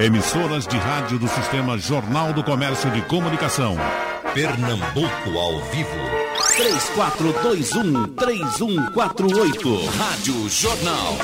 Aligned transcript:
Emissoras 0.00 0.64
de 0.64 0.76
rádio 0.76 1.18
do 1.18 1.26
Sistema 1.26 1.76
Jornal 1.76 2.32
do 2.32 2.44
Comércio 2.44 2.88
de 2.92 3.02
Comunicação. 3.02 3.74
Pernambuco 4.32 5.36
ao 5.36 5.58
vivo. 5.72 5.90
3421-3148. 8.14 9.88
Rádio 9.96 10.48
Jornal. 10.48 11.18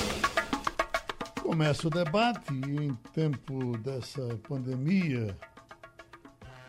Começa 1.41 1.87
o 1.87 1.91
debate 1.91 2.53
em 2.53 2.93
tempo 3.13 3.79
dessa 3.79 4.41
pandemia 4.49 5.37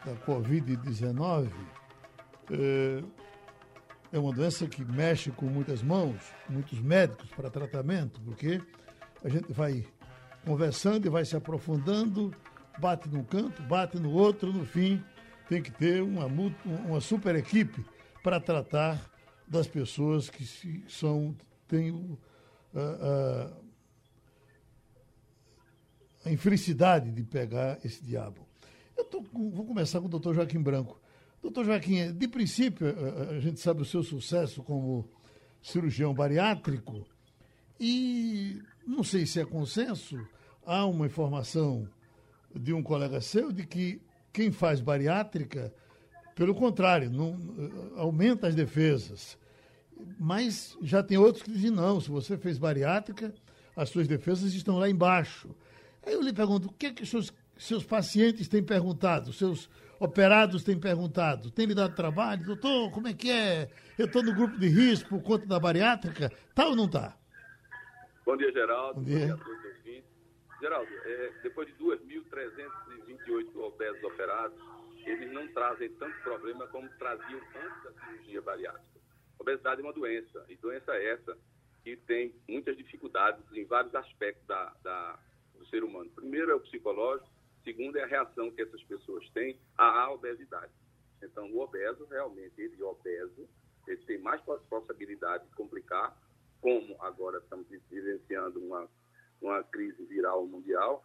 da 0.06 0.14
Covid-19, 0.28 1.50
é, 2.52 3.04
é 4.14 4.20
uma 4.20 4.32
doença 4.32 4.68
que 4.68 4.86
mexe 4.86 5.32
com 5.32 5.48
muitas 5.48 5.82
mãos, 5.82 6.18
muitos 6.48 6.80
médicos 6.80 7.32
para 7.36 7.50
tratamento, 7.50 8.22
porque 8.22 8.62
a 9.24 9.30
gente 9.30 9.52
vai 9.52 9.84
conversando 10.46 11.06
e 11.06 11.10
vai 11.10 11.26
se 11.26 11.36
aprofundando, 11.36 12.34
bate 12.80 13.10
num 13.10 13.24
canto, 13.24 13.62
bate 13.64 13.98
no 14.00 14.12
outro, 14.12 14.54
no 14.54 14.66
fim 14.66 15.04
tem 15.48 15.62
que 15.62 15.72
ter 15.72 16.02
uma, 16.02 16.26
uma 16.86 17.00
super 17.00 17.36
equipe 17.36 17.86
para 18.24 18.40
tratar 18.40 19.00
das 19.48 19.68
pessoas 19.68 20.30
que 20.30 20.84
são 20.88 21.36
têm 21.68 22.18
a 26.26 26.32
infelicidade 26.32 27.12
de 27.12 27.24
pegar 27.24 27.80
esse 27.86 28.04
diabo. 28.04 28.48
Eu 28.98 29.06
tô, 29.06 29.22
vou 29.22 29.66
começar 29.66 30.00
com 30.00 30.08
o 30.08 30.10
doutor 30.10 30.34
Joaquim 30.34 30.62
Branco. 30.62 31.00
Doutor 31.42 31.66
Joaquim, 31.66 32.12
de 32.12 32.28
princípio, 32.28 32.88
a 33.30 33.40
gente 33.40 33.60
sabe 33.60 33.82
o 33.82 33.86
seu 33.86 34.02
sucesso 34.02 34.64
como 34.64 35.08
cirurgião 35.62 36.14
bariátrico 36.14 37.06
e 37.80 38.62
não 38.86 39.04
sei 39.04 39.26
se 39.26 39.40
é 39.40 39.46
consenso, 39.46 40.18
há 40.66 40.86
uma 40.86 41.06
informação 41.06 41.88
de 42.54 42.74
um 42.74 42.82
colega 42.82 43.22
seu 43.22 43.52
de 43.52 43.66
que 43.66 44.02
quem 44.34 44.52
faz 44.52 44.82
bariátrica, 44.82 45.74
pelo 46.36 46.56
contrário, 46.56 47.10
não, 47.10 47.38
aumenta 47.96 48.48
as 48.48 48.56
defesas. 48.56 49.38
Mas 50.20 50.78
já 50.82 51.02
tem 51.02 51.18
outros 51.18 51.44
que 51.44 51.52
dizem, 51.52 51.72
não, 51.72 52.02
se 52.02 52.10
você 52.10 52.38
fez 52.38 52.58
bariátrica, 52.58 53.34
as 53.76 53.90
suas 53.90 54.08
defesas 54.08 54.54
estão 54.54 54.78
lá 54.78 54.90
embaixo. 54.90 55.56
Aí 56.06 56.14
eu 56.14 56.22
lhe 56.22 56.34
pergunto, 56.34 56.68
o 56.68 56.74
que, 56.74 56.88
é 56.88 56.92
que 56.92 57.06
seus, 57.06 57.34
seus 57.58 57.84
pacientes 57.84 58.48
têm 58.48 58.64
perguntado, 58.64 59.32
seus 59.34 59.70
operados 60.00 60.64
têm 60.64 60.78
perguntado? 60.78 61.50
Tem 61.50 61.66
lhe 61.66 61.74
dado 61.74 61.96
trabalho? 61.96 62.46
Doutor, 62.46 62.92
como 62.92 63.08
é 63.08 63.14
que 63.14 63.30
é? 63.30 63.70
Eu 63.98 64.06
estou 64.06 64.22
no 64.22 64.34
grupo 64.34 64.58
de 64.58 64.68
risco 64.68 65.10
por 65.10 65.22
conta 65.22 65.46
da 65.46 65.60
bariátrica? 65.60 66.32
Tá 66.54 66.68
ou 66.68 66.76
não 66.76 66.86
está? 66.86 67.18
Bom 68.26 68.36
dia, 68.36 68.52
Geraldo. 68.52 69.00
Bom 69.00 69.04
dia, 69.04 69.18
Bom 69.18 69.24
dia 69.26 69.34
a 69.34 69.38
todos 69.38 69.60
os 69.60 69.66
ouvintes. 69.78 70.16
Geraldo, 70.66 70.92
é, 71.04 71.32
depois 71.44 71.68
de 71.68 71.76
2.328 71.76 73.56
obesos 73.58 74.04
operados, 74.04 74.60
eles 75.06 75.32
não 75.32 75.48
trazem 75.50 75.94
tanto 75.94 76.20
problema 76.24 76.66
como 76.70 76.90
traziam 76.98 77.40
antes 77.40 77.84
da 77.84 77.92
cirurgia 77.92 78.42
bariátrica. 78.42 79.00
Obesidade 79.38 79.82
é 79.82 79.84
uma 79.84 79.94
doença, 79.94 80.44
e 80.50 80.56
doença 80.56 80.96
é 80.96 81.12
essa 81.12 81.38
que 81.84 81.96
tem 81.96 82.34
muitas 82.50 82.76
dificuldades 82.76 83.44
em 83.54 83.64
vários 83.66 83.94
aspectos 83.94 84.44
da, 84.48 84.76
da, 84.82 85.20
do 85.54 85.68
ser 85.68 85.84
humano. 85.84 86.10
Primeiro 86.16 86.50
é 86.50 86.56
o 86.56 86.60
psicológico, 86.60 87.30
segundo 87.64 87.98
é 87.98 88.04
a 88.04 88.08
reação 88.08 88.50
que 88.50 88.64
essas 88.64 88.82
pessoas 88.86 89.30
têm 89.30 89.60
à 89.78 90.12
obesidade. 90.12 90.74
Então, 91.22 91.46
o 91.52 91.60
obeso, 91.60 92.06
realmente, 92.06 92.60
ele 92.60 92.82
obeso, 92.82 93.48
ele 93.88 94.04
tem 94.06 94.18
mais 94.18 94.42
possibilidade 94.42 95.46
de 95.46 95.54
complicar 95.54 96.18
como 96.60 97.00
agora 97.04 97.38
estamos 97.38 97.68
vivenciando 97.88 98.60
uma, 98.60 98.90
uma 99.46 99.64
crise 99.64 100.04
viral 100.06 100.46
mundial, 100.46 101.04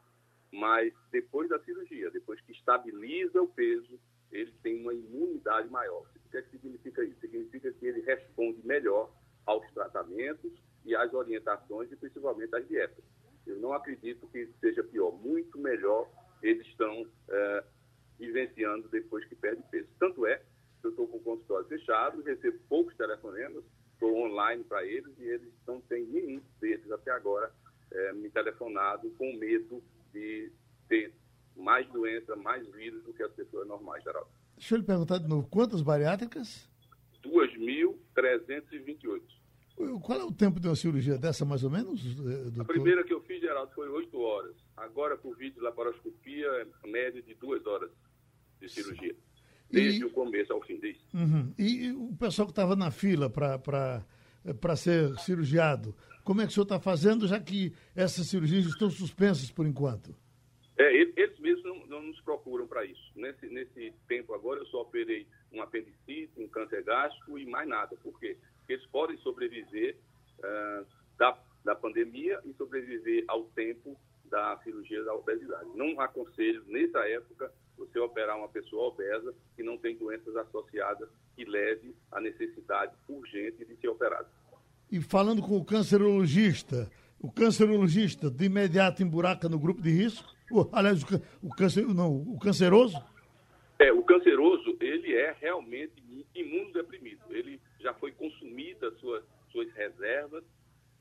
mas 0.53 0.93
depois 1.13 1.49
da 1.49 1.59
cirurgia, 1.61 2.11
depois 2.11 2.41
que 2.41 2.53
estabiliza 2.53 3.41
o 3.41 3.49
peso, 3.49 3.99
ele 4.33 4.53
tem 4.63 4.81
uma 4.81 4.95
imunidade 4.95 5.69
maior. 5.71 6.03
O 6.03 6.31
que, 6.31 6.37
é 6.37 6.43
que 6.43 6.51
significa 6.51 7.05
isso? 7.05 7.21
Significa 7.21 7.73
que 7.73 7.87
ele 7.87 8.01
responde 8.01 8.61
melhor 8.65 9.11
aos 9.47 9.69
tratamentos 9.73 10.53
e 10.84 10.95
às 10.95 11.12
orientações 11.12 11.91
e 11.91 11.97
principalmente 11.97 12.55
às 12.55 12.67
dietas. 12.69 13.05
Eu 13.47 13.59
não 13.59 13.73
acredito 13.73 14.27
que 14.29 14.49
seja 14.61 14.83
pior, 14.84 15.12
muito 15.12 15.59
melhor 15.59 16.09
eles 16.43 16.67
estão 16.69 17.06
é, 17.29 17.65
vivenciando 18.19 18.89
depois 18.89 19.25
que 19.25 19.34
perde 19.34 19.62
peso. 19.71 19.89
Tanto 19.99 20.27
é 20.27 20.37
que 20.81 20.87
eu 20.87 20.91
estou 20.91 21.09
com 21.09 21.17
o 21.19 21.23
consultório 21.23 21.67
fechado, 21.67 22.23
recebo 22.23 22.59
poucos 22.69 22.97
telefonemas, 22.97 23.65
estou 23.93 24.17
online 24.17 24.65
para 24.65 24.84
eles 24.84 25.12
e 25.19 25.25
eles 25.25 25.53
não 25.67 25.81
têm 25.83 26.05
nenhum 26.06 26.41
deles 26.61 26.91
até 26.91 27.11
agora 27.11 27.53
é, 27.93 28.12
me 28.12 28.31
telefonado 28.31 29.11
com 29.11 29.33
medo 29.37 29.83
de 30.12 30.51
ter 30.89 31.12
mais 31.56 31.87
doença, 31.89 32.34
mais 32.37 32.67
vírus 32.73 33.03
do 33.05 33.12
que 33.12 33.23
as 33.23 33.33
pessoas 33.33 33.67
normais, 33.67 34.03
Geraldo. 34.03 34.28
Deixa 34.56 34.75
eu 34.75 34.78
lhe 34.78 34.84
perguntar 34.84 35.19
de 35.19 35.28
novo, 35.28 35.49
quantas 35.49 35.83
bariátricas? 35.83 36.69
2.328. 37.25 39.23
Qual 40.03 40.21
é 40.21 40.25
o 40.25 40.33
tempo 40.33 40.61
de 40.61 40.69
uma 40.69 40.77
cirurgia 40.77 41.17
dessa, 41.17 41.45
mais 41.45 41.65
ou 41.65 41.71
menos? 41.71 42.05
Eh, 42.05 42.50
doutor? 42.50 42.61
A 42.61 42.65
primeira 42.65 43.03
que 43.03 43.15
eu 43.15 43.21
fiz, 43.23 43.41
Geraldo, 43.41 43.73
foi 43.73 43.89
8 43.89 44.19
horas. 44.19 44.55
Agora, 44.77 45.17
por 45.17 45.34
vídeo 45.37 45.62
laparoscopia, 45.62 46.47
é 46.47 46.67
média 46.87 47.23
de 47.23 47.34
2 47.34 47.67
horas 47.67 47.91
de 48.61 48.69
cirurgia. 48.69 49.17
Desde 49.71 50.00
e, 50.00 50.05
o 50.05 50.11
começo 50.11 50.53
ao 50.53 50.61
fim 50.62 50.79
disso. 50.79 51.00
Uhum. 51.15 51.55
E 51.59 51.93
o 51.93 52.15
pessoal 52.19 52.47
que 52.47 52.53
estava 52.53 52.77
na 52.77 52.91
fila 52.91 53.31
para 53.31 54.77
ser 54.77 55.17
cirurgiado, 55.21 55.95
como 56.25 56.41
é 56.41 56.44
que 56.44 56.50
o 56.50 56.54
senhor 56.54 56.64
está 56.64 56.81
fazendo, 56.81 57.26
já 57.26 57.41
que 57.41 57.72
essas 57.94 58.26
cirurgias 58.26 58.66
estão 58.66 58.91
suspensas 58.91 59.50
por 59.50 59.66
enquanto? 59.66 60.14
É, 60.78 60.97
eles 60.97 61.38
mesmos 61.38 61.64
não, 61.64 61.86
não 61.86 62.03
nos 62.04 62.20
procuram 62.22 62.66
para 62.66 62.84
isso. 62.84 63.12
Nesse, 63.14 63.47
nesse 63.48 63.92
tempo 64.08 64.32
agora, 64.34 64.60
eu 64.60 64.66
só 64.66 64.82
operei 64.82 65.26
um 65.53 65.60
apendicite, 65.60 66.32
um 66.38 66.48
câncer 66.48 66.82
gástrico 66.82 67.38
e 67.38 67.44
mais 67.44 67.69
nada. 67.69 67.97
Por 68.03 68.19
quê? 68.19 68.38
Porque 68.58 68.75
eles 68.75 68.86
podem 68.86 69.19
sobreviver 69.19 69.97
uh, 70.38 70.86
da, 71.19 71.38
da 71.64 71.75
pandemia 71.75 72.41
e 72.44 72.54
sobreviver 72.54 73.25
ao 73.28 73.44
tempo 73.47 73.94
da 74.25 74.56
cirurgia 74.62 75.04
da 75.04 75.14
obesidade. 75.14 75.69
Não 75.75 76.00
aconselho, 76.00 76.64
nessa 76.66 77.00
época, 77.00 77.52
você 77.76 77.98
operar 77.98 78.38
uma 78.38 78.48
pessoa 78.48 78.88
obesa 78.88 79.34
que 79.56 79.62
não 79.62 79.76
tem 79.76 79.97
doenças 79.97 80.34
associadas 80.37 81.08
que 81.34 81.44
leve 81.44 81.94
à 82.12 82.20
necessidade 82.20 82.94
urgente 83.08 83.64
de 83.64 83.76
ser 83.76 83.88
operado. 83.88 84.28
E 84.91 85.01
falando 85.01 85.41
com 85.41 85.56
o 85.56 85.65
cancerologista, 85.65 86.91
o 87.21 87.31
cancerologista 87.31 88.31
de 88.31 88.47
imediato 88.47 89.03
emburaca 89.03 89.49
no 89.49 89.59
grupo 89.59 89.81
de 89.81 89.91
risco? 89.91 90.34
Aliás, 90.73 91.03
o, 91.03 91.06
o, 91.43 91.51
câncer, 91.51 91.87
não, 91.87 92.12
o 92.12 92.39
canceroso? 92.39 92.97
É, 93.79 93.93
o 93.93 94.03
canceroso, 94.03 94.77
ele 94.81 95.15
é 95.15 95.37
realmente 95.41 96.27
imunodeprimido. 96.34 97.23
Ele 97.31 97.61
já 97.79 97.95
foi 97.95 98.11
consumido 98.12 98.87
as 98.87 98.99
suas, 98.99 99.23
reservas 99.75 100.45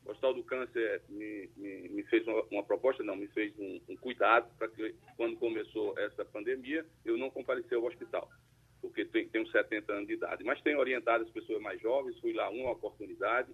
o 0.05 0.11
Hospital 0.11 0.33
do 0.33 0.43
Câncer 0.43 1.01
me, 1.09 1.49
me, 1.55 1.89
me 1.89 2.03
fez 2.03 2.25
uma, 2.27 2.43
uma, 2.49 2.63
proposta, 2.63 3.03
não, 3.03 3.15
me 3.15 3.27
fez 3.27 3.53
um, 3.59 3.79
um 3.89 3.95
cuidado 3.97 4.49
para 4.57 4.67
que, 4.67 4.95
quando 5.15 5.37
começou 5.37 5.97
essa 5.99 6.25
pandemia, 6.25 6.85
eu 7.05 7.17
não 7.17 7.29
comparecer 7.29 7.77
ao 7.77 7.83
hospital, 7.83 8.27
porque 8.81 9.05
tenho 9.05 9.47
70 9.47 9.91
anos 9.91 10.07
de 10.07 10.13
idade. 10.13 10.43
Mas 10.43 10.61
tenho 10.61 10.79
orientado 10.79 11.23
as 11.23 11.29
pessoas 11.29 11.61
mais 11.61 11.79
jovens, 11.81 12.19
fui 12.19 12.33
lá 12.33 12.49
uma 12.49 12.71
oportunidade, 12.71 13.49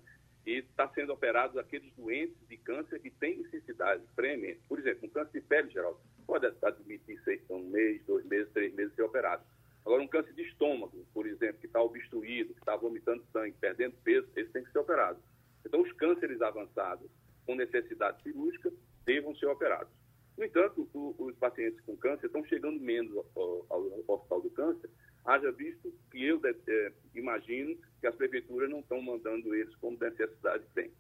e 0.46 0.60
está 0.60 0.88
sendo 0.90 1.12
operados 1.14 1.58
aqueles 1.58 1.92
doentes 1.94 2.38
de 2.48 2.58
câncer 2.58 3.00
que 3.00 3.10
têm 3.10 3.38
necessidade 3.38 4.04
premente. 4.16 4.60
Por 4.68 4.80
exemplo, 4.80 5.08
um 5.08 5.10
câncer 5.10 5.40
de 5.40 5.42
pele, 5.42 5.70
geral, 5.72 6.00
pode 6.28 6.46
admitir 6.62 7.20
seis, 7.24 7.42
um 7.50 7.64
mês, 7.70 8.04
dois 8.06 8.26
meses, 8.26 8.52
três 8.54 8.74
meses 8.74 8.94
ser 8.94 9.04
operado. 9.04 9.44
Agora, 9.86 10.02
um 10.02 10.08
câncer 10.08 10.34
de 10.34 10.44
estômago, 10.44 11.06
por 11.14 11.28
exemplo, 11.28 11.60
que 11.60 11.68
está 11.68 11.82
obstruído, 11.82 12.54
que 12.54 12.60
está 12.60 12.76
vomitando 12.76 13.24
sangue, 13.32 13.56
perdendo 13.60 13.96
peso, 14.04 14.28
esse 14.36 14.52
tem 14.52 14.64
que 14.64 14.72
ser 14.72 14.80
operado. 14.80 15.20
Então, 15.66 15.82
os 15.82 15.92
cânceres 15.94 16.42
avançados 16.42 17.10
com 17.46 17.56
necessidade 17.56 18.22
cirúrgica 18.24 18.72
devam 19.06 19.36
ser 19.36 19.46
operados. 19.48 19.94
No 20.38 20.44
entanto, 20.44 20.90
os 20.94 21.36
pacientes 21.38 21.80
com 21.82 21.96
câncer 21.96 22.26
estão 22.26 22.44
chegando 22.46 22.80
menos 22.80 23.16
ao 23.36 24.04
Hospital 24.08 24.42
do 24.42 24.50
Câncer, 24.50 24.90
haja 25.26 25.52
visto 25.52 25.94
que 26.12 26.24
eu 26.24 26.40
é, 26.44 26.92
imagino 27.16 27.76
que 28.00 28.08
as 28.08 28.16
prefeituras 28.16 28.70
não 28.70 28.80
estão 28.80 29.02
mandando 29.02 29.54
eles 29.56 29.76
como 29.78 29.98
necessidade 30.00 30.64
tem. 30.74 30.92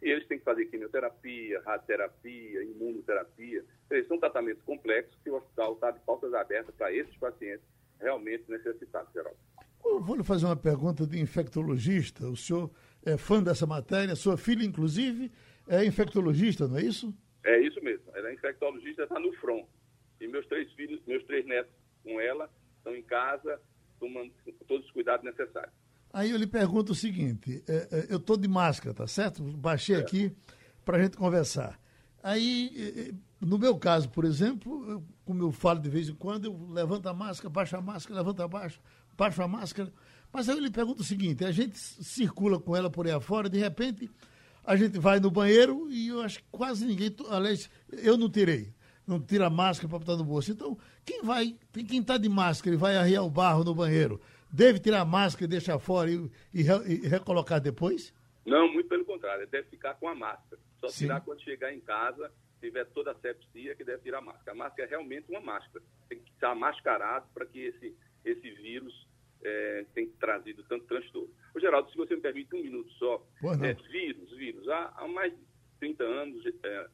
E 0.00 0.10
eles 0.10 0.26
têm 0.26 0.38
que 0.38 0.44
fazer 0.44 0.66
quimioterapia, 0.66 1.60
radioterapia, 1.64 2.64
imunoterapia. 2.64 3.64
Eles 3.90 4.08
são 4.08 4.18
tratamentos 4.18 4.62
complexos 4.62 5.16
que 5.22 5.30
o 5.30 5.36
hospital 5.36 5.74
está 5.74 5.90
de 5.90 6.00
portas 6.00 6.34
abertas 6.34 6.74
para 6.74 6.92
esses 6.92 7.16
pacientes 7.16 7.64
realmente 8.00 8.44
necessitados, 8.48 9.12
Geraldo. 9.12 9.38
Eu 9.84 10.00
vou 10.00 10.16
lhe 10.16 10.24
fazer 10.24 10.46
uma 10.46 10.56
pergunta 10.56 11.06
de 11.06 11.20
infectologista. 11.20 12.26
O 12.26 12.36
senhor 12.36 12.70
é 13.04 13.16
fã 13.16 13.42
dessa 13.42 13.66
matéria, 13.66 14.16
sua 14.16 14.36
filha, 14.36 14.64
inclusive, 14.64 15.30
é 15.68 15.84
infectologista, 15.84 16.66
não 16.66 16.78
é 16.78 16.82
isso? 16.82 17.14
É 17.44 17.60
isso 17.60 17.82
mesmo. 17.82 18.04
Ela 18.14 18.30
é 18.30 18.34
infectologista, 18.34 19.04
está 19.04 19.18
no 19.18 19.32
front. 19.34 19.66
E 20.20 20.26
meus 20.26 20.46
três 20.46 20.72
filhos, 20.72 21.00
meus 21.06 21.24
três 21.24 21.44
netos 21.46 21.72
com 22.02 22.20
ela, 22.20 22.50
estão 22.78 22.94
em 22.94 23.02
casa, 23.02 23.60
tomando 24.02 24.32
todos 24.66 24.84
os 24.84 24.90
cuidados 24.90 25.24
necessários. 25.24 25.72
Aí 26.12 26.30
eu 26.32 26.36
lhe 26.36 26.46
pergunto 26.46 26.92
o 26.92 26.94
seguinte: 26.94 27.62
é, 27.68 27.88
é, 27.90 28.06
eu 28.10 28.16
estou 28.16 28.36
de 28.36 28.48
máscara, 28.48 28.92
tá 28.92 29.06
certo? 29.06 29.42
Baixei 29.42 29.94
é. 29.94 30.00
aqui 30.00 30.32
para 30.84 30.98
a 30.98 31.02
gente 31.02 31.16
conversar. 31.16 31.80
Aí 32.22 33.14
no 33.40 33.58
meu 33.58 33.76
caso, 33.76 34.08
por 34.08 34.24
exemplo, 34.24 34.90
eu, 34.90 35.04
como 35.24 35.42
eu 35.42 35.52
falo 35.52 35.80
de 35.80 35.88
vez 35.88 36.08
em 36.08 36.14
quando, 36.14 36.46
eu 36.46 36.68
levanto 36.70 37.08
a 37.08 37.14
máscara, 37.14 37.48
baixo 37.48 37.76
a 37.76 37.80
máscara, 37.80 38.20
levanto 38.20 38.42
a 38.42 38.48
baixo, 38.48 38.80
baixo 39.16 39.42
a 39.42 39.48
máscara. 39.48 39.92
Mas 40.32 40.48
aí 40.48 40.56
eu 40.56 40.62
lhe 40.62 40.70
pergunto 40.70 41.02
o 41.02 41.04
seguinte: 41.04 41.44
a 41.44 41.52
gente 41.52 41.78
circula 41.78 42.58
com 42.58 42.76
ela 42.76 42.90
por 42.90 43.06
aí 43.06 43.12
afora, 43.12 43.48
de 43.48 43.58
repente 43.58 44.10
a 44.64 44.76
gente 44.76 44.98
vai 44.98 45.18
no 45.18 45.30
banheiro 45.30 45.90
e 45.90 46.08
eu 46.08 46.20
acho 46.20 46.38
que 46.38 46.44
quase 46.50 46.86
ninguém, 46.86 47.14
aliás, 47.28 47.68
eu 47.90 48.16
não 48.16 48.30
tirei, 48.30 48.72
não 49.06 49.20
tira 49.20 49.46
a 49.46 49.50
máscara 49.50 49.88
para 49.88 49.98
botar 49.98 50.16
no 50.16 50.24
bolso. 50.24 50.52
Então, 50.52 50.78
quem 51.04 51.22
vai, 51.22 51.56
quem 51.72 52.00
está 52.00 52.16
de 52.16 52.28
máscara 52.28 52.74
e 52.74 52.78
vai 52.78 52.96
arriar 52.96 53.22
o 53.22 53.30
barro 53.30 53.64
no 53.64 53.74
banheiro, 53.74 54.20
deve 54.50 54.78
tirar 54.78 55.00
a 55.00 55.04
máscara 55.04 55.44
e 55.44 55.48
deixar 55.48 55.78
fora 55.78 56.10
e, 56.10 56.30
e, 56.52 56.60
e 56.60 57.08
recolocar 57.08 57.60
depois? 57.60 58.14
Não, 58.44 58.72
muito 58.72 58.88
pelo 58.88 59.04
contrário, 59.04 59.46
deve 59.46 59.68
ficar 59.68 59.94
com 59.94 60.08
a 60.08 60.14
máscara. 60.14 60.60
Só 60.80 60.88
Sim. 60.88 61.04
tirar 61.04 61.20
quando 61.20 61.42
chegar 61.42 61.72
em 61.72 61.80
casa, 61.80 62.30
tiver 62.60 62.84
toda 62.86 63.12
a 63.12 63.14
sepsia, 63.14 63.74
que 63.74 63.84
deve 63.84 64.02
tirar 64.02 64.18
a 64.18 64.22
máscara. 64.22 64.52
A 64.52 64.54
máscara 64.54 64.88
é 64.88 64.90
realmente 64.90 65.30
uma 65.30 65.40
máscara. 65.40 65.84
Tem 66.08 66.18
que 66.18 66.30
estar 66.30 66.54
mascarado 66.54 67.26
para 67.32 67.46
que 67.46 67.60
esse, 67.60 67.96
esse 68.24 68.50
vírus 68.50 69.06
é, 69.44 69.86
tem 69.94 70.08
trazido 70.08 70.62
tanto 70.64 70.84
transtorno. 70.86 71.30
Ô, 71.54 71.60
Geraldo, 71.60 71.90
se 71.90 71.96
você 71.96 72.14
me 72.14 72.20
permite 72.20 72.54
um 72.54 72.62
minuto 72.62 72.90
só. 72.92 73.26
É, 73.62 73.74
vírus, 73.90 74.30
vírus. 74.36 74.68
Há, 74.68 74.92
há, 74.96 75.08
mais 75.08 75.32
de 75.32 75.44
30 75.80 76.04
anos 76.04 76.46
é, 76.46 76.86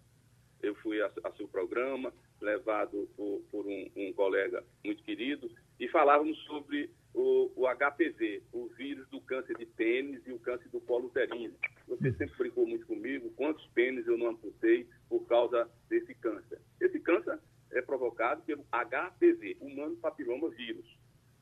eu 0.63 0.75
fui 0.77 1.01
a, 1.01 1.11
a, 1.25 1.33
seu 1.33 1.49
programa, 1.49 2.13
levado 2.41 3.09
por, 3.17 3.43
por 3.51 3.67
um, 3.67 3.91
um, 3.97 4.13
colega 4.13 4.65
muito 4.85 5.03
querido, 5.03 5.51
e 5.79 5.89
falávamos 5.89 6.37
sobre 6.45 6.91
o, 7.15 7.51
o, 7.57 7.67
HPV, 7.67 8.43
o 8.53 8.69
vírus 8.69 9.09
do 9.09 9.21
câncer 9.21 9.57
de 9.57 9.67
pênis 9.67 10.21
e 10.27 10.33
o 10.33 10.39
câncer 10.39 10.69
do 10.69 10.81
colo 10.81 11.07
uterino. 11.07 11.55
Você 11.87 12.13
sempre 12.13 12.37
brincou 12.37 12.67
muito 12.67 12.87
comigo, 12.87 13.31
quantos 13.37 13.65
pênis 13.69 14.07
eu 14.07 14.19
não 14.19 14.29
amputei 14.29 14.87
por 15.09 15.27
causa 15.27 15.69
desse 15.89 16.15
câncer. 16.15 16.61
Esse 16.81 17.01
câncer 17.01 17.39
é 17.73 17.83
provocado 17.83 18.43
pelo 18.43 18.65
HPV, 18.73 19.57
humano 19.61 19.97
papiloma 19.97 20.49
vírus. 20.51 20.87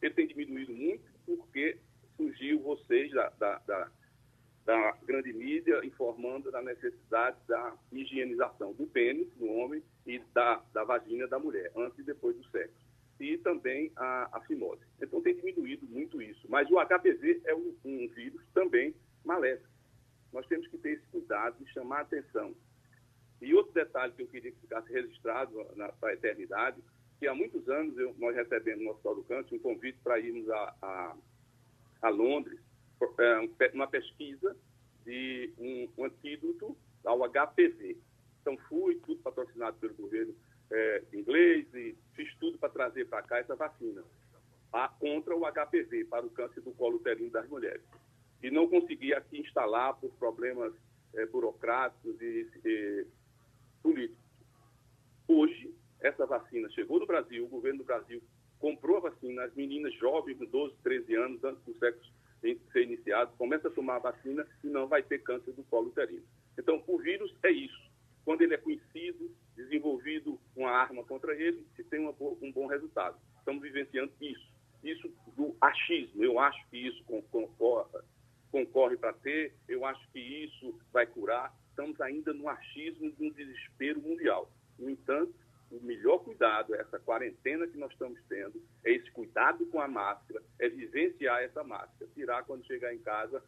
Ele 0.02 0.14
tem 0.14 0.26
diminuído 0.26 0.72
muito 0.72 1.04
porque 1.24 1.78
surgiu 2.16 2.60
vocês 2.60 3.10
da, 3.12 3.28
da, 3.30 3.58
da, 3.66 3.90
da 4.66 4.92
grande 5.06 5.32
mídia 5.32 5.80
informando 5.84 6.50
da 6.50 6.60
necessidade 6.60 7.36
da 7.46 7.72
higienização 7.92 8.72
do 8.74 8.84
pênis 8.88 9.32
do 9.34 9.46
homem 9.46 9.80
e 10.04 10.18
da, 10.34 10.60
da 10.74 10.82
vagina 10.82 11.28
da 11.28 11.38
mulher, 11.38 11.70
antes 11.76 12.00
e 12.00 12.02
depois 12.02 12.36
do 12.36 12.44
sexo. 12.50 12.84
E 13.20 13.38
também 13.38 13.92
a, 13.96 14.28
a 14.36 14.40
fimose. 14.42 14.82
Então 15.00 15.22
tem 15.22 15.36
diminuído 15.36 15.86
muito 15.86 16.20
isso. 16.20 16.46
Mas 16.50 16.68
o 16.68 16.74
HPV 16.84 17.42
é 17.44 17.54
um, 17.54 17.74
um 17.84 18.08
vírus 18.08 18.42
também 18.52 18.92
maléfico. 19.24 19.70
Nós 20.32 20.46
temos 20.48 20.66
que 20.66 20.76
ter 20.78 20.94
esse 20.94 21.06
cuidado 21.06 21.56
de 21.64 21.72
chamar 21.72 21.98
a 21.98 22.02
atenção. 22.02 22.54
E 23.40 23.54
outro 23.54 23.72
detalhe 23.72 24.12
que 24.14 24.22
eu 24.22 24.26
queria 24.26 24.50
que 24.50 24.60
ficasse 24.60 24.92
registrado 24.92 25.64
para 26.00 26.10
a 26.10 26.14
eternidade, 26.14 26.82
que 27.20 27.28
há 27.28 27.34
muitos 27.34 27.68
anos 27.68 27.96
eu, 27.96 28.14
nós 28.18 28.34
recebemos 28.34 28.84
no 28.84 28.90
Hospital 28.90 29.14
do 29.14 29.24
Câncer 29.24 29.54
um 29.54 29.60
convite 29.60 29.98
para 30.02 30.18
irmos 30.18 30.50
a, 30.50 30.74
a, 30.82 31.16
a 32.02 32.08
Londres, 32.08 32.60
uma 33.74 33.86
pesquisa 33.86 34.56
de 35.04 35.52
um, 35.58 35.88
um 35.98 36.04
antídoto 36.04 36.76
ao 37.04 37.20
HPV. 37.28 37.96
Então 38.40 38.56
fui, 38.68 38.96
tudo 39.06 39.20
patrocinado 39.22 39.76
pelo 39.78 39.94
governo 39.94 40.34
é, 40.70 41.02
inglês, 41.12 41.66
e 41.74 41.96
fiz 42.14 42.34
tudo 42.36 42.58
para 42.58 42.68
trazer 42.68 43.06
para 43.06 43.22
cá 43.22 43.38
essa 43.38 43.54
vacina 43.54 44.02
a, 44.72 44.88
contra 44.88 45.36
o 45.36 45.42
HPV, 45.50 46.04
para 46.06 46.26
o 46.26 46.30
câncer 46.30 46.60
do 46.60 46.72
colo 46.72 46.96
uterino 46.96 47.30
das 47.30 47.48
mulheres. 47.48 47.82
E 48.42 48.50
não 48.50 48.68
consegui 48.68 49.14
aqui 49.14 49.40
instalar 49.40 49.94
por 49.94 50.12
problemas 50.14 50.72
é, 51.14 51.26
burocráticos 51.26 52.20
e, 52.20 52.48
e 52.64 53.06
políticos. 53.82 54.24
Hoje, 55.28 55.74
essa 56.00 56.26
vacina 56.26 56.68
chegou 56.70 57.00
no 57.00 57.06
Brasil, 57.06 57.44
o 57.44 57.48
governo 57.48 57.78
do 57.78 57.84
Brasil 57.84 58.22
comprou 58.58 58.98
a 58.98 59.10
vacina, 59.10 59.44
as 59.44 59.54
meninas 59.54 59.94
jovens 59.94 60.38
de 60.38 60.46
12, 60.46 60.76
13 60.82 61.14
anos, 61.14 61.44
antes 61.44 61.62
do 61.64 61.76
sexo 61.78 62.12
ser 62.40 62.82
iniciado, 62.82 63.36
começa 63.36 63.68
a 63.68 63.70
tomar 63.70 63.96
a 63.96 64.10
vacina 64.10 64.46
e 64.62 64.66
não 64.66 64.86
vai 64.86 65.02
ter 65.02 65.22
câncer 65.22 65.52
do 65.52 65.64
colo 65.64 65.88
uterino. 65.88 66.24
Então, 66.58 66.82
o 66.86 66.98
vírus 66.98 67.34
é 67.42 67.50
isso. 67.50 67.86
Quando 68.24 68.42
ele 68.42 68.54
é 68.54 68.58
conhecido, 68.58 69.30
desenvolvido 69.54 70.38
uma 70.56 70.70
arma 70.70 71.04
contra 71.04 71.34
ele, 71.34 71.64
se 71.76 71.84
tem 71.84 72.00
uma, 72.00 72.14
um 72.20 72.52
bom 72.52 72.66
resultado. 72.66 73.16
Estamos 73.38 73.62
vivenciando 73.62 74.12
isso. 74.20 74.52
Isso 74.82 75.12
do 75.36 75.56
achismo. 75.60 76.24
Eu 76.24 76.38
acho 76.38 76.68
que 76.68 76.76
isso 76.76 77.04
concorre, 77.04 78.00
concorre 78.50 78.96
para 78.96 79.12
ter, 79.12 79.54
eu 79.68 79.84
acho 79.84 80.10
que 80.10 80.18
isso 80.18 80.78
vai 80.92 81.06
curar. 81.06 81.54
Estamos 81.70 82.00
ainda 82.00 82.32
no 82.32 82.48
achismo 82.48 83.12
de 83.12 83.24
um 83.24 83.30
desespero 83.30 84.00
mundial. 84.00 84.50
No 84.78 84.90
entanto, 84.90 85.34
o 85.70 85.80
melhor 85.82 86.18
cuidado, 86.18 86.74
essa 86.74 86.98
quarentena 86.98 87.66
que 87.66 87.76
nós 87.76 87.90
estamos 87.92 88.20
tendo, 88.28 88.62
é 88.84 88.92
esse 88.92 89.10
cuidado 89.10 89.66
com 89.66 89.80
a 89.80 89.88
máscara, 89.88 90.42
é 90.58 90.68
vivenciar 90.68 91.42
essa 91.42 91.64
máscara, 91.64 92.10
tirar 92.14 92.44
quando 92.44 92.66
chegar 92.66 92.94
em 92.94 92.98
casa 92.98 93.42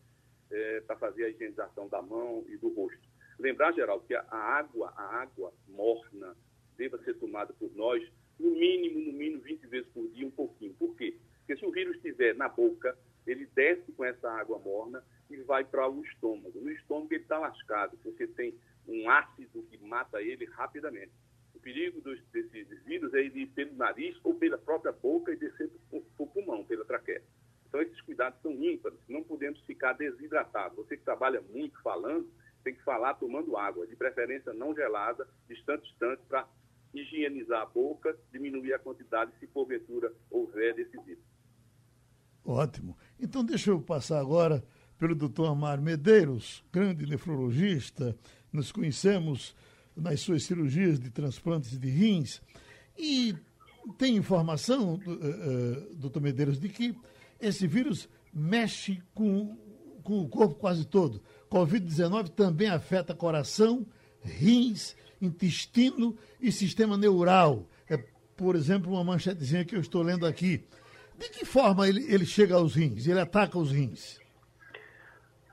é, 0.51 0.81
para 0.81 0.97
fazer 0.97 1.25
a 1.25 1.29
higienização 1.29 1.89
da 1.89 2.03
mão 2.03 2.45
e 2.49 2.57
do 2.57 2.69
rosto. 2.75 3.09
Lembrar, 3.39 3.73
Geraldo, 3.73 4.05
que 4.05 4.15
a 4.15 4.25
água, 4.31 4.93
a 4.97 5.23
água 5.23 5.53
morna, 5.69 6.37
deva 6.77 6.99
ser 7.05 7.15
tomada 7.15 7.53
por 7.53 7.75
nós, 7.77 8.03
no 8.39 8.51
mínimo, 8.51 9.01
no 9.01 9.13
mínimo 9.13 9.43
20 9.43 9.67
vezes 9.67 9.89
por 9.91 10.09
dia, 10.09 10.27
um 10.27 10.31
pouquinho. 10.31 10.75
Por 10.75 10.97
quê? 10.97 11.17
Porque 11.39 11.57
se 11.57 11.65
o 11.65 11.71
vírus 11.71 11.97
estiver 11.97 12.35
na 12.35 12.49
boca, 12.49 12.97
ele 13.27 13.47
desce 13.55 13.93
com 13.93 14.05
essa 14.05 14.31
água 14.31 14.59
morna 14.59 15.05
e 15.31 15.37
vai 15.39 15.65
para 15.65 15.89
o 15.89 16.03
estômago. 16.03 16.61
No 16.61 16.71
estômago 16.71 17.13
ele 17.13 17.23
está 17.23 17.39
lascado, 17.39 17.99
você 18.03 18.27
tem 18.27 18.55
um 18.87 19.09
ácido 19.11 19.63
que 19.65 19.79
mata 19.79 20.23
ele 20.23 20.47
rapidamente 20.47 21.13
perigo 21.59 22.01
dos, 22.01 22.21
desses 22.33 22.83
vírus 22.85 23.13
é 23.15 23.21
ele 23.21 23.43
ir 23.43 23.47
pelo 23.49 23.75
nariz 23.77 24.17
ou 24.25 24.35
pela 24.35 24.59
própria 24.59 24.93
boca 24.93 25.33
e 25.33 25.37
descer 25.37 25.71
para 25.91 26.01
o 26.19 26.27
pulmão, 26.27 26.65
pela 26.65 26.85
traqueia. 26.85 27.23
Então, 27.69 27.83
esses 27.83 28.01
cuidados 28.01 28.41
são 28.41 28.53
ímpares, 28.53 28.99
não 29.09 29.23
podemos 29.23 29.61
ficar 29.63 29.93
desidratados. 29.93 30.77
Você 30.77 30.97
que 30.97 31.05
trabalha 31.05 31.43
muito 31.43 31.81
falando, 31.83 32.29
tem 32.65 32.75
que 32.75 32.83
falar 32.83 33.15
tomando 33.15 33.57
água, 33.57 33.87
de 33.87 33.95
preferência 33.95 34.53
não 34.53 34.75
gelada, 34.75 35.29
distante, 35.49 35.83
distante, 35.83 36.23
para 36.29 36.49
higienizar 36.95 37.63
a 37.63 37.67
boca, 37.67 38.17
diminuir 38.33 38.73
a 38.73 38.79
quantidade, 38.79 39.33
se 39.39 39.47
porventura 39.47 40.13
houver 40.31 40.75
desse 40.75 40.99
vírus. 41.03 41.23
Ótimo. 42.45 42.97
Então, 43.21 43.45
deixa 43.45 43.71
eu 43.71 43.81
passar 43.81 44.19
agora 44.19 44.65
pelo 44.99 45.15
doutor 45.15 45.47
Amar 45.51 45.81
Medeiros, 45.81 46.65
grande 46.73 47.07
nefrologista. 47.07 48.17
Nos 48.51 48.73
conhecemos 48.73 49.55
nas 49.99 50.21
suas 50.21 50.45
cirurgias 50.45 50.99
de 50.99 51.11
transplantes 51.11 51.79
de 51.79 51.89
rins. 51.89 52.41
E 52.97 53.35
tem 53.97 54.17
informação, 54.17 54.95
uh, 54.95 55.95
doutor 55.95 56.21
Medeiros, 56.21 56.59
de 56.59 56.69
que 56.69 56.95
esse 57.41 57.67
vírus 57.67 58.09
mexe 58.33 59.03
com, 59.15 59.57
com 60.03 60.21
o 60.21 60.29
corpo 60.29 60.55
quase 60.55 60.85
todo. 60.85 61.23
Covid-19 61.51 62.29
também 62.31 62.69
afeta 62.69 63.15
coração, 63.15 63.87
rins, 64.23 64.95
intestino 65.21 66.17
e 66.41 66.53
sistema 66.53 66.97
neural. 66.97 67.69
É, 67.89 67.97
por 68.37 68.55
exemplo, 68.55 68.93
uma 68.93 69.05
manchetezinha 69.05 69.65
que 69.65 69.75
eu 69.75 69.81
estou 69.81 70.03
lendo 70.03 70.27
aqui. 70.27 70.65
De 71.19 71.29
que 71.31 71.45
forma 71.45 71.89
ele, 71.89 72.05
ele 72.13 72.27
chega 72.27 72.55
aos 72.55 72.75
rins? 72.75 73.07
Ele 73.07 73.19
ataca 73.19 73.59
os 73.59 73.73
rins? 73.73 74.19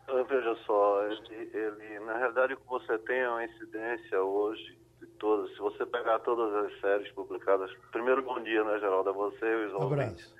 Veja 0.07 0.55
só, 0.65 1.03
ele, 1.07 1.49
ele, 1.53 1.99
na 2.01 2.17
realidade 2.17 2.53
o 2.53 2.57
que 2.57 2.67
você 2.67 2.97
tem 2.99 3.19
é 3.19 3.29
uma 3.29 3.43
incidência 3.43 4.21
hoje 4.21 4.77
de 4.99 5.07
todas. 5.17 5.51
Se 5.51 5.57
você 5.57 5.85
pegar 5.85 6.19
todas 6.19 6.53
as 6.65 6.79
séries 6.79 7.11
publicadas, 7.13 7.71
primeiro 7.91 8.21
bom 8.21 8.39
dia, 8.41 8.63
né, 8.63 8.79
Geraldo, 8.79 9.09
a 9.09 9.13
você 9.13 9.45
e 9.45 9.65
os 9.65 9.73
ouvintes. 9.73 10.33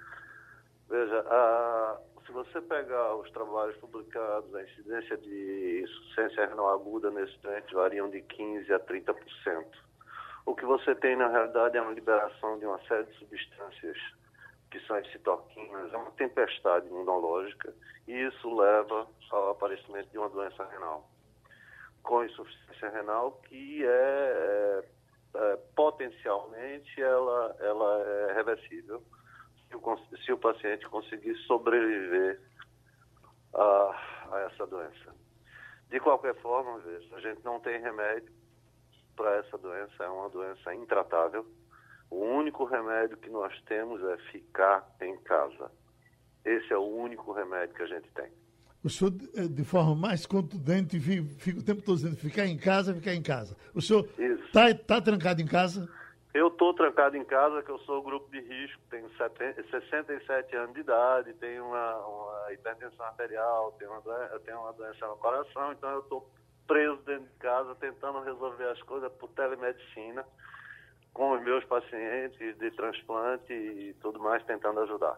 Veja, 0.88 1.20
a, 1.28 2.00
se 2.26 2.32
você 2.32 2.62
pegar 2.62 3.16
os 3.16 3.30
trabalhos 3.32 3.76
publicados, 3.78 4.54
a 4.54 4.64
incidência 4.64 5.18
de 5.18 5.82
insuficiência 5.84 6.48
renal 6.48 6.70
aguda 6.70 7.10
nesse 7.10 7.38
doente 7.40 7.74
variam 7.74 8.10
de 8.10 8.22
15% 8.22 8.72
a 8.72 8.80
30%. 8.80 9.66
O 10.46 10.56
que 10.56 10.66
você 10.66 10.94
tem, 10.94 11.16
na 11.16 11.28
realidade, 11.28 11.76
é 11.76 11.82
uma 11.82 11.92
liberação 11.92 12.60
de 12.60 12.68
uma 12.68 12.80
série 12.88 13.06
de 13.06 13.18
substâncias 13.18 13.98
que 14.76 14.88
são 14.88 14.98
as 14.98 15.10
citoquinas, 15.10 15.94
é 15.94 15.98
uma 15.98 16.12
tempestade 16.12 16.88
imunológica 16.88 17.74
e 18.08 18.12
isso 18.12 18.54
leva 18.54 19.08
ao 19.32 19.52
aparecimento 19.52 20.10
de 20.10 20.18
uma 20.18 20.30
doença 20.30 20.66
renal, 20.66 21.10
com 22.04 22.26
insuficiência 22.26 22.90
renal 22.90 23.32
que 23.48 23.86
é, 23.86 23.88
é, 23.88 24.84
é 25.36 25.56
potencialmente 25.76 27.02
ela, 27.02 27.56
ela 27.60 28.02
é 28.02 28.34
reversível 28.34 29.02
se 29.70 29.76
o, 29.78 29.98
se 30.26 30.32
o 30.34 30.38
paciente 30.38 30.86
conseguir 30.90 31.36
sobreviver 31.48 32.42
a, 33.54 34.28
a 34.32 34.40
essa 34.52 34.68
doença. 34.68 35.16
De 35.90 36.02
qualquer 36.02 36.36
forma, 36.42 36.82
a 37.14 37.20
gente 37.22 37.46
não 37.46 37.62
tem 37.62 37.80
remédio 37.80 38.34
para 39.16 39.36
essa 39.38 39.58
doença, 39.58 40.04
é 40.04 40.10
uma 40.10 40.30
doença 40.30 40.76
intratável 40.76 41.46
o 42.10 42.18
único 42.18 42.66
remédio 42.66 43.18
que 43.18 43.30
nós 43.30 43.54
temos 43.62 44.02
é 44.04 44.18
ficar 44.32 44.88
em 45.02 45.18
casa. 45.18 45.72
Esse 46.44 46.72
é 46.72 46.78
o 46.78 46.86
único 46.86 47.32
remédio 47.32 47.76
que 47.76 47.84
a 47.84 47.88
gente 47.88 48.08
tem. 48.12 48.32
o 48.84 48.90
senhor, 48.90 49.14
eh, 49.36 49.48
de 49.48 49.64
forma 49.64 49.96
mais 49.96 50.26
contundente, 50.26 51.00
fica 51.00 51.60
o 51.60 51.64
tempo 51.64 51.82
todo 51.82 51.98
dizendo 51.98 52.16
ficar 52.16 52.46
em 52.46 52.58
casa, 52.58 52.94
ficar 52.94 53.14
em 53.14 53.24
casa. 53.24 53.58
O 53.74 53.82
senhor 53.82 54.08
está 54.20 54.74
tá 54.74 55.02
trancado 55.02 55.42
em 55.42 55.48
casa? 55.48 55.90
Eu 56.36 56.50
estou 56.50 56.74
trancado 56.74 57.16
em 57.16 57.24
casa, 57.24 57.64
que 57.64 57.72
eu 57.72 57.80
sou 57.80 58.04
grupo 58.04 58.30
de 58.30 58.42
risco, 58.42 58.82
tenho 58.90 59.10
70, 59.18 59.64
67 59.72 60.54
anos 60.58 60.74
de 60.74 60.82
idade, 60.82 61.34
tenho 61.36 61.66
uma, 61.66 61.96
uma 62.06 62.54
hipertensão 62.54 63.06
arterial, 63.06 63.72
tenho 63.80 63.90
uma, 63.90 64.02
doença, 64.02 64.40
tenho 64.42 64.60
uma 64.60 64.74
doença 64.74 65.08
no 65.08 65.16
coração, 65.16 65.72
então 65.72 65.90
eu 65.92 66.02
estou 66.02 66.30
preso 66.68 67.02
dentro 67.04 67.24
de 67.24 67.40
casa, 67.40 67.74
tentando 67.76 68.20
resolver 68.20 68.66
as 68.66 68.82
coisas 68.82 69.10
por 69.14 69.30
telemedicina, 69.30 70.26
com 71.16 71.32
os 71.32 71.42
meus 71.44 71.64
pacientes 71.64 72.58
de 72.58 72.72
transplante 72.72 73.54
e 73.54 73.96
tudo 74.02 74.20
mais, 74.20 74.44
tentando 74.44 74.82
ajudar. 74.82 75.18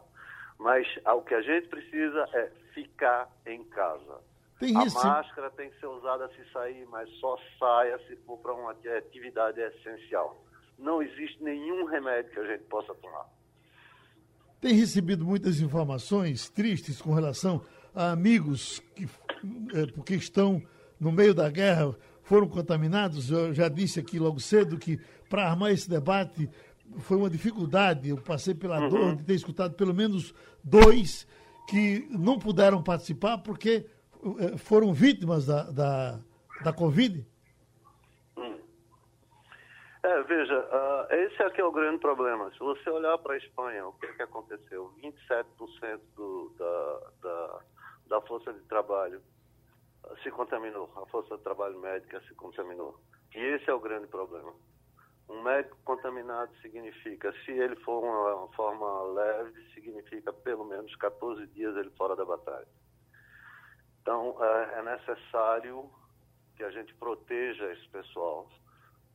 Mas 0.59 0.87
o 1.05 1.21
que 1.23 1.33
a 1.33 1.41
gente 1.41 1.67
precisa 1.69 2.29
é 2.33 2.51
ficar 2.71 3.27
em 3.47 3.63
casa. 3.63 4.21
Tem 4.59 4.77
a 4.77 4.85
isso. 4.85 4.95
máscara 4.95 5.49
tem 5.49 5.71
que 5.71 5.79
ser 5.79 5.87
usada 5.87 6.29
se 6.29 6.51
sair, 6.53 6.85
mas 6.91 7.09
só 7.19 7.35
saia 7.57 7.97
se 8.07 8.15
for 8.17 8.37
para 8.37 8.53
uma 8.53 8.71
atividade 8.71 9.59
essencial. 9.59 10.39
Não 10.77 11.01
existe 11.01 11.43
nenhum 11.43 11.85
remédio 11.85 12.31
que 12.31 12.39
a 12.39 12.45
gente 12.45 12.63
possa 12.65 12.93
tomar. 12.93 13.25
Tem 14.61 14.75
recebido 14.75 15.25
muitas 15.25 15.59
informações 15.59 16.47
tristes 16.47 17.01
com 17.01 17.11
relação 17.11 17.65
a 17.95 18.11
amigos 18.11 18.79
que, 18.95 19.05
é, 19.73 19.87
porque 19.93 20.13
estão 20.13 20.61
no 20.99 21.11
meio 21.11 21.33
da 21.33 21.49
guerra, 21.49 21.95
foram 22.21 22.47
contaminados. 22.47 23.31
Eu 23.31 23.53
já 23.53 23.67
disse 23.69 23.99
aqui 23.99 24.19
logo 24.19 24.39
cedo 24.39 24.77
que 24.77 24.99
para 25.29 25.49
armar 25.49 25.71
esse 25.71 25.89
debate 25.89 26.49
foi 26.99 27.17
uma 27.17 27.29
dificuldade. 27.29 28.09
Eu 28.09 28.17
passei 28.17 28.55
pela 28.55 28.79
uhum. 28.79 28.89
dor 28.89 29.15
de 29.15 29.23
ter 29.23 29.33
escutado 29.33 29.75
pelo 29.75 29.93
menos 29.93 30.33
dois 30.63 31.27
que 31.67 32.07
não 32.09 32.39
puderam 32.39 32.81
participar 32.81 33.39
porque 33.39 33.85
eh, 34.39 34.57
foram 34.57 34.93
vítimas 34.93 35.45
da, 35.45 35.63
da, 35.63 36.19
da 36.63 36.73
Covid. 36.73 37.25
Hum. 38.37 38.59
É, 40.03 40.23
veja, 40.23 40.57
uh, 40.57 41.13
esse 41.13 41.43
aqui 41.43 41.59
é 41.59 41.65
o 41.65 41.71
grande 41.71 41.99
problema. 41.99 42.49
Se 42.51 42.59
você 42.59 42.89
olhar 42.89 43.17
para 43.17 43.33
a 43.33 43.37
Espanha, 43.37 43.85
o 43.85 43.93
que, 43.93 44.05
é 44.05 44.13
que 44.13 44.23
aconteceu? 44.23 44.93
27% 45.03 45.99
do, 46.15 46.55
da, 46.57 46.99
da, 47.21 47.59
da 48.07 48.21
força 48.21 48.53
de 48.53 48.61
trabalho 48.61 49.21
se 50.23 50.31
contaminou, 50.31 50.89
a 50.95 51.05
força 51.07 51.35
de 51.37 51.43
trabalho 51.43 51.79
médica 51.79 52.21
se 52.21 52.33
contaminou. 52.35 52.97
E 53.35 53.39
esse 53.39 53.69
é 53.69 53.73
o 53.73 53.79
grande 53.79 54.07
problema. 54.07 54.53
Um 55.29 55.41
médico 55.41 55.77
contaminado 55.83 56.55
significa, 56.61 57.33
se 57.43 57.51
ele 57.51 57.75
for 57.77 58.01
uma 58.01 58.47
forma 58.53 59.01
leve, 59.13 59.73
significa 59.73 60.31
pelo 60.31 60.63
menos 60.63 60.95
14 60.95 61.45
dias 61.47 61.75
ele 61.75 61.89
fora 61.91 62.15
da 62.15 62.23
batalha. 62.23 62.67
Então, 64.01 64.37
é, 64.41 64.79
é 64.79 64.83
necessário 64.83 65.89
que 66.55 66.63
a 66.63 66.71
gente 66.71 66.93
proteja 66.95 67.73
esse 67.73 67.89
pessoal, 67.89 68.49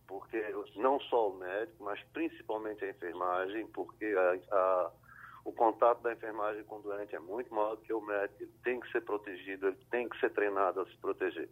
porque 0.07 0.39
não 0.77 1.01
só 1.01 1.31
o 1.31 1.39
médico, 1.39 1.83
mas 1.83 1.99
principalmente 2.13 2.85
a 2.85 2.91
enfermagem, 2.91 3.67
porque 3.69 4.05
a, 4.05 4.55
a, 4.55 4.93
o 5.47 5.53
contato 5.53 6.03
da 6.03 6.13
enfermagem 6.13 6.63
com 6.65 6.77
o 6.77 6.83
doente 6.83 7.17
é 7.17 7.21
muito 7.21 7.53
maior 7.55 7.77
do 7.77 7.83
que 7.83 7.93
o 7.95 8.03
médico, 8.03 8.43
ele 8.43 8.53
tem 8.63 8.79
que 8.81 8.93
ser 8.93 9.01
protegido, 9.01 9.69
ele 9.69 9.79
tem 9.91 10.07
que 10.11 10.21
ser 10.21 10.29
treinado 10.35 10.83
a 10.83 10.87
se 10.87 10.97
proteger. 10.99 11.49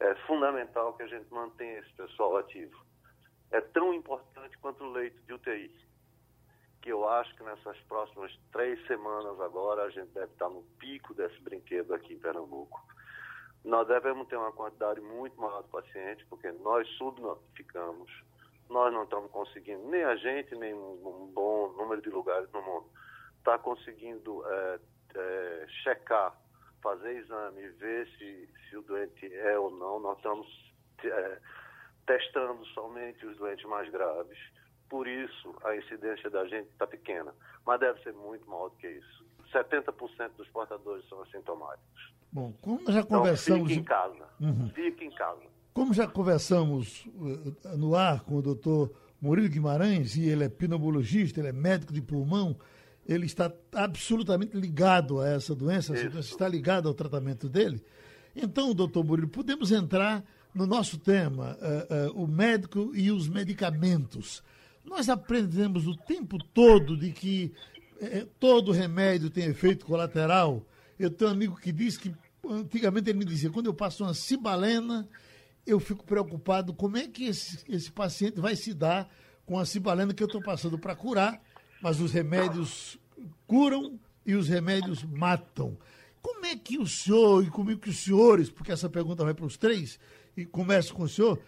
É 0.00 0.14
fundamental 0.26 0.92
que 0.92 1.02
a 1.02 1.06
gente 1.06 1.32
mantenha 1.32 1.78
esse 1.78 1.92
pessoal 1.94 2.36
ativo 2.36 2.89
é 3.50 3.60
tão 3.60 3.92
importante 3.92 4.56
quanto 4.58 4.84
o 4.84 4.92
leito 4.92 5.20
de 5.22 5.32
UTI. 5.32 5.74
Que 6.82 6.90
eu 6.90 7.08
acho 7.08 7.34
que 7.36 7.42
nessas 7.42 7.78
próximas 7.82 8.34
três 8.52 8.84
semanas 8.86 9.38
agora 9.40 9.82
a 9.82 9.90
gente 9.90 10.10
deve 10.12 10.32
estar 10.32 10.48
no 10.48 10.62
pico 10.78 11.12
desse 11.14 11.38
brinquedo 11.40 11.92
aqui 11.92 12.14
em 12.14 12.18
Pernambuco. 12.18 12.80
Nós 13.64 13.86
devemos 13.86 14.26
ter 14.28 14.36
uma 14.36 14.52
quantidade 14.52 15.00
muito 15.00 15.38
maior 15.38 15.62
de 15.62 15.68
pacientes, 15.68 16.26
porque 16.28 16.50
nós 16.50 16.88
subnotificamos. 16.96 18.10
Nós 18.70 18.92
não 18.92 19.02
estamos 19.02 19.30
conseguindo, 19.30 19.86
nem 19.88 20.04
a 20.04 20.16
gente, 20.16 20.54
nem 20.54 20.72
um 20.72 21.30
bom 21.34 21.72
número 21.72 22.00
de 22.00 22.08
lugares 22.08 22.50
no 22.52 22.62
mundo, 22.62 22.88
está 23.38 23.58
conseguindo 23.58 24.46
é, 24.46 24.80
é, 25.16 25.66
checar, 25.82 26.34
fazer 26.80 27.16
exame, 27.16 27.68
ver 27.70 28.06
se, 28.16 28.48
se 28.68 28.76
o 28.76 28.82
doente 28.82 29.34
é 29.34 29.58
ou 29.58 29.70
não. 29.70 29.98
Nós 29.98 30.16
estamos 30.16 30.74
é, 31.04 31.40
testando 32.10 32.64
somente 32.74 33.24
os 33.24 33.36
doentes 33.36 33.64
mais 33.66 33.88
graves. 33.92 34.36
Por 34.88 35.06
isso, 35.06 35.54
a 35.64 35.76
incidência 35.76 36.28
da 36.28 36.44
gente 36.46 36.68
está 36.70 36.84
pequena, 36.84 37.32
mas 37.64 37.78
deve 37.78 38.02
ser 38.02 38.12
muito 38.12 38.48
maior 38.50 38.70
do 38.70 38.76
que 38.76 38.88
isso. 38.88 39.24
70% 39.52 40.30
dos 40.36 40.48
portadores 40.48 41.08
são 41.08 41.22
assintomáticos. 41.22 42.12
Bom, 42.32 42.52
como 42.60 42.90
já 42.90 43.04
conversamos... 43.04 43.60
Então, 43.60 43.66
fique 43.68 43.80
em 43.80 43.84
casa. 43.84 44.28
Uhum. 44.40 44.70
Fique 44.70 45.04
em 45.04 45.10
casa. 45.12 45.42
Como 45.72 45.94
já 45.94 46.08
conversamos 46.08 47.06
uh, 47.06 47.76
no 47.76 47.94
ar 47.94 48.24
com 48.24 48.36
o 48.36 48.42
doutor 48.42 48.92
Murilo 49.20 49.48
Guimarães, 49.48 50.16
e 50.16 50.28
ele 50.28 50.44
é 50.44 50.48
pneumologista, 50.48 51.38
ele 51.38 51.48
é 51.48 51.52
médico 51.52 51.92
de 51.92 52.02
pulmão, 52.02 52.56
ele 53.06 53.26
está 53.26 53.52
absolutamente 53.72 54.56
ligado 54.56 55.20
a 55.20 55.28
essa 55.28 55.54
doença, 55.54 55.94
essa 55.94 56.10
doença 56.10 56.28
está 56.28 56.48
ligado 56.48 56.88
ao 56.88 56.94
tratamento 56.94 57.48
dele. 57.48 57.84
Então, 58.34 58.74
doutor 58.74 59.04
Murilo, 59.04 59.28
podemos 59.28 59.70
entrar 59.70 60.24
no 60.54 60.66
nosso 60.66 60.98
tema, 60.98 61.56
uh, 61.60 62.10
uh, 62.12 62.22
o 62.22 62.26
médico 62.26 62.90
e 62.94 63.10
os 63.10 63.28
medicamentos. 63.28 64.42
Nós 64.84 65.08
aprendemos 65.08 65.86
o 65.86 65.96
tempo 65.96 66.38
todo 66.52 66.96
de 66.96 67.12
que 67.12 67.52
uh, 67.96 68.26
todo 68.38 68.72
remédio 68.72 69.30
tem 69.30 69.44
efeito 69.44 69.86
colateral. 69.86 70.66
Eu 70.98 71.10
tenho 71.10 71.30
um 71.30 71.34
amigo 71.34 71.56
que 71.56 71.72
diz 71.72 71.96
que, 71.96 72.14
antigamente 72.48 73.10
ele 73.10 73.18
me 73.18 73.24
dizia, 73.24 73.50
quando 73.50 73.66
eu 73.66 73.74
passo 73.74 74.02
uma 74.02 74.14
cibalena, 74.14 75.08
eu 75.66 75.78
fico 75.78 76.04
preocupado 76.04 76.74
como 76.74 76.96
é 76.96 77.06
que 77.06 77.24
esse, 77.26 77.60
esse 77.68 77.92
paciente 77.92 78.40
vai 78.40 78.56
se 78.56 78.74
dar 78.74 79.08
com 79.46 79.58
a 79.58 79.64
cibalena 79.64 80.14
que 80.14 80.22
eu 80.22 80.26
estou 80.26 80.42
passando 80.42 80.78
para 80.78 80.96
curar, 80.96 81.40
mas 81.80 82.00
os 82.00 82.12
remédios 82.12 82.98
curam 83.46 83.98
e 84.24 84.34
os 84.34 84.48
remédios 84.48 85.02
matam. 85.04 85.76
Como 86.22 86.44
é 86.44 86.54
que 86.54 86.78
o 86.78 86.86
senhor 86.86 87.44
e 87.44 87.50
como 87.50 87.70
é 87.70 87.76
que 87.76 87.88
os 87.88 87.98
senhores, 87.98 88.50
porque 88.50 88.72
essa 88.72 88.88
pergunta 88.88 89.24
vai 89.24 89.32
para 89.32 89.46
os 89.46 89.56
três, 89.56 89.98
e 90.36 90.44
começo 90.44 90.94
com 90.94 91.04
o 91.04 91.08
senhor, 91.08 91.38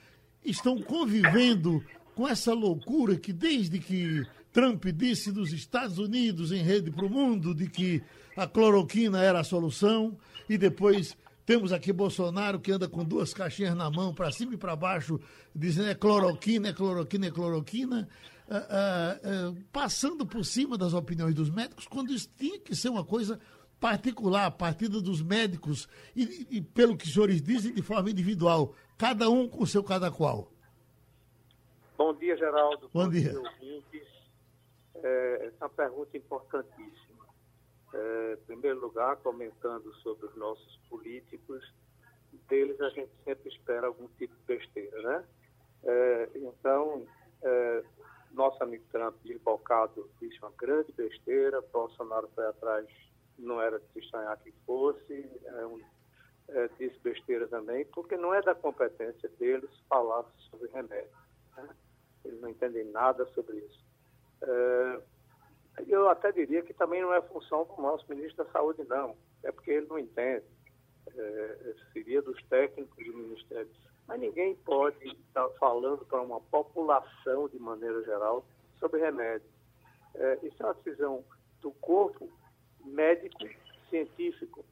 estão 0.44 0.80
convivendo 0.80 1.84
com 2.14 2.28
essa 2.28 2.52
loucura 2.52 3.16
que 3.16 3.32
desde 3.32 3.78
que 3.78 4.22
Trump 4.52 4.84
disse 4.86 5.32
dos 5.32 5.52
Estados 5.52 5.98
Unidos 5.98 6.52
em 6.52 6.62
rede 6.62 6.90
para 6.90 7.06
o 7.06 7.10
mundo 7.10 7.54
de 7.54 7.68
que 7.68 8.02
a 8.36 8.46
cloroquina 8.46 9.22
era 9.22 9.40
a 9.40 9.44
solução 9.44 10.16
e 10.48 10.58
depois 10.58 11.16
temos 11.44 11.72
aqui 11.72 11.92
Bolsonaro 11.92 12.60
que 12.60 12.70
anda 12.70 12.88
com 12.88 13.04
duas 13.04 13.34
caixinhas 13.34 13.74
na 13.74 13.90
mão, 13.90 14.14
para 14.14 14.30
cima 14.30 14.54
e 14.54 14.56
para 14.56 14.76
baixo, 14.76 15.18
dizendo 15.54 15.88
é 15.88 15.94
cloroquina, 15.94 16.68
é 16.68 16.72
cloroquina, 16.72 17.26
é 17.26 17.30
cloroquina, 17.30 18.08
uh, 18.48 18.54
uh, 18.54 19.50
uh, 19.50 19.64
passando 19.72 20.24
por 20.24 20.44
cima 20.44 20.78
das 20.78 20.92
opiniões 20.92 21.34
dos 21.34 21.50
médicos, 21.50 21.86
quando 21.86 22.12
isso 22.12 22.28
tinha 22.38 22.60
que 22.60 22.76
ser 22.76 22.90
uma 22.90 23.04
coisa 23.04 23.40
particular, 23.82 24.46
a 24.46 24.50
partida 24.50 25.02
dos 25.02 25.20
médicos 25.20 25.88
e, 26.14 26.46
e, 26.48 26.62
pelo 26.62 26.96
que 26.96 27.04
os 27.04 27.12
senhores 27.12 27.42
dizem, 27.42 27.74
de 27.74 27.82
forma 27.82 28.08
individual, 28.08 28.76
cada 28.96 29.28
um 29.28 29.48
com 29.48 29.64
o 29.64 29.66
seu 29.66 29.82
cada 29.82 30.08
qual. 30.08 30.48
Bom 31.98 32.14
dia, 32.14 32.36
Geraldo. 32.36 32.88
Bom, 32.94 33.04
Bom 33.04 33.10
dia. 33.10 33.32
dia 33.60 33.82
é, 35.02 35.46
essa 35.46 35.64
é 35.64 35.68
pergunta 35.68 36.16
importantíssima. 36.16 37.26
É, 37.92 38.38
em 38.40 38.46
primeiro 38.46 38.80
lugar, 38.80 39.16
comentando 39.16 39.92
sobre 39.96 40.26
os 40.26 40.36
nossos 40.36 40.76
políticos, 40.88 41.62
deles 42.48 42.80
a 42.80 42.88
gente 42.90 43.10
sempre 43.24 43.48
espera 43.48 43.88
algum 43.88 44.06
tipo 44.16 44.32
de 44.34 44.42
besteira, 44.46 45.02
né? 45.02 45.24
É, 45.82 46.30
então, 46.36 47.04
é, 47.42 47.84
nosso 48.30 48.62
amigo 48.62 48.84
Trump, 48.92 49.16
desbocado, 49.24 50.08
disse 50.20 50.38
uma 50.38 50.52
grande 50.56 50.92
besteira, 50.92 51.60
Bolsonaro 51.72 52.30
foi 52.32 52.46
atrás 52.46 52.86
não 53.42 53.60
era 53.60 53.78
de 53.78 53.86
se 53.92 53.98
estranhar 54.00 54.38
que 54.38 54.52
fosse, 54.66 55.28
é 55.44 55.66
um, 55.66 55.80
é, 56.48 56.68
disse 56.78 56.98
besteira 57.00 57.46
também, 57.48 57.84
porque 57.86 58.16
não 58.16 58.34
é 58.34 58.42
da 58.42 58.54
competência 58.54 59.28
deles 59.38 59.70
falar 59.88 60.24
sobre 60.50 60.68
remédio. 60.70 61.10
Né? 61.56 61.68
Eles 62.24 62.40
não 62.40 62.48
entendem 62.48 62.84
nada 62.84 63.26
sobre 63.34 63.58
isso. 63.58 63.84
É, 64.42 65.00
eu 65.88 66.08
até 66.08 66.30
diria 66.32 66.62
que 66.62 66.74
também 66.74 67.00
não 67.00 67.14
é 67.14 67.22
função 67.22 67.64
do 67.64 67.82
nosso 67.82 68.04
ministro 68.08 68.44
da 68.44 68.50
Saúde, 68.50 68.84
não. 68.88 69.16
É 69.42 69.50
porque 69.50 69.70
ele 69.70 69.86
não 69.86 69.98
entende. 69.98 70.44
É, 71.14 71.74
seria 71.92 72.22
dos 72.22 72.40
técnicos 72.44 73.04
do 73.04 73.14
Ministério. 73.14 73.70
Mas 74.06 74.20
ninguém 74.20 74.54
pode 74.56 75.04
estar 75.08 75.48
falando 75.58 76.04
para 76.04 76.20
uma 76.20 76.40
população, 76.40 77.48
de 77.48 77.58
maneira 77.58 78.02
geral, 78.04 78.44
sobre 78.78 79.00
remédio. 79.00 79.48
É, 80.14 80.38
isso 80.42 80.62
é 80.62 80.66
uma 80.66 80.74
decisão 80.74 81.24
do 81.60 81.70
corpo 81.72 82.28
médico 82.84 83.48
científico. 83.88 84.64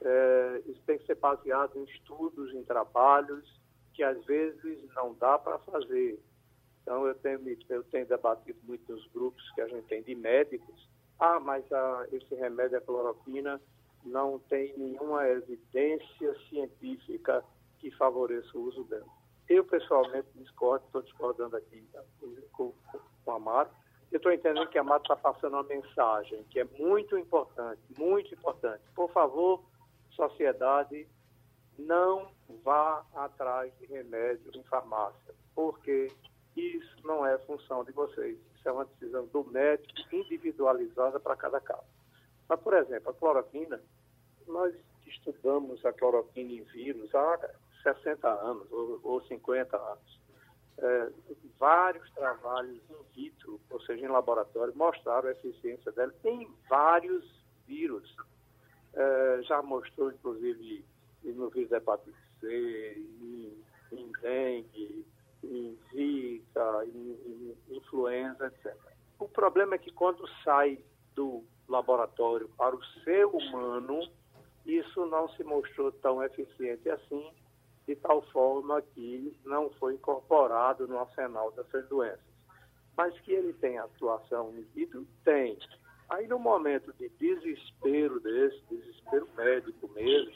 É, 0.00 0.62
isso 0.66 0.80
tem 0.86 0.98
que 0.98 1.06
ser 1.06 1.16
baseado 1.16 1.76
em 1.76 1.84
estudos, 1.84 2.52
em 2.54 2.62
trabalhos, 2.64 3.60
que 3.92 4.02
às 4.02 4.22
vezes 4.24 4.78
não 4.94 5.14
dá 5.14 5.38
para 5.38 5.58
fazer. 5.60 6.20
Então, 6.82 7.06
eu 7.06 7.14
tenho, 7.14 7.40
eu 7.68 7.82
tenho 7.84 8.06
debatido 8.06 8.58
muito 8.64 8.92
nos 8.92 9.06
grupos 9.08 9.50
que 9.52 9.60
a 9.60 9.68
gente 9.68 9.86
tem 9.86 10.02
de 10.02 10.14
médicos. 10.14 10.88
Ah, 11.18 11.40
mas 11.40 11.64
ah, 11.72 12.06
esse 12.12 12.34
remédio, 12.34 12.76
a 12.76 12.80
cloroquina, 12.80 13.60
não 14.04 14.38
tem 14.38 14.76
nenhuma 14.76 15.26
evidência 15.28 16.34
científica 16.48 17.42
que 17.78 17.90
favoreça 17.92 18.56
o 18.56 18.62
uso 18.62 18.84
dela. 18.84 19.06
Eu, 19.48 19.64
pessoalmente, 19.64 20.28
discordo, 20.34 20.84
estou 20.86 21.02
discordando 21.02 21.56
aqui 21.56 21.86
com, 22.20 22.34
com, 22.52 22.74
com 23.24 23.30
a 23.30 23.38
Mara. 23.38 23.70
Eu 24.14 24.18
estou 24.18 24.32
entendendo 24.32 24.68
que 24.68 24.78
a 24.78 24.84
Mara 24.84 25.02
está 25.02 25.16
passando 25.16 25.54
uma 25.54 25.64
mensagem 25.64 26.44
que 26.44 26.60
é 26.60 26.64
muito 26.78 27.18
importante, 27.18 27.82
muito 27.98 28.32
importante. 28.32 28.80
Por 28.94 29.10
favor, 29.10 29.60
sociedade, 30.12 31.08
não 31.76 32.30
vá 32.62 33.04
atrás 33.12 33.76
de 33.80 33.86
remédio 33.86 34.52
em 34.54 34.62
farmácia, 34.62 35.34
porque 35.52 36.12
isso 36.56 36.96
não 37.02 37.26
é 37.26 37.36
função 37.38 37.82
de 37.82 37.90
vocês. 37.90 38.38
Isso 38.54 38.68
é 38.68 38.70
uma 38.70 38.84
decisão 38.84 39.26
do 39.26 39.42
médico 39.50 39.92
individualizada 40.12 41.18
para 41.18 41.34
cada 41.34 41.60
caso. 41.60 41.82
Mas, 42.48 42.60
por 42.60 42.74
exemplo, 42.74 43.10
a 43.10 43.14
cloroquina, 43.14 43.82
nós 44.46 44.72
estudamos 45.04 45.84
a 45.84 45.92
cloroquina 45.92 46.52
em 46.52 46.62
vírus 46.62 47.12
há 47.16 47.50
60 47.82 48.28
anos 48.28 48.70
ou, 48.70 49.00
ou 49.02 49.20
50 49.22 49.76
anos. 49.76 50.23
É, 50.78 51.08
vários 51.58 52.10
trabalhos 52.10 52.80
in 52.90 53.04
vitro, 53.14 53.60
ou 53.70 53.80
seja, 53.82 54.04
em 54.04 54.08
laboratório, 54.08 54.76
mostraram 54.76 55.28
a 55.28 55.32
eficiência 55.32 55.92
dela 55.92 56.12
em 56.24 56.48
vários 56.68 57.24
vírus. 57.66 58.14
É, 58.92 59.40
já 59.42 59.62
mostrou, 59.62 60.10
inclusive, 60.10 60.84
no 61.22 61.48
vírus 61.50 61.70
da 61.70 61.78
hepatite 61.78 62.16
C, 62.40 62.94
em, 63.20 63.64
em 63.92 64.12
dengue, 64.20 65.06
em 65.42 65.78
zika, 65.92 66.84
em, 66.86 67.56
em 67.70 67.76
influenza, 67.76 68.46
etc. 68.46 68.76
O 69.18 69.28
problema 69.28 69.76
é 69.76 69.78
que 69.78 69.92
quando 69.92 70.26
sai 70.42 70.78
do 71.14 71.44
laboratório 71.68 72.48
para 72.56 72.74
o 72.74 72.84
ser 73.04 73.26
humano, 73.26 74.00
isso 74.66 75.06
não 75.06 75.28
se 75.30 75.44
mostrou 75.44 75.92
tão 75.92 76.22
eficiente 76.22 76.88
assim, 76.90 77.30
de 77.86 77.94
tal 77.96 78.22
forma 78.30 78.80
que 78.80 79.36
não 79.44 79.70
foi 79.70 79.94
incorporado 79.94 80.86
no 80.88 80.98
arsenal 80.98 81.50
dessas 81.52 81.86
doenças. 81.88 82.34
Mas 82.96 83.18
que 83.20 83.32
ele 83.32 83.52
tem 83.54 83.78
atuação 83.78 84.50
indivíduo, 84.50 85.06
tem. 85.24 85.58
Aí, 86.08 86.26
no 86.26 86.38
momento 86.38 86.92
de 86.94 87.08
desespero 87.10 88.20
desse, 88.20 88.60
desespero 88.70 89.28
médico 89.36 89.88
mesmo, 89.94 90.32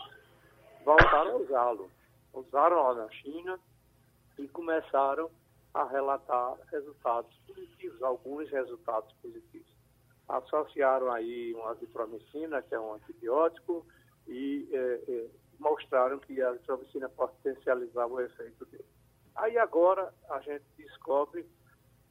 voltaram 0.85 1.33
a 1.33 1.37
usá-lo. 1.37 1.91
Usaram 2.35 2.83
lá 2.83 2.95
na 2.95 3.11
China 3.11 3.59
e 4.39 4.47
começaram 4.49 5.31
a 5.75 5.85
relatar 5.85 6.57
resultados 6.71 7.35
positivos, 7.47 8.03
alguns 8.03 8.51
resultados 8.51 9.13
positivos. 9.23 9.69
Associaram 10.29 11.11
aí 11.13 11.55
uma 11.55 11.71
azitromicina, 11.71 12.63
que 12.63 12.75
é 12.75 12.81
um 12.81 12.95
antibiótico, 12.95 13.87
e 14.27 14.69
é, 14.73 15.01
é, 15.09 15.27
mostraram 15.59 16.19
que 16.19 16.41
a 16.41 16.51
azitromicina 16.51 17.09
potencializava 17.09 18.13
o 18.13 18.21
efeito 18.21 18.65
dele. 18.67 18.85
Aí 19.35 19.57
agora 19.59 20.13
a 20.31 20.41
gente 20.41 20.65
descobre, 20.77 21.47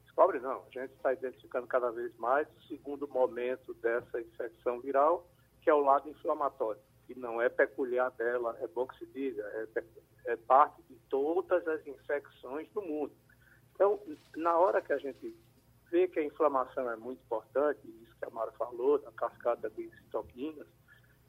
descobre 0.04 0.40
não, 0.40 0.64
a 0.64 0.70
gente 0.72 0.94
está 0.94 1.14
identificando 1.14 1.68
cada 1.68 1.92
vez 1.92 2.16
mais 2.18 2.48
o 2.58 2.62
segundo 2.64 3.08
momento 3.08 3.74
dessa 3.76 4.22
infecção 4.22 4.80
viral, 4.80 5.28
que 5.62 5.70
é 5.70 5.74
o 5.74 5.82
lado 5.82 6.10
inflamatório, 6.10 6.82
que 7.06 7.18
não 7.18 7.42
é 7.42 7.50
peculiar 7.50 8.12
dela, 8.12 8.58
é 8.62 8.68
bom 8.68 8.88
que 8.88 8.98
se 9.00 9.06
diga, 9.08 9.44
é, 9.44 9.84
é 10.32 10.36
parte 10.36 10.82
de 10.84 10.96
todas 11.10 11.68
as 11.68 11.86
infecções 11.86 12.70
do 12.72 12.82
mundo. 12.82 13.12
Então, 13.76 14.00
na 14.36 14.58
hora 14.58 14.82
que 14.82 14.94
a 14.94 14.98
gente 14.98 15.36
vê 15.92 16.08
que 16.08 16.20
a 16.20 16.24
inflamação 16.24 16.90
é 16.90 16.96
muito 16.96 17.22
importante, 17.24 17.80
isso 18.04 18.16
que 18.18 18.26
a 18.26 18.30
Mara 18.30 18.52
falou, 18.54 18.98
da 19.00 19.12
cascata 19.12 19.70
de 19.70 19.90
citoquinas, 19.98 20.68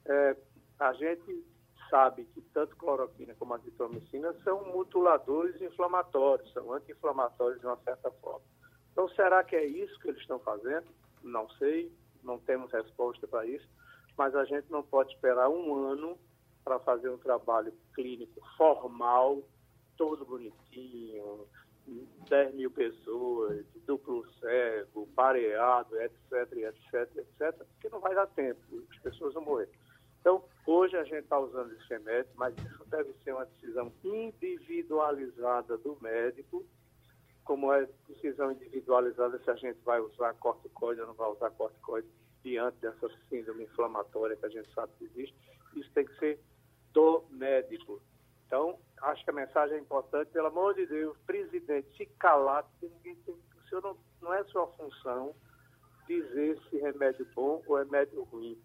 é, 0.07 0.37
a 0.79 0.93
gente 0.95 1.45
sabe 1.89 2.25
que 2.27 2.41
tanto 2.41 2.77
cloroquina 2.77 3.35
como 3.35 3.55
azitromicina 3.55 4.33
são 4.45 4.65
mutuladores 4.73 5.61
inflamatórios, 5.61 6.53
são 6.53 6.73
anti-inflamatórios 6.73 7.61
de 7.61 7.67
uma 7.67 7.79
certa 7.79 8.11
forma. 8.11 8.45
Então, 8.93 9.09
será 9.11 9.45
que 9.45 9.57
é 9.57 9.65
isso 9.65 9.99
que 10.01 10.09
eles 10.09 10.21
estão 10.21 10.39
fazendo? 10.41 10.87
Não 11.23 11.49
sei, 11.51 11.93
não 12.23 12.39
temos 12.39 12.73
resposta 12.73 13.27
para 13.27 13.47
isso, 13.47 13.69
mas 14.17 14.35
a 14.35 14.45
gente 14.45 14.71
não 14.71 14.83
pode 14.83 15.13
esperar 15.13 15.49
um 15.49 15.75
ano 15.75 16.19
para 16.65 16.79
fazer 16.81 17.09
um 17.09 17.19
trabalho 17.19 17.73
clínico 17.95 18.41
formal, 18.57 19.43
todo 19.97 20.25
bonitinho, 20.25 21.47
10 22.29 22.55
mil 22.55 22.71
pessoas, 22.71 23.65
duplo 23.87 24.25
cego, 24.39 25.07
pareado, 25.15 25.97
etc, 26.01 26.53
etc, 26.53 27.17
etc, 27.17 27.67
porque 27.73 27.89
não 27.89 28.01
vai 28.01 28.15
dar 28.15 28.27
tempo, 28.27 28.61
as 28.91 28.99
pessoas 28.99 29.35
vão 29.35 29.45
morrer. 29.45 29.69
Então, 30.21 30.45
hoje 30.67 30.97
a 30.97 31.05
gente 31.05 31.25
está 31.25 31.39
usando 31.39 31.73
esse 31.73 31.89
remédio, 31.89 32.31
mas 32.35 32.55
isso 32.57 32.85
deve 32.87 33.13
ser 33.25 33.33
uma 33.33 33.47
decisão 33.47 33.93
individualizada 34.05 35.79
do 35.79 35.97
médico, 36.01 36.65
como 37.45 37.73
é 37.73 37.89
decisão 38.09 38.53
individualizada 38.53 39.39
se 39.39 39.51
a 39.51 39.55
gente 39.55 39.79
vai 39.85 40.01
usar 40.01 40.35
corticoide 40.35 41.01
ou 41.01 41.07
não 41.07 41.15
vai 41.15 41.31
usar 41.31 41.51
corticoide 41.51 42.09
diante 42.43 42.77
dessa 42.79 43.09
síndrome 43.29 43.65
inflamatória 43.65 44.37
que 44.37 44.47
a 44.47 44.51
gente 44.51 44.73
sabe 44.75 44.93
que 44.99 45.05
existe. 45.05 45.37
Isso 45.75 45.91
tem 45.93 46.05
que 46.05 46.19
ser 46.19 46.41
do 46.93 47.25
médico. 47.31 48.03
Então, 48.47 48.79
acho 49.03 49.25
que 49.25 49.31
a 49.31 49.35
mensagem 49.35 49.77
é 49.77 49.81
importante. 49.81 50.31
Pelo 50.31 50.49
amor 50.49 50.75
de 50.75 50.87
Deus, 50.87 51.17
presidente, 51.27 51.89
se 51.97 52.07
calar, 52.19 52.65
porque 52.65 52.89
ninguém 52.95 53.15
tem, 53.25 53.35
o 53.35 53.69
senhor 53.69 53.83
não, 53.83 53.97
não 54.21 54.35
é 54.35 54.43
sua 54.45 54.67
função 54.69 55.35
dizer 56.07 56.59
se 56.69 56.79
remédio 56.79 57.27
bom 57.35 57.63
ou 57.67 57.77
remédio 57.77 58.23
ruim. 58.25 58.59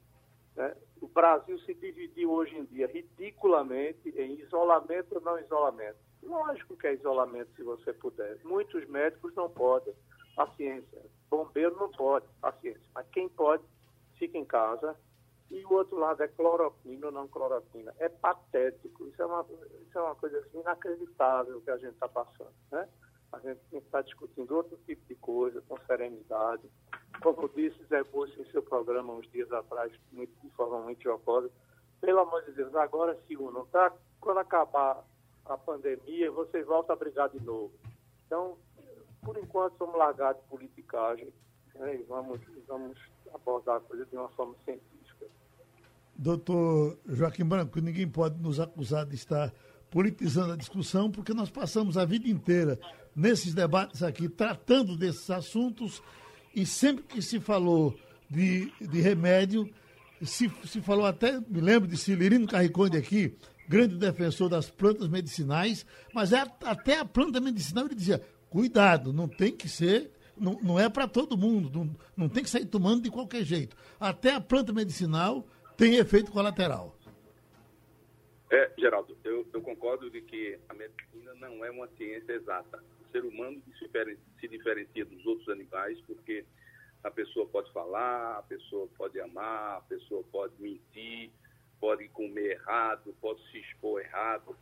Né? 0.56 0.76
O 1.02 1.08
Brasil 1.08 1.58
se 1.60 1.74
dividiu 1.74 2.32
hoje 2.32 2.56
em 2.58 2.66
dia 2.66 2.88
ridiculamente 2.88 4.10
em 4.10 4.39
isolamento 4.39 5.16
ou 5.16 5.22
não 5.22 5.39
isolamento. 5.39 5.98
Lógico 6.22 6.78
que 6.78 6.88
é 6.88 6.94
isolamento 6.94 7.54
se 7.56 7.63
você 7.63 7.92
puder. 7.94 8.39
Muitos 8.44 8.88
médicos 8.88 9.34
não 9.36 9.50
podem. 9.50 9.94
Paciência. 10.36 11.02
Bombeiro 11.30 11.76
não 11.76 11.92
pode. 11.92 12.26
Paciência. 12.39 12.89
Mas 12.94 13.08
quem 13.10 13.28
pode, 13.30 13.63
fica 14.18 14.38
em 14.38 14.46
casa. 14.46 14.96
E 15.52 15.63
o 15.66 15.74
outro 15.74 15.98
lado 15.98 16.24
é 16.24 16.28
cloroquina 16.28 17.08
ou 17.08 17.12
não 17.12 17.28
cloroquina. 17.28 17.94
É 18.00 18.10
patético. 18.10 19.08
Isso 19.08 19.22
é 19.22 19.26
uma, 19.26 19.46
isso 19.86 19.98
é 19.98 20.02
uma 20.02 20.16
coisa 20.16 20.39
assim, 20.39 20.60
inacreditável 20.60 21.62
que 21.62 21.70
a 21.70 21.78
gente 21.78 21.94
está 21.94 22.08
passando. 22.08 22.54
Né? 22.72 22.88
A 23.34 23.39
gente 23.39 23.60
tem 23.69 23.80
que 23.82 23.86
estar 23.86 24.02
discutindo 24.02 24.56
outro 24.56 24.78
tipo 24.86 25.06
de 25.08 25.15
coisa, 25.15 25.62
com 25.67 25.78
serenidade 25.86 26.69
como 27.24 27.50
disse 27.50 27.82
Zé 27.86 28.04
Bush 28.04 28.38
em 28.38 28.46
seu 28.52 28.62
programa 28.62 29.13
uns 29.13 29.30
dias 29.32 29.52
atrás, 29.52 29.91
muito, 30.12 30.34
de 30.43 30.50
forma 30.52 30.82
muito 30.82 31.02
jocosa, 31.02 31.50
pelo 32.02 32.19
amor 32.19 32.43
de 32.43 32.52
Deus, 32.52 32.76
agora 32.76 33.17
se 33.26 33.38
unam, 33.38 33.65
tá? 33.67 33.93
Quando 34.19 34.39
acabar 34.39 35.04
a 35.46 35.58
pandemia, 35.58 36.30
vocês 36.32 36.65
voltam 36.65 36.96
a 36.96 37.00
brigar 37.00 37.30
de 37.30 37.39
novo. 37.41 37.72
Então, 38.26 38.58
por 39.22 39.38
enquanto, 39.38 39.78
vamos 39.78 39.96
largar 39.96 40.34
de 40.34 40.41
politicagem 40.50 41.34
né? 41.76 41.96
e 41.96 42.04
vamos, 42.04 42.41
vamos 42.67 43.00
abordar 43.34 43.78
a 43.78 43.80
coisa 43.80 44.06
de 44.06 44.17
uma 44.17 44.30
forma 44.30 44.56
científica. 44.65 45.28
Doutor 46.15 46.98
Joaquim 47.06 47.46
Branco, 47.46 47.80
ninguém 47.80 48.08
pode 48.08 48.38
nos 48.41 48.60
acusar 48.60 49.06
de 49.06 49.15
estar 49.15 49.54
politizando 49.93 50.53
a 50.53 50.58
discussão, 50.58 51.12
porque 51.12 51.36
nós 51.36 51.51
passamos 51.51 51.99
a 51.99 52.03
vida 52.03 52.27
inteira 52.27 52.79
nesses 53.15 53.53
debates 53.53 54.01
aqui, 54.01 54.27
tratando 54.27 54.97
desses 54.97 55.29
assuntos 55.29 56.01
e 56.56 56.65
sempre 56.65 57.03
que 57.03 57.21
se 57.21 57.39
falou 57.39 57.95
de, 58.27 58.73
de 58.82 59.01
remédio, 59.01 59.69
se, 60.23 60.51
se 60.65 60.82
falou 60.82 61.06
até, 61.06 61.39
me 61.39 61.62
lembro 61.62 61.88
de 61.88 61.95
Cilirino 61.95 62.47
Carriconde 62.47 62.97
aqui, 62.97 63.36
grande 63.69 63.95
defensor 63.95 64.49
das 64.49 64.67
plantas 64.67 65.08
medicinais, 65.08 65.86
mas 66.12 66.34
é, 66.34 66.43
até 66.63 66.97
a 66.97 67.06
planta 67.06 67.39
medicinal 67.39 67.86
ele 67.86 67.93
dizia, 67.93 68.19
cuidado, 68.49 69.13
não 69.13 69.27
tem 69.27 69.51
que 69.51 69.69
ser, 69.69 70.10
não, 70.36 70.58
não 70.63 70.79
é 70.79 70.89
para 70.89 71.08
todo 71.08 71.38
mundo, 71.38 71.69
não, 71.71 71.95
não 72.17 72.29
tem 72.29 72.43
que 72.43 72.49
sair 72.49 72.65
tomando 72.65 73.03
de 73.03 73.12
qualquer 73.12 73.43
jeito. 73.43 73.77
Até 73.99 74.34
a 74.34 74.41
planta 74.41 74.73
medicinal 74.73 75.45
tem 75.77 75.97
efeito 75.97 76.32
colateral. 76.32 76.92
É, 78.54 78.72
Geraldo, 78.78 79.18
eu, 79.24 79.48
eu 79.52 79.62
concordo 79.63 80.12
de 80.12 80.22
que 80.22 80.60
a 80.70 80.76
medicina 80.76 81.34
não 81.34 81.66
é 81.66 81.72
uma 81.72 81.88
ciência 81.98 82.34
exata 82.34 82.84
ser 83.12 83.26
humano 83.26 83.60
se 84.39 84.48
diferencia 84.48 85.04
dos 85.06 85.26
outros 85.26 85.50
animais 85.50 86.00
porque 86.02 86.46
a 87.04 87.10
pessoa 87.10 87.48
pode 87.48 87.74
falar, 87.74 88.38
a 88.38 88.44
pessoa 88.44 88.88
pode 88.96 89.20
amar, 89.20 89.78
a 89.78 89.82
pessoa 89.82 90.24
pode 90.32 90.54
mentir, 90.60 91.32
pode 91.80 92.08
comer 92.10 92.52
errado, 92.52 93.16
pode 93.20 93.42
se 93.50 93.58
expor 93.58 94.00
errado. 94.02 94.56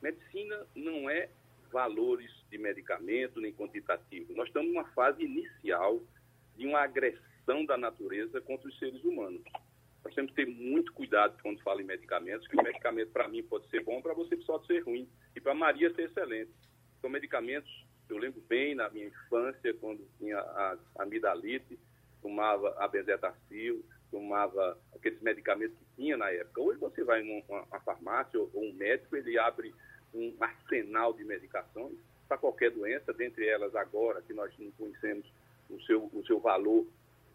Medicina 0.00 0.66
não 0.74 1.10
é 1.10 1.28
valores 1.70 2.30
de 2.50 2.56
medicamento 2.56 3.38
nem 3.38 3.52
quantitativo. 3.52 4.32
Nós 4.34 4.48
estamos 4.48 4.72
numa 4.72 4.88
fase 4.92 5.22
inicial 5.22 6.00
de 6.56 6.66
uma 6.66 6.80
agressão 6.80 7.66
da 7.66 7.76
natureza 7.76 8.40
contra 8.40 8.66
os 8.66 8.78
seres 8.78 9.04
humanos. 9.04 9.42
Nós 10.04 10.14
temos 10.14 10.32
que 10.32 10.44
ter 10.44 10.50
muito 10.50 10.92
cuidado 10.92 11.36
quando 11.42 11.62
fala 11.62 11.80
em 11.80 11.84
medicamentos, 11.84 12.46
que 12.48 12.58
o 12.58 12.62
medicamento 12.62 13.10
para 13.12 13.28
mim 13.28 13.42
pode 13.42 13.68
ser 13.68 13.84
bom, 13.84 14.02
para 14.02 14.14
você 14.14 14.36
pode 14.36 14.66
ser 14.66 14.80
ruim 14.80 15.08
e 15.34 15.40
para 15.40 15.54
Maria 15.54 15.94
ser 15.94 16.02
excelente. 16.02 16.50
São 17.00 17.08
medicamentos, 17.08 17.86
eu 18.08 18.18
lembro 18.18 18.40
bem 18.48 18.74
na 18.74 18.90
minha 18.90 19.06
infância, 19.06 19.74
quando 19.74 20.06
tinha 20.18 20.38
a 20.38 20.76
amidalite, 20.98 21.78
tomava 22.20 22.74
a 22.78 22.88
benzetacil, 22.88 23.84
tomava 24.10 24.78
aqueles 24.94 25.20
medicamentos 25.20 25.76
que 25.78 25.84
tinha 25.96 26.16
na 26.16 26.30
época. 26.30 26.60
Hoje 26.60 26.78
você 26.78 27.02
vai 27.02 27.22
em 27.22 27.44
uma, 27.48 27.80
farmácia 27.80 28.38
ou, 28.38 28.50
ou 28.52 28.64
um 28.64 28.72
médico, 28.74 29.16
ele 29.16 29.38
abre 29.38 29.74
um 30.14 30.34
arsenal 30.40 31.12
de 31.12 31.24
medicações 31.24 31.96
para 32.28 32.38
qualquer 32.38 32.70
doença, 32.70 33.12
dentre 33.12 33.46
elas 33.46 33.74
agora, 33.74 34.22
que 34.22 34.32
nós 34.32 34.52
não 34.58 34.70
conhecemos 34.72 35.26
o 35.70 35.80
seu, 35.82 36.10
o 36.12 36.24
seu 36.26 36.38
valor 36.40 36.86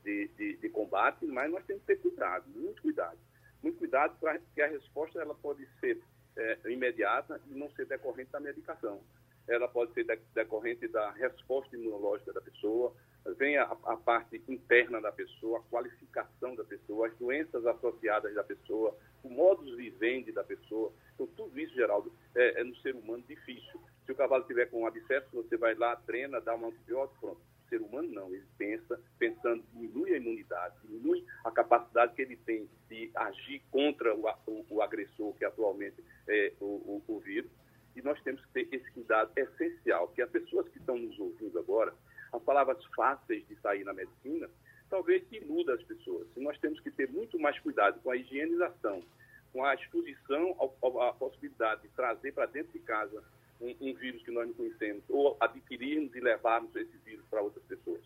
de, 0.07 0.29
de, 0.37 0.55
de 0.55 0.69
combate, 0.69 1.25
mas 1.25 1.51
nós 1.51 1.65
temos 1.65 1.83
que 1.83 1.87
ter 1.87 2.01
cuidado, 2.01 2.45
muito 2.55 2.81
cuidado. 2.81 3.17
Muito 3.61 3.77
cuidado 3.77 4.17
para 4.19 4.39
que 4.39 4.61
a 4.61 4.67
resposta 4.67 5.19
ela 5.19 5.35
pode 5.35 5.67
ser 5.81 6.01
é, 6.37 6.57
imediata 6.67 7.41
e 7.49 7.53
não 7.53 7.69
ser 7.71 7.85
decorrente 7.85 8.31
da 8.31 8.39
medicação. 8.39 9.01
Ela 9.45 9.67
pode 9.67 9.93
ser 9.93 10.05
decorrente 10.33 10.87
da 10.87 11.11
resposta 11.11 11.75
imunológica 11.75 12.31
da 12.31 12.39
pessoa, 12.39 12.93
vem 13.37 13.57
a, 13.57 13.63
a, 13.63 13.97
parte 13.97 14.41
interna 14.47 15.01
da 15.01 15.11
pessoa, 15.11 15.59
a 15.59 15.63
qualificação 15.63 16.55
da 16.55 16.63
pessoa, 16.63 17.07
as 17.07 17.17
doenças 17.17 17.65
associadas 17.65 18.33
da 18.33 18.43
pessoa, 18.43 18.97
o 19.23 19.29
modus 19.29 19.75
vivendi 19.75 20.31
da 20.31 20.43
pessoa. 20.43 20.93
Então, 21.15 21.27
tudo 21.35 21.59
isso, 21.59 21.73
Geraldo, 21.73 22.13
é, 22.33 22.61
é 22.61 22.63
no 22.63 22.75
ser 22.77 22.95
humano 22.95 23.23
difícil. 23.27 23.81
Se 24.05 24.11
o 24.13 24.15
cavalo 24.15 24.45
tiver 24.45 24.67
com 24.67 24.83
um 24.83 24.87
abscesso, 24.87 25.27
você 25.33 25.57
vai 25.57 25.75
lá, 25.75 25.97
treina, 25.97 26.39
dá 26.39 26.55
um 26.55 26.67
antibiótico, 26.67 27.19
pronto. 27.19 27.56
Ser 27.69 27.81
humano 27.81 28.09
não, 28.09 28.33
ele 28.33 28.45
pensa, 28.57 28.99
pensando, 29.19 29.63
diminui 29.73 30.13
a 30.13 30.17
imunidade, 30.17 30.75
diminui 30.83 31.25
a 31.43 31.51
capacidade 31.51 32.13
que 32.13 32.21
ele 32.21 32.37
tem 32.37 32.69
de 32.89 33.11
agir 33.13 33.61
contra 33.71 34.15
o, 34.15 34.25
o, 34.47 34.65
o 34.69 34.81
agressor, 34.81 35.33
que 35.33 35.43
atualmente 35.43 36.03
é 36.27 36.53
o, 36.61 37.03
o 37.07 37.19
vírus. 37.19 37.51
E 37.95 38.01
nós 38.01 38.21
temos 38.21 38.43
que 38.45 38.51
ter 38.51 38.75
esse 38.75 38.91
cuidado 38.91 39.31
essencial, 39.35 40.07
que 40.09 40.21
as 40.21 40.29
pessoas 40.29 40.67
que 40.69 40.77
estão 40.77 40.97
nos 40.97 41.19
ouvindo 41.19 41.57
agora, 41.59 41.93
as 42.31 42.41
palavras 42.43 42.83
fáceis 42.95 43.45
de 43.47 43.55
sair 43.57 43.83
na 43.83 43.93
medicina, 43.93 44.49
talvez 44.89 45.23
iluda 45.31 45.73
as 45.73 45.83
pessoas. 45.83 46.27
E 46.35 46.39
nós 46.39 46.57
temos 46.59 46.79
que 46.79 46.91
ter 46.91 47.09
muito 47.09 47.39
mais 47.39 47.59
cuidado 47.59 47.99
com 48.01 48.11
a 48.11 48.15
higienização, 48.15 49.03
com 49.51 49.63
a 49.65 49.73
exposição 49.73 50.55
à 51.01 51.13
possibilidade 51.13 51.81
de 51.81 51.89
trazer 51.89 52.33
para 52.33 52.45
dentro 52.45 52.71
de 52.71 52.79
casa 52.79 53.23
um, 53.61 53.75
um, 53.81 53.93
vírus 53.93 54.23
que 54.23 54.31
nós 54.31 54.47
não 54.47 54.53
conhecemos, 54.53 55.03
ou 55.09 55.37
adquirirmos 55.39 56.13
e 56.15 56.19
levarmos 56.19 56.75
esse 56.75 56.97
vírus 57.05 57.25
para 57.29 57.41
outras 57.41 57.63
pessoas. 57.65 58.01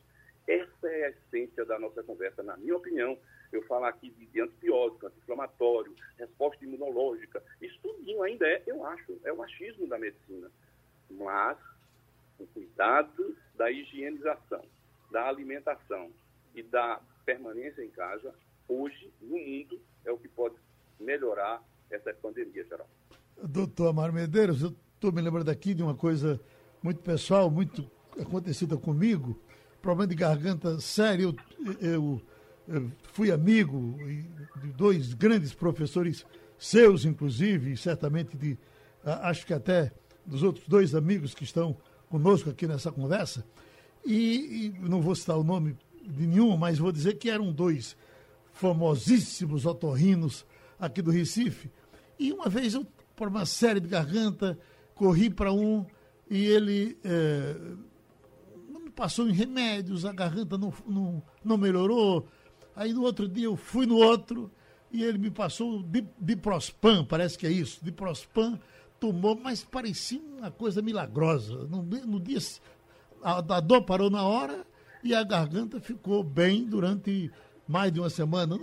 Essa 0.48 0.88
é 0.88 1.06
a 1.06 1.10
essência 1.10 1.66
da 1.66 1.80
nossa 1.80 2.04
conversa, 2.04 2.42
na 2.42 2.58
minha 2.58 2.76
opinião. 2.76 3.18
Eu 3.52 3.62
falo 3.64 3.86
aqui 3.86 4.10
de, 4.12 4.26
de 4.26 4.42
antibiótico, 4.42 5.08
anti-inflamatório, 5.08 5.94
resposta 6.18 6.64
imunológica. 6.64 7.44
Isso 7.62 7.78
tudo 7.82 8.24
ainda 8.24 8.48
é, 8.48 8.64
eu 8.66 8.86
acho, 8.86 9.20
é 9.24 9.32
o 9.32 9.44
achismo 9.44 9.88
da 9.88 9.98
medicina. 9.98 10.50
Mas 11.10 11.58
o 12.40 12.48
cuidado 12.48 13.36
da 13.56 13.70
higienização, 13.70 14.66
da 15.12 15.28
alimentação 15.28 16.12
e 16.56 16.64
da 16.64 17.00
permanência 17.26 17.84
em 17.84 17.90
casa, 17.90 18.34
hoje, 18.68 19.12
no 19.22 19.38
mundo, 19.38 19.80
é 20.06 20.12
o 20.12 20.18
que 20.18 20.28
pode 20.28 20.56
melhorar 21.00 21.62
essa 21.90 22.14
pandemia 22.14 22.64
geral. 22.64 22.90
Doutor 23.44 23.90
Amaro 23.90 24.14
Medeiros, 24.14 24.62
eu 24.62 24.74
estou 25.02 25.12
me 25.12 25.20
lembrando 25.20 25.50
aqui 25.50 25.74
de 25.74 25.82
uma 25.82 25.96
coisa 25.96 26.40
muito 26.84 27.02
pessoal, 27.02 27.50
muito 27.50 27.90
acontecida 28.20 28.78
comigo, 28.78 29.36
problema 29.82 30.06
de 30.06 30.14
garganta 30.14 30.80
sério. 30.80 31.36
Eu, 31.60 31.74
eu, 31.82 32.22
eu 32.68 32.92
fui 33.12 33.32
amigo 33.32 33.98
de 34.62 34.68
dois 34.74 35.16
grandes 35.16 35.56
professores 35.56 36.24
seus, 36.56 37.04
inclusive, 37.04 37.72
e 37.72 37.78
certamente 37.78 38.38
de, 38.38 38.56
acho 39.04 39.44
que 39.44 39.56
até 39.56 39.92
dos 40.24 40.44
outros 40.44 40.68
dois 40.68 40.94
amigos 40.94 41.34
que 41.34 41.46
estão 41.46 41.76
conosco 42.08 42.52
aqui 42.52 42.68
nessa 42.68 42.92
conversa, 42.92 43.44
e, 44.06 44.68
e 44.68 44.88
não 44.88 45.02
vou 45.02 45.16
citar 45.16 45.36
o 45.36 45.44
nome 45.44 45.76
de 46.06 46.28
nenhum, 46.28 46.56
mas 46.56 46.78
vou 46.78 46.92
dizer 46.92 47.16
que 47.16 47.28
eram 47.28 47.52
dois 47.52 47.98
famosíssimos 48.54 49.66
otorrinos 49.66 50.46
aqui 50.80 51.02
do 51.02 51.10
Recife. 51.10 51.72
E 52.20 52.32
uma 52.32 52.48
vez 52.48 52.76
eu, 52.76 52.86
por 53.16 53.30
uma 53.30 53.48
série 53.48 53.80
de 53.80 53.88
garganta, 53.88 54.60
corri 55.02 55.32
para 55.32 55.52
um 55.52 55.84
e 56.30 56.46
ele 56.46 56.96
é, 57.04 57.56
passou 58.96 59.28
em 59.28 59.34
remédios, 59.34 60.06
a 60.06 60.14
garganta 60.14 60.60
não, 60.60 60.72
não, 60.88 61.24
não 61.44 61.58
melhorou. 61.58 62.28
Aí 62.76 62.94
no 62.94 63.02
outro 63.02 63.28
dia 63.28 63.46
eu 63.46 63.56
fui 63.56 63.88
no 63.88 63.96
outro 63.96 64.52
e 64.92 65.04
ele 65.04 65.18
me 65.18 65.32
passou 65.32 65.82
de, 65.82 66.06
de 66.20 66.36
Prospan, 66.36 67.04
parece 67.04 67.36
que 67.36 67.48
é 67.48 67.52
isso, 67.52 67.84
de 67.84 67.92
Prospan 67.92 68.60
tomou, 69.00 69.36
mas 69.36 69.64
parecia 69.64 70.22
uma 70.22 70.52
coisa 70.52 70.84
milagrosa. 70.84 71.66
No, 71.66 71.82
no 71.82 72.20
dia, 72.20 72.38
a, 73.24 73.40
a 73.40 73.60
dor 73.60 73.82
parou 73.82 74.12
na 74.12 74.22
hora 74.22 74.68
e 75.04 75.16
a 75.16 75.24
garganta 75.24 75.82
ficou 75.82 76.24
bem 76.24 76.64
durante 76.64 77.32
mais 77.68 77.92
de 77.92 78.00
uma 78.00 78.10
semana. 78.12 78.56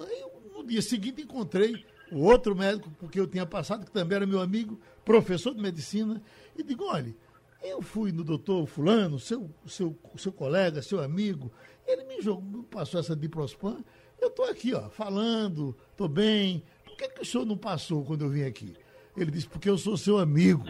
no 0.55 0.64
dia 0.64 0.83
seguinte 0.83 1.20
encontrei 1.20 1.85
o 2.12 2.20
outro 2.20 2.55
médico, 2.55 2.90
porque 2.98 3.18
eu 3.18 3.27
tinha 3.27 3.44
passado, 3.44 3.85
que 3.85 3.90
também 3.90 4.16
era 4.16 4.27
meu 4.27 4.40
amigo, 4.40 4.79
professor 5.08 5.54
de 5.54 5.62
medicina, 5.62 6.20
e 6.54 6.62
digo, 6.62 6.84
olha, 6.84 7.16
eu 7.62 7.80
fui 7.80 8.12
no 8.12 8.22
doutor 8.22 8.66
fulano, 8.66 9.18
seu, 9.18 9.50
seu, 9.66 9.98
seu 10.18 10.30
colega, 10.30 10.82
seu 10.82 11.00
amigo, 11.02 11.50
ele 11.86 12.04
me 12.04 12.20
jogou, 12.20 12.62
passou 12.64 13.00
essa 13.00 13.16
diprospan, 13.16 13.82
eu 14.20 14.28
estou 14.28 14.44
aqui, 14.44 14.74
ó, 14.74 14.90
falando, 14.90 15.74
estou 15.92 16.08
bem, 16.08 16.62
por 16.84 16.94
que, 16.94 17.08
que 17.08 17.22
o 17.22 17.24
senhor 17.24 17.46
não 17.46 17.56
passou 17.56 18.04
quando 18.04 18.26
eu 18.26 18.28
vim 18.28 18.42
aqui? 18.42 18.76
Ele 19.16 19.30
disse, 19.30 19.48
porque 19.48 19.70
eu 19.70 19.78
sou 19.78 19.96
seu 19.96 20.18
amigo. 20.18 20.66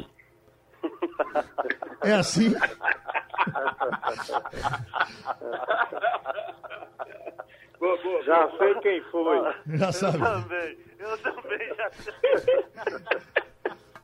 É 2.01 2.13
assim? 2.13 2.55
Boa, 7.81 8.03
boa, 8.03 8.23
já 8.23 8.57
sei 8.57 8.75
quem 8.77 9.03
foi. 9.11 9.39
Já 9.77 9.91
sabe. 9.91 10.19
Eu 10.19 10.43
também, 10.43 10.79
eu 11.01 11.19
também 11.19 11.75
já 11.75 11.91
sei. 11.91 13.48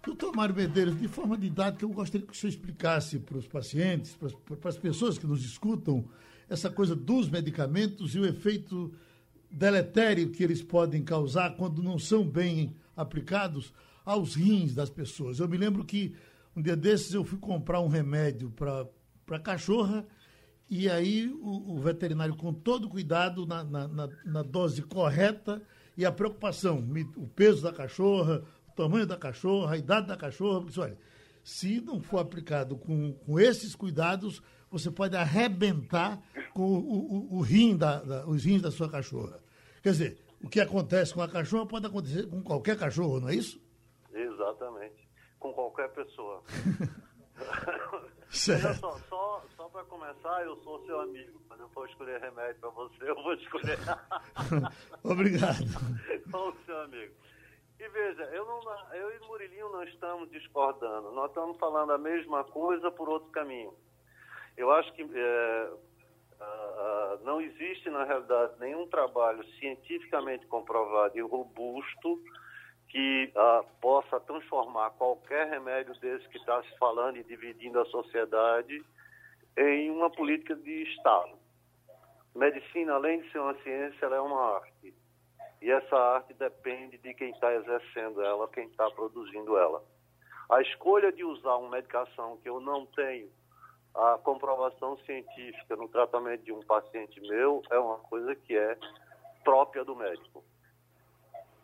Doutor 0.07 0.37
Mário 0.37 0.55
Medeiros, 0.55 0.99
de 0.99 1.09
forma 1.09 1.37
didática, 1.37 1.83
eu 1.85 1.89
gostaria 1.89 2.27
que 2.27 2.33
o 2.33 2.37
senhor 2.37 2.51
explicasse 2.51 3.19
para 3.19 3.39
os 3.39 3.47
pacientes, 3.47 4.15
para 4.15 4.69
as, 4.69 4.77
pessoas 4.77 5.17
que 5.17 5.27
nos 5.27 5.43
escutam, 5.43 6.05
essa 6.47 6.69
coisa 6.71 6.95
dos 6.95 7.31
medicamentos 7.31 8.15
e 8.15 8.19
o 8.19 8.27
efeito 8.27 8.93
deletério 9.51 10.31
que 10.31 10.45
eles 10.45 10.63
podem 10.63 11.03
causar 11.03 11.57
quando 11.57 11.83
não 11.83 11.99
são 11.99 12.23
bem 12.23 12.77
aplicados 12.95 13.73
aos 14.05 14.35
rins 14.35 14.75
das 14.75 14.91
pessoas. 14.91 15.39
Eu 15.39 15.49
me 15.49 15.57
lembro 15.57 15.83
que 15.85 16.15
um 16.55 16.61
dia 16.61 16.77
desses 16.77 17.15
eu 17.15 17.25
fui 17.25 17.39
comprar 17.39 17.81
um 17.81 17.89
remédio 17.89 18.51
para 18.51 19.39
cachorra 19.41 20.07
e 20.69 20.89
aí 20.89 21.29
o, 21.29 21.77
o, 21.77 21.79
veterinário, 21.79 22.37
com 22.37 22.53
todo 22.53 22.91
cuidado, 22.91 23.47
na, 23.47 23.65
na, 23.65 23.89
na, 23.89 24.09
na 24.25 24.43
dose 24.43 24.83
correta 24.83 25.63
e 25.97 26.05
a 26.05 26.13
preocupação, 26.13 26.85
o 27.17 27.27
peso 27.27 27.63
da 27.63 27.73
cachorra, 27.73 28.43
tamanho 28.75 29.07
da 29.07 29.17
cachorra, 29.17 29.75
a 29.75 29.79
idade 29.79 30.07
da 30.07 30.17
cachorra, 30.17 30.65
disse, 30.65 30.81
olha, 30.81 30.99
se 31.43 31.81
não 31.81 32.01
for 32.01 32.19
aplicado 32.19 32.77
com, 32.77 33.13
com 33.13 33.39
esses 33.39 33.75
cuidados, 33.75 34.43
você 34.71 34.91
pode 34.91 35.17
arrebentar 35.17 36.21
com 36.53 36.63
o, 36.63 36.79
o, 36.79 37.37
o 37.39 37.41
rim 37.41 37.77
da, 37.77 38.01
da, 38.01 38.27
os 38.27 38.45
rins 38.45 38.63
da 38.63 38.71
sua 38.71 38.91
cachorra. 38.91 39.41
Quer 39.83 39.91
dizer, 39.91 40.19
o 40.43 40.49
que 40.49 40.61
acontece 40.61 41.15
com 41.15 41.23
a 41.23 41.29
cachorra 41.29 41.67
pode 41.67 41.87
acontecer 41.87 42.27
com 42.29 42.43
qualquer 42.43 42.79
cachorro, 42.79 43.21
não 43.21 43.29
é 43.29 43.35
isso? 43.35 43.61
Exatamente. 44.13 45.09
Com 45.39 45.53
qualquer 45.53 45.89
pessoa. 45.93 46.43
certo. 48.31 48.81
Só, 48.81 48.99
só, 49.09 49.45
só 49.57 49.69
para 49.69 49.85
começar, 49.85 50.45
eu 50.45 50.57
sou 50.63 50.85
seu 50.87 51.01
amigo. 51.01 51.41
Quando 51.49 51.61
eu 51.61 51.69
for 51.69 51.89
escolher 51.89 52.21
remédio 52.21 52.61
para 52.61 52.71
você, 52.71 53.09
eu 53.09 53.15
vou 53.15 53.35
escolher. 53.35 53.79
Obrigado. 55.05 55.65
Sou 56.31 56.57
seu 56.67 56.81
amigo. 56.81 57.15
E 57.85 57.89
veja, 57.89 58.23
eu, 58.33 58.47
não, 58.47 58.61
eu 58.95 59.15
e 59.15 59.19
Murilinho 59.27 59.69
não 59.69 59.83
estamos 59.83 60.31
discordando. 60.31 61.13
Nós 61.13 61.29
estamos 61.29 61.59
falando 61.59 61.93
a 61.93 61.99
mesma 61.99 62.43
coisa 62.45 62.91
por 62.91 63.11
outro 63.11 63.31
caminho. 63.31 63.75
Eu 64.57 64.71
acho 64.73 64.91
que 64.95 65.03
é, 65.03 65.71
não 67.25 67.43
existe, 67.43 67.91
na 67.91 68.05
realidade, 68.05 68.59
nenhum 68.59 68.87
trabalho 68.89 69.45
cientificamente 69.59 70.47
comprovado 70.47 71.19
e 71.19 71.21
robusto 71.21 72.19
que 72.89 73.31
uh, 73.35 73.67
possa 73.81 74.19
transformar 74.21 74.91
qualquer 74.91 75.49
remédio 75.49 75.93
desse 76.01 76.27
que 76.29 76.39
está 76.39 76.63
se 76.63 76.79
falando 76.79 77.17
e 77.17 77.25
dividindo 77.25 77.81
a 77.81 77.85
sociedade 77.87 78.83
em 79.59 79.91
uma 79.91 80.09
política 80.11 80.55
de 80.55 80.85
Estado. 80.85 81.37
Medicina, 82.35 82.95
além 82.95 83.21
de 83.21 83.31
ser 83.31 83.41
uma 83.41 83.55
ciência, 83.63 84.07
ela 84.07 84.17
é 84.17 84.21
uma 84.21 84.57
arte. 84.57 84.74
E 85.65 85.71
essa 85.71 85.97
arte 85.97 86.35
depende 86.35 86.99
de 86.99 87.15
quem 87.15 87.31
está 87.31 87.55
exercendo 87.55 88.21
ela, 88.21 88.47
quem 88.49 88.67
está 88.67 88.91
produzindo 88.91 89.57
ela. 89.57 89.83
A 90.51 90.61
escolha 90.61 91.11
de 91.11 91.25
usar 91.25 91.57
uma 91.57 91.71
medicação 91.71 92.37
que 92.43 92.51
eu 92.51 92.61
não 92.61 92.85
tenho 92.85 93.31
a 93.95 94.19
comprovação 94.19 94.99
científica 95.07 95.75
no 95.75 95.89
tratamento 95.89 96.45
de 96.45 96.53
um 96.53 96.61
paciente 96.65 97.19
meu 97.23 97.63
é 97.71 97.79
uma 97.79 97.97
coisa 97.97 98.35
que 98.35 98.55
é 98.55 98.77
própria 99.43 99.83
do 99.87 99.97
médico. 99.97 100.45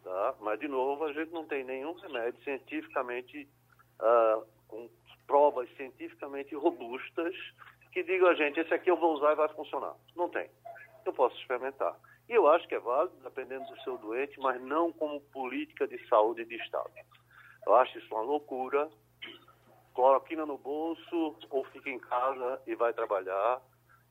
Tá? 0.03 0.35
Mas, 0.41 0.59
de 0.59 0.67
novo, 0.67 1.05
a 1.05 1.13
gente 1.13 1.31
não 1.31 1.45
tem 1.45 1.63
nenhum 1.63 1.93
remédio 1.93 2.43
cientificamente, 2.43 3.47
uh, 4.01 4.47
com 4.67 4.89
provas 5.27 5.69
cientificamente 5.77 6.55
robustas, 6.55 7.35
que 7.93 8.03
digam 8.03 8.29
a 8.29 8.35
gente, 8.35 8.61
esse 8.61 8.73
aqui 8.73 8.91
eu 8.91 8.97
vou 8.97 9.13
usar 9.13 9.33
e 9.33 9.37
vai 9.37 9.49
funcionar. 9.49 9.95
Não 10.17 10.31
tem. 10.31 10.49
Eu 11.05 11.13
posso 11.13 11.39
experimentar. 11.39 11.95
E 12.31 12.33
eu 12.33 12.47
acho 12.47 12.69
que 12.69 12.77
é 12.77 12.79
válido, 12.79 13.17
dependendo 13.25 13.67
do 13.67 13.81
seu 13.83 13.99
doente, 13.99 14.39
mas 14.39 14.63
não 14.63 14.93
como 14.93 15.21
política 15.33 15.89
de 15.89 15.99
saúde 16.07 16.45
de 16.45 16.55
Estado. 16.55 16.89
Eu 17.67 17.75
acho 17.75 17.99
isso 17.99 18.15
uma 18.15 18.23
loucura. 18.23 18.89
Cloroquina 19.93 20.47
no 20.47 20.57
bolso, 20.57 21.37
ou 21.51 21.65
fica 21.65 21.91
em 21.91 21.99
casa 21.99 22.63
e 22.69 22.77
vai 22.77 22.93
trabalhar. 22.93 23.61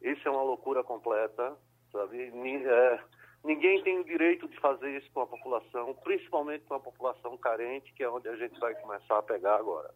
Isso 0.01 0.27
é 0.27 0.31
uma 0.31 0.43
loucura 0.43 0.83
completa, 0.83 1.55
sabe? 1.93 2.29
É, 2.67 2.99
ninguém 3.45 3.81
tem 3.83 3.97
o 3.97 4.03
direito 4.03 4.49
de 4.49 4.59
fazer 4.59 4.97
isso 4.97 5.09
com 5.13 5.21
a 5.21 5.27
população, 5.27 5.95
principalmente 6.03 6.65
com 6.65 6.73
a 6.73 6.79
população 6.81 7.37
carente, 7.37 7.93
que 7.93 8.03
é 8.03 8.09
onde 8.09 8.27
a 8.27 8.35
gente 8.35 8.59
vai 8.59 8.75
começar 8.81 9.17
a 9.17 9.23
pegar 9.23 9.55
agora. 9.55 9.93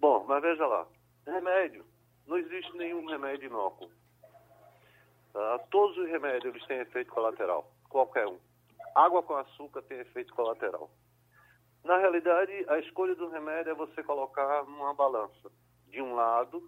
Bom, 0.00 0.24
mas 0.26 0.42
veja 0.42 0.66
lá, 0.66 0.88
remédio. 1.24 1.84
Não 2.26 2.36
existe 2.36 2.76
nenhum 2.76 3.06
remédio 3.06 3.46
inócuo. 3.46 3.88
Tá? 5.34 5.58
Todos 5.68 5.98
os 5.98 6.08
remédios 6.08 6.54
eles 6.54 6.66
têm 6.68 6.78
efeito 6.78 7.12
colateral, 7.12 7.68
qualquer 7.88 8.24
um. 8.28 8.38
Água 8.94 9.20
com 9.20 9.34
açúcar 9.34 9.82
tem 9.82 9.98
efeito 9.98 10.32
colateral. 10.32 10.88
Na 11.82 11.98
realidade, 11.98 12.52
a 12.68 12.78
escolha 12.78 13.16
do 13.16 13.28
remédio 13.28 13.72
é 13.72 13.74
você 13.74 14.00
colocar 14.04 14.62
numa 14.62 14.94
balança. 14.94 15.50
De 15.88 16.00
um 16.00 16.14
lado, 16.14 16.62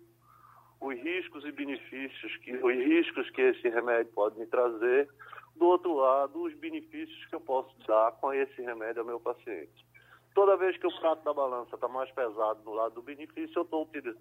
os 0.80 0.94
riscos 0.98 1.44
e 1.44 1.52
benefícios 1.52 2.36
que 2.38 2.56
os 2.56 2.74
riscos 2.74 3.30
que 3.30 3.40
esse 3.40 3.68
remédio 3.68 4.12
pode 4.12 4.36
me 4.36 4.46
trazer, 4.46 5.08
do 5.54 5.66
outro 5.66 5.94
lado, 5.94 6.42
os 6.42 6.54
benefícios 6.54 7.24
que 7.26 7.36
eu 7.36 7.40
posso 7.40 7.72
dar 7.86 8.10
com 8.20 8.32
esse 8.32 8.60
remédio 8.60 9.02
ao 9.02 9.06
meu 9.06 9.20
paciente. 9.20 9.86
Toda 10.34 10.56
vez 10.56 10.76
que 10.76 10.88
o 10.88 11.00
prato 11.00 11.22
da 11.22 11.32
balança 11.32 11.76
está 11.76 11.86
mais 11.86 12.10
pesado 12.10 12.62
do 12.62 12.72
lado 12.72 12.96
do 12.96 13.02
benefício, 13.02 13.64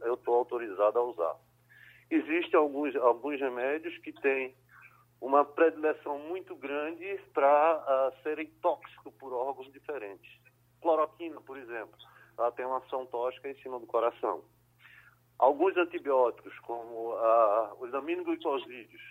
eu 0.01 0.13
estou 0.13 0.36
autorizado 0.36 0.99
a 0.99 1.03
usar. 1.03 1.36
Existem 2.09 2.59
alguns, 2.59 2.95
alguns 2.95 3.39
remédios 3.39 3.97
que 3.99 4.13
têm 4.13 4.55
uma 5.19 5.43
predileção 5.43 6.19
muito 6.19 6.55
grande 6.55 7.19
para 7.33 7.77
uh, 8.13 8.21
serem 8.21 8.47
tóxicos 8.61 9.13
por 9.15 9.33
órgãos 9.33 9.71
diferentes. 9.71 10.31
Cloroquina, 10.81 11.41
por 11.41 11.57
exemplo, 11.57 11.97
ela 12.37 12.51
tem 12.51 12.65
uma 12.65 12.77
ação 12.77 13.05
tóxica 13.07 13.49
em 13.49 13.55
cima 13.55 13.79
do 13.79 13.87
coração. 13.87 14.43
Alguns 15.39 15.75
antibióticos, 15.77 16.57
como 16.59 17.13
uh, 17.13 17.75
os 17.79 17.93
aminoglicosídeos, 17.93 19.01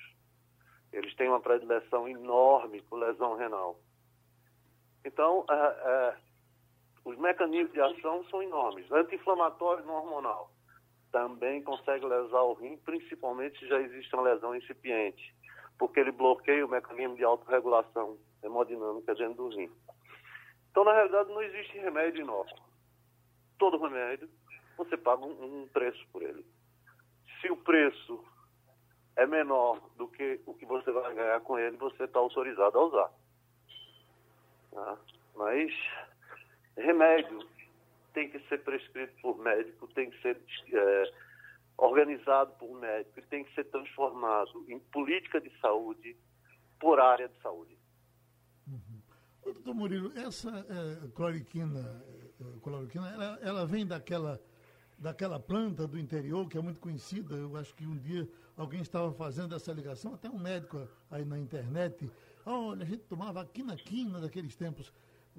eles 0.93 1.15
têm 1.17 1.29
uma 1.29 1.41
predileção 1.41 2.09
enorme 2.09 2.81
por 2.83 2.99
lesão 2.99 3.35
renal. 3.37 3.77
Então, 5.05 5.41
uh, 5.41 6.17
os 7.05 7.19
mecanismos 7.19 7.73
de 7.73 7.81
ação 7.81 8.25
são 8.31 8.41
enormes. 8.41 8.91
Anti-inflamatório 8.93 9.85
não 9.85 9.95
hormonal 9.95 10.54
também 11.15 11.63
consegue 11.63 12.05
lesar 12.05 12.43
o 12.43 12.55
rim, 12.55 12.77
principalmente 12.79 13.57
se 13.61 13.69
já 13.69 13.81
existe 13.81 14.13
uma 14.17 14.25
lesão 14.25 14.53
incipiente, 14.53 15.33
porque 15.79 16.01
ele 16.01 16.11
bloqueia 16.11 16.67
o 16.67 16.69
mecanismo 16.69 17.15
de 17.15 17.23
autorregulação 17.23 18.19
hemodinâmica 18.43 19.15
dentro 19.15 19.49
do 19.49 19.57
rim. 19.57 19.71
Então, 20.73 20.83
na 20.83 20.93
realidade, 20.93 21.29
não 21.29 21.41
existe 21.41 21.79
remédio 21.79 22.23
inócuo. 22.23 22.59
Todo 23.61 23.81
remédio, 23.81 24.29
você 24.77 24.97
paga 24.97 25.25
um, 25.25 25.69
preço 25.73 26.05
por 26.13 26.21
ele. 26.21 26.45
Se 27.41 27.49
o 27.49 27.57
preço 27.59 28.25
é 29.15 29.25
menor 29.25 29.81
do 29.97 30.09
que 30.09 30.41
o 30.45 30.55
que 30.55 30.67
você 30.67 30.91
vai 30.91 31.15
ganhar 31.15 31.41
com 31.43 31.57
ele, 31.57 31.77
você 31.77 32.03
está 32.03 32.19
autorizado 32.19 32.77
a 32.77 32.85
usar. 32.85 33.11
Tá? 34.73 34.99
Mas 35.37 35.73
remédio 36.77 37.39
tem 38.15 38.31
que 38.31 38.39
ser 38.49 38.63
prescrito 38.63 39.13
por 39.21 39.39
médico, 39.39 39.87
tem 39.89 40.09
que 40.09 40.23
ser 40.23 40.41
é, 40.73 41.13
organizado 41.77 42.53
por 42.55 42.73
médico, 42.81 43.21
tem 43.29 43.45
que 43.45 43.55
ser 43.55 43.65
transformado 43.65 44.65
em 44.69 44.79
política 44.79 45.41
de 45.41 45.51
saúde 45.61 46.17
por 46.81 47.01
área 47.01 47.29
de 47.29 47.37
saúde. 47.43 47.77
Uhum. 48.67 49.03
Doutor 49.45 49.75
Murilo, 49.75 50.13
essa 50.17 50.49
é, 50.51 51.05
é, 51.05 51.09
cloriquina 51.15 52.03
ela, 53.13 53.39
ela, 53.43 53.67
vem 53.67 53.87
daquela, 53.87 54.41
daquela 54.99 55.39
planta 55.39 55.87
do 55.87 55.99
interior 55.99 56.49
que 56.49 56.57
é 56.57 56.63
muito 56.63 56.81
conhecida. 56.81 57.35
Eu 57.35 57.57
acho 57.57 57.75
que 57.75 57.87
um 57.87 57.97
dia 57.97 58.29
alguém 58.57 58.81
estava 58.81 59.13
fazendo 59.13 59.55
essa 59.55 59.73
ligação, 59.73 60.15
até 60.15 60.31
um 60.31 60.39
médico 60.39 60.89
aí 61.11 61.25
na 61.25 61.39
internet. 61.39 62.11
Olha, 62.47 62.83
a 62.83 62.87
gente 62.87 63.03
tomava 63.05 63.45
quina-quina 63.45 64.21
daqueles 64.21 64.55
tempos, 64.57 64.93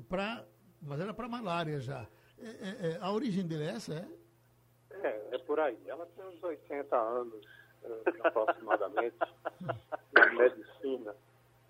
pra, 0.07 0.45
mas 0.81 0.99
era 0.99 1.13
para 1.13 1.27
malária 1.27 1.79
já. 1.79 2.07
É, 2.41 2.47
é, 2.47 2.91
é, 2.91 2.97
a 3.01 3.11
origem 3.11 3.47
dele 3.47 3.65
é 3.65 3.69
essa, 3.69 3.93
é? 3.93 5.07
É, 5.07 5.35
é 5.35 5.37
por 5.39 5.59
aí. 5.59 5.77
Ela 5.87 6.05
tem 6.15 6.25
uns 6.25 6.43
80 6.43 6.95
anos, 6.95 7.45
eh, 7.83 8.01
aproximadamente, 8.23 9.15
na 10.13 10.25
medicina, 10.33 11.15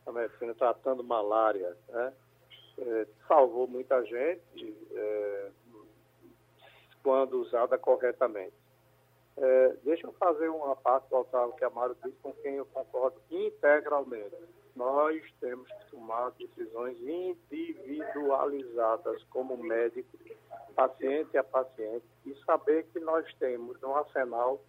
a 0.05 0.11
medicina 0.11 0.53
tratando 0.55 1.03
malária, 1.03 1.75
né? 1.89 2.13
É, 2.77 3.07
salvou 3.25 3.67
muita 3.67 4.03
gente 4.03 4.75
é, 4.91 5.51
quando 7.01 7.41
usada 7.41 7.77
corretamente. 7.77 8.53
É, 9.37 9.75
deixa 9.83 10.07
eu 10.07 10.13
fazer 10.13 10.49
uma 10.49 10.75
parte, 10.75 11.09
voltar 11.09 11.39
ao 11.39 11.53
que 11.53 11.63
a 11.63 11.69
Mário 11.69 11.95
disse, 12.03 12.17
com 12.21 12.33
quem 12.33 12.55
eu 12.55 12.65
concordo 12.65 13.17
integralmente 13.31 14.35
nós 14.75 15.23
temos 15.39 15.67
que 15.67 15.91
tomar 15.91 16.31
decisões 16.31 16.97
individualizadas 17.01 19.23
como 19.29 19.55
médico, 19.57 20.17
paciente 20.75 21.37
a 21.37 21.43
paciente, 21.43 22.03
e 22.25 22.33
saber 22.45 22.85
que 22.91 22.99
nós 22.99 23.31
temos 23.35 23.79
no 23.81 23.95
arsenal 23.95 24.59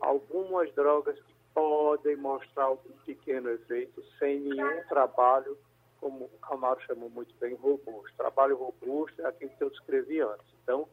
algumas 0.00 0.72
drogas 0.74 1.20
que 1.20 1.34
podem 1.52 2.16
mostrar 2.16 2.70
um 2.70 2.78
pequeno 3.04 3.50
efeito 3.50 4.02
sem 4.18 4.40
nenhum 4.40 4.82
trabalho, 4.88 5.58
como 6.00 6.24
o 6.24 6.38
Camaro 6.38 6.80
chamou 6.82 7.10
muito 7.10 7.34
bem, 7.36 7.54
robusto. 7.54 8.16
Trabalho 8.16 8.56
robusto 8.56 9.22
é 9.22 9.26
aquilo 9.26 9.50
que 9.50 9.62
eu 9.62 9.70
descrevi 9.70 10.20
antes. 10.20 10.46
Então, 10.62 10.88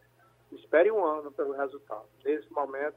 espere 0.52 0.92
um 0.92 1.04
ano 1.04 1.32
pelo 1.32 1.54
resultado. 1.54 2.06
Nesse 2.24 2.48
momento, 2.52 2.96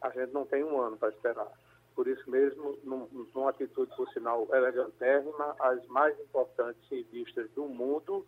a 0.00 0.10
gente 0.10 0.32
não 0.32 0.44
tem 0.44 0.64
um 0.64 0.80
ano 0.80 0.96
para 0.96 1.10
esperar. 1.10 1.52
Por 1.94 2.08
isso 2.08 2.28
mesmo, 2.28 2.76
num, 2.82 3.23
numa 3.44 3.50
atitude, 3.50 3.94
por 3.94 4.08
sinal, 4.08 4.48
elegantérrima, 4.52 5.54
as 5.60 5.86
mais 5.88 6.18
importantes 6.18 6.80
revistas 6.90 7.50
do 7.50 7.66
mundo 7.66 8.26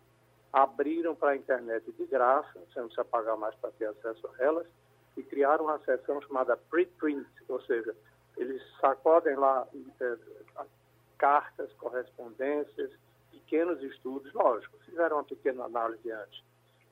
abriram 0.53 1.15
para 1.15 1.31
a 1.31 1.35
internet 1.35 1.91
de 1.91 2.05
graça, 2.05 2.51
não 2.55 2.85
precisa 2.85 3.03
pagar 3.03 3.35
mais 3.35 3.55
para 3.55 3.71
ter 3.71 3.85
acesso 3.85 4.27
a 4.27 4.43
elas, 4.43 4.67
e 5.17 5.23
criaram 5.23 5.65
uma 5.65 5.79
seção 5.79 6.21
chamada 6.21 6.55
preprint, 6.55 7.27
ou 7.49 7.59
seja, 7.63 7.95
eles 8.37 8.61
sacodem 8.79 9.35
lá 9.35 9.67
é, 9.99 10.17
cartas, 11.17 11.71
correspondências, 11.73 12.91
pequenos 13.31 13.81
estudos, 13.81 14.31
lógico, 14.33 14.77
fizeram 14.85 15.17
uma 15.17 15.23
pequena 15.23 15.65
análise 15.65 16.11
antes, 16.11 16.43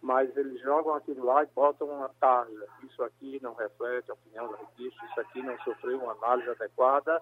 mas 0.01 0.35
eles 0.35 0.59
jogam 0.61 0.95
aquilo 0.95 1.23
lá 1.23 1.43
e 1.43 1.47
botam 1.47 1.87
uma 1.87 2.09
tarja. 2.19 2.67
Isso 2.83 3.03
aqui 3.03 3.39
não 3.41 3.53
reflete 3.53 4.09
a 4.09 4.15
opinião 4.15 4.51
da 4.51 4.57
revista, 4.57 5.05
isso 5.05 5.19
aqui 5.19 5.41
não 5.41 5.57
sofreu 5.59 5.99
uma 5.99 6.13
análise 6.13 6.49
adequada, 6.49 7.21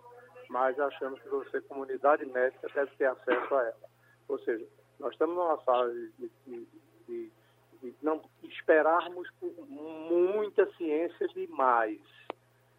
mas 0.53 0.79
achamos 0.79 1.19
que 1.19 1.29
você, 1.29 1.59
comunidade 1.61 2.23
médica, 2.27 2.69
deve 2.75 2.91
ter 2.95 3.05
acesso 3.05 3.55
a 3.55 3.63
ela. 3.63 3.89
Ou 4.27 4.37
seja, 4.37 4.63
nós 4.99 5.13
estamos 5.13 5.35
numa 5.35 5.57
fase 5.57 6.13
de, 6.19 6.31
de, 6.45 6.67
de, 7.07 7.31
de 7.81 7.95
não 8.03 8.21
esperarmos 8.43 9.27
muita 9.41 10.71
ciência 10.73 11.27
demais. 11.29 11.99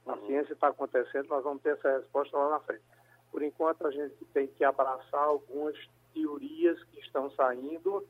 A 0.06 0.12
uhum. 0.12 0.26
ciência 0.26 0.52
está 0.52 0.68
acontecendo, 0.68 1.26
nós 1.26 1.42
vamos 1.42 1.62
ter 1.64 1.70
essa 1.70 1.98
resposta 1.98 2.38
lá 2.38 2.50
na 2.50 2.60
frente. 2.60 2.84
Por 3.32 3.42
enquanto, 3.42 3.88
a 3.88 3.90
gente 3.90 4.24
tem 4.32 4.46
que 4.46 4.62
abraçar 4.62 5.24
algumas 5.24 5.76
teorias 6.14 6.80
que 6.84 7.00
estão 7.00 7.28
saindo 7.32 8.06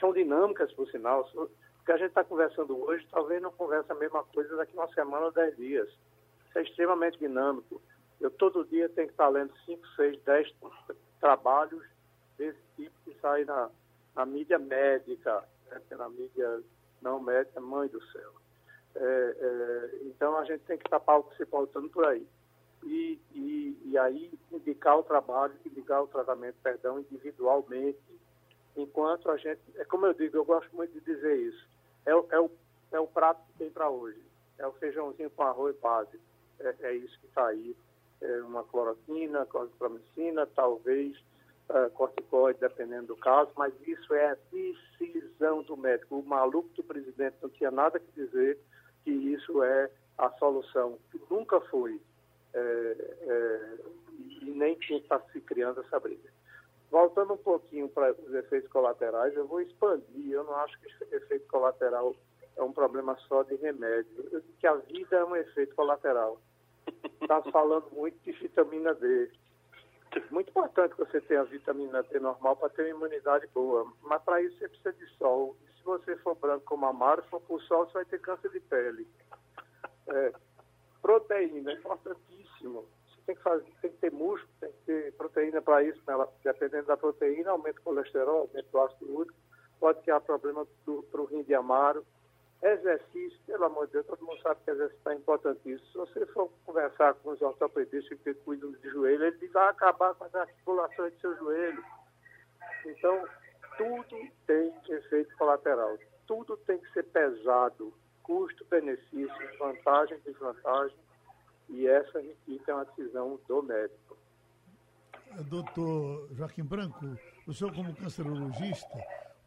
são 0.00 0.10
dinâmicas, 0.14 0.72
por 0.72 0.88
sinal. 0.88 1.28
O 1.34 1.50
que 1.84 1.92
a 1.92 1.98
gente 1.98 2.08
está 2.08 2.24
conversando 2.24 2.82
hoje, 2.82 3.06
talvez 3.10 3.42
não 3.42 3.52
converse 3.52 3.92
a 3.92 3.94
mesma 3.94 4.24
coisa 4.24 4.56
daqui 4.56 4.72
uma 4.74 4.88
semana 4.94 5.26
ou 5.26 5.32
dez 5.32 5.54
dias. 5.56 5.88
Isso 6.48 6.58
é 6.58 6.62
extremamente 6.62 7.18
dinâmico. 7.18 7.82
Eu 8.22 8.30
todo 8.30 8.64
dia 8.66 8.88
tenho 8.88 9.08
que 9.08 9.14
estar 9.14 9.28
lendo 9.28 9.52
5, 9.66 9.84
6, 9.96 10.22
10 10.22 10.54
trabalhos 11.20 11.84
desse 12.38 12.60
tipo 12.76 12.94
que 13.04 13.18
saem 13.20 13.44
na, 13.44 13.68
na 14.14 14.24
mídia 14.24 14.60
médica, 14.60 15.42
né? 15.68 15.80
na 15.90 16.08
mídia 16.08 16.62
não 17.02 17.20
médica, 17.20 17.60
mãe 17.60 17.88
do 17.88 18.00
céu. 18.12 18.32
É, 18.94 19.36
é, 19.40 19.98
então 20.06 20.38
a 20.38 20.44
gente 20.44 20.60
tem 20.60 20.78
que 20.78 20.86
estar 20.86 21.02
se 21.36 21.44
pautando 21.44 21.88
por 21.88 22.04
aí. 22.04 22.24
E, 22.84 23.18
e, 23.32 23.82
e 23.86 23.98
aí 23.98 24.32
indicar 24.52 24.98
o 24.98 25.02
trabalho, 25.02 25.54
indicar 25.66 26.04
o 26.04 26.06
tratamento, 26.06 26.56
perdão, 26.62 27.00
individualmente, 27.00 27.98
enquanto 28.76 29.30
a 29.30 29.36
gente, 29.36 29.60
é 29.74 29.84
como 29.84 30.06
eu 30.06 30.14
digo, 30.14 30.36
eu 30.36 30.44
gosto 30.44 30.74
muito 30.76 30.92
de 30.92 31.00
dizer 31.00 31.36
isso, 31.38 31.66
é, 32.06 32.10
é, 32.10 32.40
o, 32.40 32.50
é 32.92 33.00
o 33.00 33.06
prato 33.08 33.44
que 33.46 33.58
tem 33.58 33.70
para 33.70 33.90
hoje, 33.90 34.22
é 34.58 34.66
o 34.66 34.72
feijãozinho 34.74 35.30
com 35.30 35.42
arroz 35.42 35.76
base, 35.80 36.20
é, 36.60 36.74
é 36.80 36.94
isso 36.94 37.18
que 37.20 37.26
está 37.26 37.46
aí, 37.46 37.70
é 37.70 37.91
uma 38.46 38.62
cloroquina, 38.64 39.46
clorpromicina, 39.46 40.46
talvez 40.46 41.16
uh, 41.68 41.90
corticoide, 41.90 42.60
dependendo 42.60 43.08
do 43.08 43.16
caso, 43.16 43.50
mas 43.56 43.72
isso 43.86 44.14
é 44.14 44.32
a 44.32 44.36
decisão 44.50 45.62
do 45.62 45.76
médico. 45.76 46.18
O 46.18 46.24
maluco 46.24 46.68
do 46.74 46.82
presidente 46.82 47.36
não 47.42 47.50
tinha 47.50 47.70
nada 47.70 47.98
que 47.98 48.12
dizer 48.12 48.58
que 49.04 49.10
isso 49.10 49.62
é 49.62 49.90
a 50.18 50.30
solução, 50.32 50.98
que 51.10 51.20
nunca 51.30 51.60
foi, 51.62 52.00
é, 52.54 52.96
é, 53.22 53.78
e 54.42 54.50
nem 54.50 54.74
tinha 54.76 54.98
que 54.98 55.06
estar 55.06 55.20
se 55.32 55.40
criando 55.40 55.80
essa 55.80 55.98
briga. 55.98 56.30
voltando 56.90 57.32
um 57.32 57.38
pouquinho 57.38 57.88
para 57.88 58.12
os 58.12 58.34
efeitos 58.34 58.70
colaterais, 58.70 59.34
eu 59.34 59.46
vou 59.46 59.60
expandir. 59.60 60.30
Eu 60.30 60.44
não 60.44 60.54
acho 60.56 60.78
que 60.78 61.14
efeito 61.14 61.46
colateral 61.48 62.14
é 62.56 62.62
um 62.62 62.72
problema 62.72 63.16
só 63.26 63.42
de 63.42 63.54
remédio. 63.56 64.42
Que 64.60 64.66
a 64.66 64.74
vida 64.74 65.16
é 65.16 65.24
um 65.24 65.34
efeito 65.34 65.74
colateral. 65.74 66.38
Está 67.20 67.42
falando 67.50 67.88
muito 67.92 68.18
de 68.24 68.32
vitamina 68.32 68.94
D. 68.94 69.30
Muito 70.30 70.50
importante 70.50 70.94
que 70.94 71.04
você 71.04 71.20
tenha 71.20 71.40
a 71.40 71.44
vitamina 71.44 72.02
D 72.02 72.20
normal 72.20 72.56
para 72.56 72.68
ter 72.68 72.82
uma 72.82 73.06
imunidade 73.06 73.46
boa. 73.54 73.90
Mas 74.02 74.22
para 74.22 74.42
isso 74.42 74.58
você 74.58 74.68
precisa 74.68 74.92
de 74.92 75.06
sol. 75.16 75.56
E 75.62 75.78
se 75.78 75.84
você 75.84 76.16
for 76.16 76.34
branco 76.34 76.64
como 76.64 76.86
Amaro, 76.86 77.22
for 77.24 77.40
para 77.40 77.56
o 77.56 77.60
sol, 77.60 77.86
você 77.86 77.94
vai 77.94 78.04
ter 78.04 78.20
câncer 78.20 78.50
de 78.50 78.60
pele. 78.60 79.06
É, 80.08 80.32
proteína 81.00 81.72
é 81.72 81.74
importantíssimo. 81.74 82.86
Você 83.08 83.20
tem 83.26 83.36
que, 83.36 83.42
fazer, 83.42 83.64
tem 83.80 83.90
que 83.90 83.98
ter 83.98 84.12
músculo, 84.12 84.52
tem 84.60 84.72
que 84.72 84.78
ter 84.84 85.12
proteína 85.14 85.62
para 85.62 85.82
isso. 85.82 86.02
Ela, 86.06 86.28
dependendo 86.44 86.86
da 86.86 86.96
proteína, 86.96 87.52
aumenta 87.52 87.80
o 87.80 87.84
colesterol, 87.84 88.40
aumenta 88.40 88.68
o 88.76 88.80
ácido 88.82 89.16
úrico. 89.16 89.38
Pode 89.80 90.00
criar 90.02 90.20
problema 90.20 90.66
para 91.10 91.20
o 91.20 91.24
rim 91.24 91.42
de 91.42 91.54
Amaro 91.54 92.04
Exercício, 92.62 93.38
pelo 93.44 93.64
amor 93.64 93.86
de 93.86 93.94
Deus, 93.94 94.06
todo 94.06 94.24
mundo 94.24 94.40
sabe 94.40 94.60
que 94.64 94.70
exercício 94.70 95.10
é 95.10 95.14
importantíssimo. 95.14 95.88
Se 95.90 95.98
você 95.98 96.26
for 96.26 96.48
conversar 96.64 97.14
com 97.14 97.30
os 97.30 97.42
ortopedistas 97.42 98.16
que 98.20 98.34
cuidam 98.34 98.70
de 98.70 98.88
joelho, 98.88 99.24
ele 99.24 99.48
vai 99.48 99.68
acabar 99.68 100.14
com 100.14 100.24
as 100.24 100.34
articulações 100.34 101.12
do 101.14 101.20
seu 101.20 101.36
joelho. 101.38 101.84
Então, 102.86 103.26
tudo 103.76 104.16
tem 104.46 104.72
efeito 104.88 105.36
colateral. 105.36 105.98
Tudo 106.26 106.56
tem 106.58 106.78
que 106.78 106.92
ser 106.92 107.02
pesado. 107.04 107.92
Custo, 108.22 108.64
benefício, 108.66 109.58
vantagem, 109.58 110.20
desvantagem. 110.24 110.96
E 111.68 111.88
essa, 111.88 112.20
repito, 112.20 112.70
é 112.70 112.74
uma 112.74 112.84
decisão 112.84 113.40
do 113.48 113.62
médico. 113.62 114.16
Doutor 115.48 116.28
Joaquim 116.32 116.62
Branco, 116.62 117.16
o 117.46 117.54
senhor 117.54 117.74
como 117.74 117.94
cancerologista, 117.96 118.98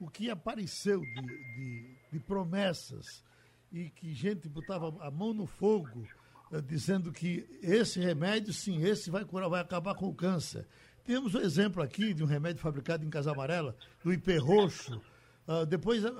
o 0.01 0.09
que 0.09 0.29
apareceu 0.29 0.99
de, 0.99 1.21
de, 1.21 1.94
de 2.15 2.19
promessas 2.19 3.23
e 3.71 3.89
que 3.89 4.13
gente 4.13 4.47
botava 4.47 4.95
a 5.05 5.11
mão 5.11 5.33
no 5.33 5.45
fogo 5.45 6.07
uh, 6.49 6.61
dizendo 6.61 7.11
que 7.11 7.45
esse 7.61 7.99
remédio, 7.99 8.53
sim, 8.53 8.81
esse 8.81 9.09
vai 9.09 9.25
curar, 9.25 9.49
vai 9.49 9.61
acabar 9.61 9.95
com 9.95 10.07
o 10.07 10.15
câncer. 10.15 10.65
Temos 11.03 11.35
o 11.35 11.39
um 11.39 11.41
exemplo 11.41 11.83
aqui 11.83 12.13
de 12.13 12.23
um 12.23 12.25
remédio 12.25 12.61
fabricado 12.61 13.05
em 13.05 13.09
Casa 13.09 13.31
Amarela, 13.31 13.75
do 14.01 14.13
IP 14.13 14.37
roxo. 14.37 15.01
Uh, 15.45 15.65
depois 15.65 16.03
uh, 16.05 16.11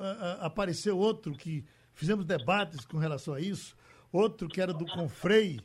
apareceu 0.41 0.97
outro 0.97 1.33
que 1.33 1.63
fizemos 1.93 2.25
debates 2.25 2.85
com 2.85 2.97
relação 2.97 3.33
a 3.33 3.39
isso, 3.39 3.75
outro 4.11 4.49
que 4.49 4.59
era 4.59 4.73
do 4.73 4.85
Confrei, 4.85 5.61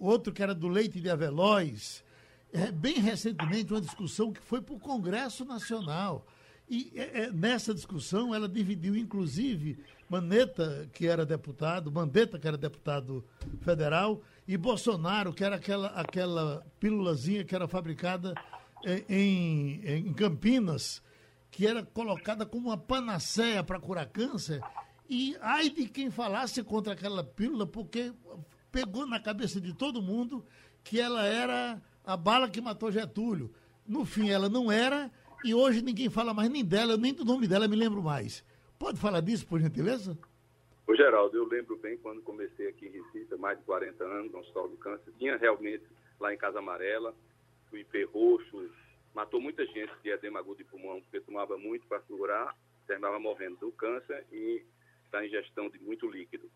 outro 0.00 0.32
que 0.32 0.42
era 0.42 0.54
do 0.54 0.66
leite 0.66 1.00
de 1.00 1.08
avelóis. 1.10 2.02
É, 2.52 2.72
bem 2.72 3.00
recentemente, 3.00 3.72
uma 3.72 3.80
discussão 3.80 4.32
que 4.32 4.40
foi 4.40 4.62
para 4.62 4.74
o 4.74 4.80
Congresso 4.80 5.44
Nacional. 5.44 6.26
E 6.68 6.92
é, 6.94 7.24
é, 7.24 7.30
nessa 7.30 7.74
discussão 7.74 8.34
ela 8.34 8.48
dividiu, 8.48 8.96
inclusive, 8.96 9.78
Maneta, 10.08 10.88
que 10.92 11.06
era 11.06 11.26
deputado, 11.26 11.92
Mandetta, 11.92 12.38
que 12.38 12.48
era 12.48 12.56
deputado 12.56 13.24
federal, 13.60 14.22
e 14.46 14.56
Bolsonaro, 14.56 15.32
que 15.32 15.44
era 15.44 15.56
aquela, 15.56 15.88
aquela 15.88 16.64
pílulazinha 16.80 17.44
que 17.44 17.54
era 17.54 17.68
fabricada 17.68 18.34
é, 18.84 19.04
em, 19.08 19.80
em 19.84 20.12
Campinas, 20.12 21.02
que 21.50 21.66
era 21.66 21.82
colocada 21.82 22.44
como 22.44 22.68
uma 22.68 22.78
panaceia 22.78 23.62
para 23.62 23.78
curar 23.80 24.06
câncer. 24.06 24.60
E 25.08 25.36
ai 25.40 25.70
de 25.70 25.86
quem 25.86 26.10
falasse 26.10 26.62
contra 26.62 26.94
aquela 26.94 27.22
pílula, 27.22 27.66
porque 27.66 28.12
pegou 28.72 29.06
na 29.06 29.20
cabeça 29.20 29.60
de 29.60 29.72
todo 29.72 30.02
mundo 30.02 30.44
que 30.82 31.00
ela 31.00 31.24
era 31.24 31.80
a 32.04 32.16
bala 32.16 32.48
que 32.48 32.60
matou 32.60 32.90
Getúlio. 32.90 33.54
No 33.86 34.04
fim, 34.04 34.30
ela 34.30 34.48
não 34.48 34.72
era, 34.72 35.10
e 35.44 35.54
hoje 35.54 35.82
ninguém 35.82 36.08
fala 36.08 36.32
mais 36.32 36.48
nem 36.48 36.64
dela, 36.64 36.96
nem 36.96 37.12
do 37.12 37.24
nome 37.24 37.46
dela, 37.46 37.68
me 37.68 37.76
lembro 37.76 38.02
mais. 38.02 38.42
Pode 38.78 38.98
falar 38.98 39.20
disso, 39.20 39.46
por 39.46 39.60
gentileza? 39.60 40.18
Ô, 40.86 40.96
Geraldo, 40.96 41.36
eu 41.36 41.46
lembro 41.46 41.76
bem 41.76 41.98
quando 41.98 42.22
comecei 42.22 42.68
aqui 42.68 42.86
em 42.86 42.90
Recife, 42.90 43.36
mais 43.36 43.58
de 43.58 43.64
40 43.64 44.02
anos, 44.04 44.32
no 44.32 44.38
Hospital 44.38 44.68
do 44.68 44.76
Câncer. 44.78 45.12
Tinha 45.18 45.36
realmente 45.36 45.84
lá 46.18 46.32
em 46.32 46.38
Casa 46.38 46.58
Amarela, 46.58 47.14
o 47.70 47.76
IP 47.76 48.04
roxo, 48.04 48.70
matou 49.14 49.40
muita 49.40 49.66
gente 49.66 49.92
de 50.02 50.10
edema 50.10 50.40
agudo 50.40 50.58
de 50.58 50.64
pulmão, 50.64 51.00
porque 51.02 51.20
tomava 51.20 51.58
muito 51.58 51.86
para 51.86 52.00
segurar, 52.02 52.56
terminava 52.86 53.18
morrendo 53.18 53.56
do 53.56 53.72
câncer 53.72 54.24
e 54.32 54.62
da 55.12 55.24
ingestão 55.24 55.68
de 55.68 55.78
muito 55.78 56.10
líquido. 56.10 56.50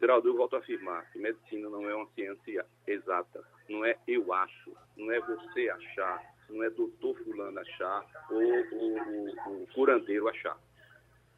Geraldo, 0.00 0.28
eu 0.28 0.36
volto 0.36 0.56
a 0.56 0.58
afirmar 0.58 1.10
que 1.10 1.18
medicina 1.18 1.70
não 1.70 1.88
é 1.88 1.94
uma 1.94 2.08
ciência 2.14 2.66
exata. 2.86 3.42
Não 3.68 3.84
é 3.84 3.96
eu 4.06 4.32
acho, 4.32 4.76
não 4.96 5.10
é 5.10 5.20
você 5.20 5.70
achar, 5.70 6.35
não 6.48 6.62
é 6.62 6.70
doutor 6.70 7.16
fulano 7.24 7.58
achar 7.60 8.06
ou 8.30 9.62
o, 9.62 9.66
curandeiro 9.74 10.28
achar. 10.28 10.58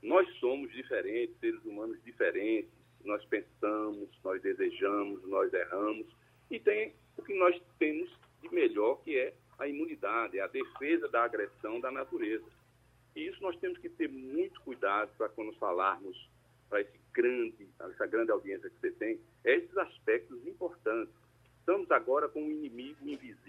Nós 0.02 0.28
somos 0.38 0.70
diferentes, 0.72 1.38
seres 1.40 1.64
humanos 1.64 1.98
diferentes, 2.04 2.70
nós 3.04 3.24
pensamos, 3.24 4.08
nós 4.22 4.40
desejamos, 4.42 5.26
nós 5.28 5.52
erramos, 5.52 6.06
e 6.50 6.60
tem 6.60 6.94
o 7.16 7.22
que 7.22 7.34
nós 7.34 7.60
temos 7.78 8.10
de 8.40 8.54
melhor, 8.54 9.02
que 9.02 9.18
é 9.18 9.34
a 9.58 9.66
imunidade, 9.66 10.40
a 10.40 10.46
defesa 10.46 11.08
da 11.08 11.24
agressão 11.24 11.80
da 11.80 11.90
natureza. 11.90 12.46
E 13.16 13.26
isso 13.26 13.42
nós 13.42 13.56
temos 13.58 13.78
que 13.78 13.88
ter 13.88 14.08
muito 14.08 14.60
cuidado 14.60 15.10
para 15.16 15.28
quando 15.28 15.52
falarmos 15.54 16.28
para 16.68 16.80
esse 16.80 16.98
grande, 17.12 17.66
essa 17.80 18.06
grande 18.06 18.30
audiência 18.30 18.70
que 18.70 18.76
você 18.80 18.92
tem, 18.92 19.20
esses 19.44 19.76
aspectos 19.76 20.46
importantes. 20.46 21.12
Estamos 21.58 21.90
agora 21.90 22.28
com 22.28 22.42
um 22.42 22.50
inimigo 22.50 23.08
invisível 23.08 23.47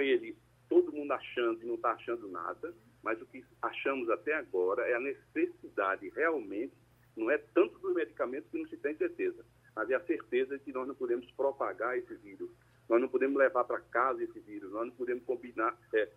ele, 0.00 0.36
todo 0.68 0.92
mundo 0.92 1.12
achando 1.12 1.62
e 1.62 1.66
não 1.66 1.74
está 1.74 1.92
achando 1.92 2.28
nada, 2.28 2.74
mas 3.02 3.20
o 3.20 3.26
que 3.26 3.44
achamos 3.62 4.10
até 4.10 4.34
agora 4.34 4.82
é 4.88 4.94
a 4.94 5.00
necessidade 5.00 6.08
realmente, 6.10 6.74
não 7.16 7.30
é 7.30 7.38
tanto 7.38 7.78
dos 7.78 7.94
medicamentos 7.94 8.50
que 8.50 8.58
não 8.58 8.68
se 8.68 8.76
tem 8.76 8.96
certeza, 8.96 9.44
mas 9.74 9.90
é 9.90 9.94
a 9.94 10.04
certeza 10.04 10.58
de 10.58 10.64
que 10.64 10.72
nós 10.72 10.86
não 10.86 10.94
podemos 10.94 11.30
propagar 11.32 11.96
esse 11.96 12.14
vírus, 12.16 12.50
nós 12.88 13.00
não 13.00 13.08
podemos 13.08 13.36
levar 13.36 13.64
para 13.64 13.80
casa 13.80 14.22
esse 14.22 14.40
vírus, 14.40 14.70
nós 14.72 14.86
não 14.86 14.94
podemos 14.94 15.24
combinar, 15.24 15.76
é, 15.94 16.08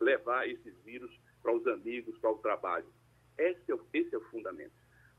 levar 0.00 0.48
esses 0.48 0.74
vírus 0.84 1.10
para 1.42 1.52
os 1.52 1.66
amigos, 1.66 2.18
para 2.18 2.30
o 2.30 2.38
trabalho. 2.38 2.86
Esse 3.36 3.70
é 3.70 3.74
o, 3.74 3.80
esse 3.92 4.14
é 4.14 4.18
o 4.18 4.24
fundamento. 4.30 4.72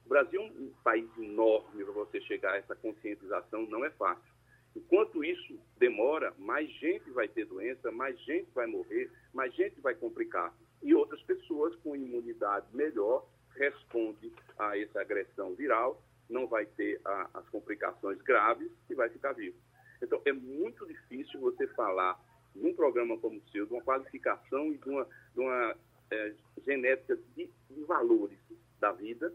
O 0.05 0.09
Brasil 0.09 0.41
é 0.41 0.45
um 0.45 0.73
país 0.83 1.09
enorme 1.17 1.83
para 1.83 1.93
você 1.93 2.21
chegar 2.21 2.53
a 2.53 2.57
essa 2.57 2.75
conscientização, 2.75 3.65
não 3.67 3.85
é 3.85 3.89
fácil. 3.91 4.38
Enquanto 4.75 5.23
isso 5.23 5.59
demora, 5.77 6.33
mais 6.37 6.69
gente 6.73 7.09
vai 7.11 7.27
ter 7.27 7.45
doença, 7.45 7.91
mais 7.91 8.19
gente 8.21 8.49
vai 8.53 8.67
morrer, 8.67 9.11
mais 9.33 9.53
gente 9.55 9.79
vai 9.81 9.95
complicar. 9.95 10.53
E 10.81 10.93
outras 10.93 11.21
pessoas 11.23 11.75
com 11.77 11.95
imunidade 11.95 12.67
melhor 12.73 13.27
respondem 13.55 14.31
a 14.57 14.77
essa 14.77 15.01
agressão 15.01 15.53
viral, 15.55 16.01
não 16.29 16.47
vai 16.47 16.65
ter 16.65 17.01
a, 17.03 17.29
as 17.33 17.49
complicações 17.49 18.21
graves 18.21 18.71
e 18.89 18.93
vai 18.93 19.09
ficar 19.09 19.33
vivo. 19.33 19.57
Então, 20.01 20.21
é 20.25 20.31
muito 20.31 20.85
difícil 20.85 21.39
você 21.41 21.67
falar 21.67 22.19
num 22.55 22.73
programa 22.73 23.17
como 23.17 23.39
o 23.39 23.49
seu, 23.49 23.65
de 23.65 23.73
uma 23.73 23.81
qualificação 23.81 24.71
e 24.71 24.77
de 24.77 24.89
uma, 24.89 25.07
de 25.33 25.39
uma 25.39 25.75
é, 26.11 26.33
genética 26.65 27.17
de, 27.35 27.49
de 27.69 27.83
valores 27.83 28.37
da 28.79 28.91
vida, 28.91 29.33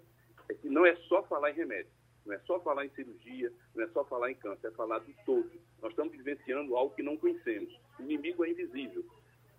é 0.49 0.55
que 0.55 0.68
não 0.68 0.87
é 0.87 0.94
só 1.09 1.23
falar 1.25 1.51
em 1.51 1.55
remédio. 1.55 1.90
Não 2.24 2.34
é 2.34 2.38
só 2.40 2.58
falar 2.60 2.87
em 2.87 2.90
cirurgia, 2.90 3.52
não 3.74 3.84
é 3.84 3.88
só 3.88 4.04
falar 4.04 4.30
em 4.30 4.34
câncer, 4.34 4.68
é 4.68 4.70
falar 4.70 5.00
de 5.00 5.14
todo. 5.24 5.50
Nós 5.82 5.90
estamos 5.90 6.16
vivenciando 6.16 6.76
algo 6.76 6.94
que 6.94 7.02
não 7.02 7.16
conhecemos. 7.16 7.72
O 7.98 8.02
inimigo 8.02 8.44
é 8.44 8.50
invisível. 8.50 9.04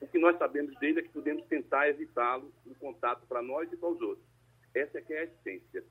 O 0.01 0.07
que 0.07 0.17
nós 0.17 0.37
sabemos 0.37 0.77
dele 0.79 0.99
é 0.99 1.03
que 1.03 1.09
podemos 1.09 1.45
tentar 1.45 1.87
evitá-lo 1.87 2.51
no 2.65 2.75
contato 2.75 3.25
para 3.27 3.41
nós 3.41 3.71
e 3.71 3.77
para 3.77 3.89
os 3.89 4.01
outros. 4.01 4.25
Essa 4.73 4.97
é 4.97 5.01
que 5.01 5.13
é 5.13 5.19
a 5.19 5.23
essência. 5.23 5.83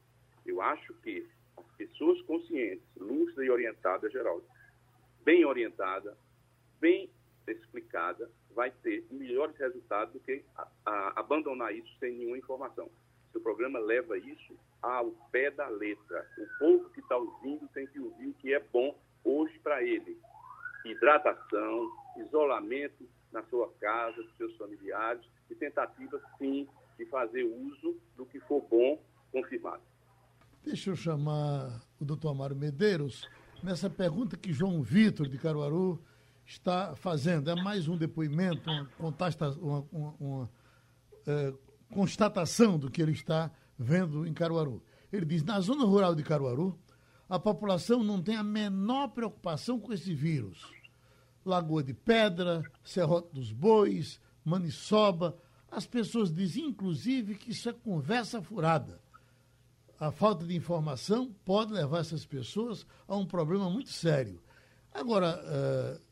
Eu 0.45 0.61
acho 0.61 0.93
que 0.95 1.27
as 1.57 1.67
pessoas 1.77 2.21
conscientes, 2.23 2.85
lúcidas 2.97 3.47
e 3.47 3.51
orientadas, 3.51 4.13
Geraldo, 4.13 4.45
bem 5.25 5.45
orientada, 5.45 6.17
bem 6.81 7.11
explicada, 7.47 8.31
vai 8.51 8.71
ter 8.71 9.07
melhores 9.11 9.57
resultados 9.57 10.13
do 10.13 10.21
que 10.21 10.45
a, 10.57 10.69
a, 10.85 11.21
abandonar 11.21 11.75
isso 11.75 11.93
sem 11.99 12.15
nenhuma 12.15 12.39
informação. 12.39 12.91
O 13.35 13.41
programa 13.41 13.79
leva 13.79 14.17
isso 14.17 14.55
ao 14.81 15.11
pé 15.33 15.51
da 15.51 15.69
letra. 15.69 16.27
O 16.39 16.59
povo 16.59 16.91
que 16.91 17.01
está 17.01 17.17
ouvindo 17.17 17.69
tem 17.75 17.87
que 17.87 17.99
ouvir 17.99 18.29
o 18.29 18.35
que 18.35 18.55
é 18.55 18.61
bom 18.73 18.97
hoje 19.25 19.59
para 19.59 19.83
ele. 19.83 20.19
Hidratação, 20.85 21.91
isolamento 22.19 23.09
na 23.33 23.43
sua 23.45 23.73
casa, 23.81 24.23
dos 24.23 24.37
seus 24.37 24.57
familiares, 24.57 25.25
e 25.51 25.55
tentativa, 25.55 26.21
sim, 26.39 26.69
de 26.97 27.05
fazer 27.07 27.43
uso 27.43 27.99
do 28.17 28.25
que 28.25 28.39
for 28.41 28.63
bom, 28.71 29.03
confirmado. 29.33 29.83
Deixa 30.63 30.91
eu 30.91 30.97
chamar 30.97 31.83
o 32.01 32.05
doutor 32.05 32.31
Amaro 32.31 32.55
Medeiros 32.55 33.29
nessa 33.63 33.91
pergunta 33.91 34.37
que 34.37 34.53
João 34.53 34.83
Vitor, 34.83 35.29
de 35.29 35.39
Caruaru, 35.39 36.01
está 36.47 36.95
fazendo. 36.95 37.51
É 37.51 37.55
mais 37.55 37.89
um 37.89 37.97
depoimento, 37.97 38.71
uma, 38.71 39.15
uma, 39.61 39.87
uma, 39.91 40.15
uma 40.21 40.51
é, 41.27 41.53
constatação 41.95 42.77
do 42.77 42.91
que 42.91 43.01
ele 43.01 43.13
está 43.13 43.51
vendo 43.79 44.27
em 44.27 44.35
Caruaru. 44.35 44.83
Ele 45.13 45.25
diz: 45.25 45.43
na 45.45 45.61
zona 45.61 45.85
rural 45.85 46.15
de 46.15 46.25
Caruaru, 46.25 46.77
a 47.29 47.39
população 47.39 48.03
não 48.03 48.21
tem 48.21 48.37
a 48.37 48.43
menor 48.43 49.09
preocupação 49.09 49.79
com 49.79 49.93
esse 49.93 50.13
vírus. 50.13 50.61
Lagoa 51.45 51.83
de 51.83 51.95
Pedra, 51.95 52.63
Serrote 52.83 53.29
dos 53.33 53.53
Bois, 53.53 54.21
Maniçoba. 54.45 55.39
As 55.71 55.87
pessoas 55.87 56.33
dizem, 56.33 56.67
inclusive, 56.67 57.37
que 57.37 57.53
isso 57.53 57.69
é 57.69 57.73
conversa 57.73 58.43
furada. 58.43 59.01
A 59.99 60.11
falta 60.11 60.45
de 60.45 60.55
informação 60.55 61.33
pode 61.45 61.73
levar 61.73 61.99
essas 62.01 62.27
pessoas 62.27 62.87
a 63.07 63.17
um 63.17 63.27
problema 63.27 63.71
muito 63.71 63.91
sério. 63.91 64.41
Agora, 64.93 65.41
uh, 65.41 66.03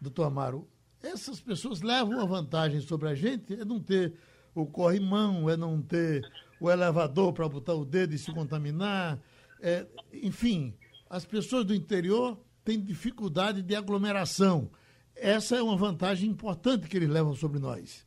doutor 0.00 0.24
Amaro, 0.24 0.68
essas 1.02 1.40
pessoas 1.40 1.80
levam 1.80 2.14
uma 2.14 2.26
vantagem 2.26 2.80
sobre 2.80 3.08
a 3.08 3.14
gente, 3.14 3.54
é 3.54 3.64
não 3.64 3.80
ter 3.80 4.14
o 4.54 4.66
corrimão, 4.66 5.48
é 5.48 5.56
não 5.56 5.80
ter 5.80 6.22
o 6.60 6.70
elevador 6.70 7.32
para 7.32 7.48
botar 7.48 7.74
o 7.74 7.84
dedo 7.84 8.14
e 8.14 8.18
se 8.18 8.32
contaminar. 8.32 9.18
É, 9.60 9.86
enfim, 10.12 10.76
as 11.08 11.24
pessoas 11.24 11.64
do 11.64 11.74
interior 11.74 12.38
têm 12.64 12.80
dificuldade 12.80 13.62
de 13.62 13.74
aglomeração. 13.74 14.70
Essa 15.16 15.56
é 15.56 15.62
uma 15.62 15.76
vantagem 15.76 16.30
importante 16.30 16.88
que 16.88 16.96
eles 16.96 17.08
levam 17.08 17.34
sobre 17.34 17.58
nós. 17.58 18.06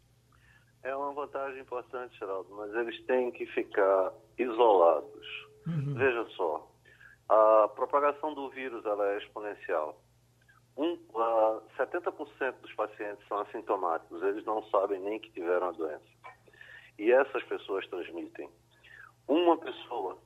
É 0.83 0.95
uma 0.95 1.13
vantagem 1.13 1.61
importante, 1.61 2.17
Geraldo, 2.19 2.53
mas 2.55 2.73
eles 2.73 3.01
têm 3.05 3.31
que 3.31 3.45
ficar 3.47 4.11
isolados. 4.37 5.27
Uhum. 5.65 5.93
Veja 5.93 6.27
só, 6.35 6.69
a 7.29 7.69
propagação 7.69 8.33
do 8.33 8.49
vírus 8.49 8.85
ela 8.85 9.13
é 9.13 9.17
exponencial. 9.17 10.01
Um, 10.75 10.93
uh, 10.93 11.61
70% 11.77 12.55
dos 12.61 12.73
pacientes 12.73 13.25
são 13.27 13.39
assintomáticos, 13.39 14.21
eles 14.23 14.43
não 14.43 14.63
sabem 14.69 14.99
nem 14.99 15.19
que 15.19 15.31
tiveram 15.31 15.69
a 15.69 15.71
doença. 15.71 16.03
E 16.97 17.11
essas 17.11 17.43
pessoas 17.43 17.87
transmitem. 17.87 18.49
Uma 19.27 19.57
pessoa 19.57 20.17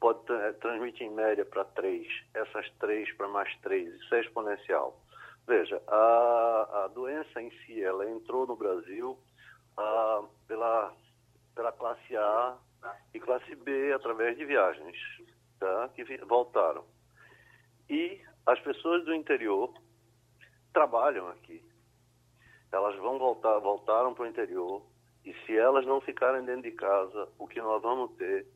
pode 0.00 0.20
transmitir 0.60 1.06
em 1.06 1.10
média 1.10 1.44
para 1.44 1.64
três, 1.64 2.06
essas 2.34 2.68
três 2.78 3.10
para 3.16 3.26
mais 3.28 3.54
três, 3.60 3.88
isso 3.94 4.14
é 4.14 4.20
exponencial. 4.20 5.00
Veja, 5.46 5.80
a, 5.88 6.84
a 6.84 6.88
doença 6.88 7.40
em 7.40 7.50
si, 7.50 7.82
ela 7.82 8.08
entrou 8.10 8.46
no 8.46 8.56
Brasil 8.56 9.18
uh, 9.78 10.28
pela, 10.46 10.94
pela 11.54 11.72
classe 11.72 12.16
A 12.16 12.56
e 13.12 13.20
classe 13.20 13.54
B 13.54 13.92
através 13.92 14.36
de 14.36 14.44
viagens, 14.44 14.96
tá? 15.58 15.88
que 15.94 16.04
voltaram. 16.24 16.84
E 17.88 18.20
as 18.46 18.58
pessoas 18.60 19.04
do 19.04 19.14
interior 19.14 19.72
trabalham 20.72 21.28
aqui. 21.28 21.64
Elas 22.72 22.96
vão 22.96 23.18
voltar, 23.18 23.58
voltaram 23.58 24.14
para 24.14 24.24
o 24.24 24.26
interior, 24.26 24.82
e 25.24 25.34
se 25.44 25.56
elas 25.56 25.86
não 25.86 26.00
ficarem 26.00 26.44
dentro 26.44 26.62
de 26.62 26.72
casa, 26.72 27.28
o 27.38 27.46
que 27.48 27.60
nós 27.60 27.80
vamos 27.82 28.12
ter 28.16 28.46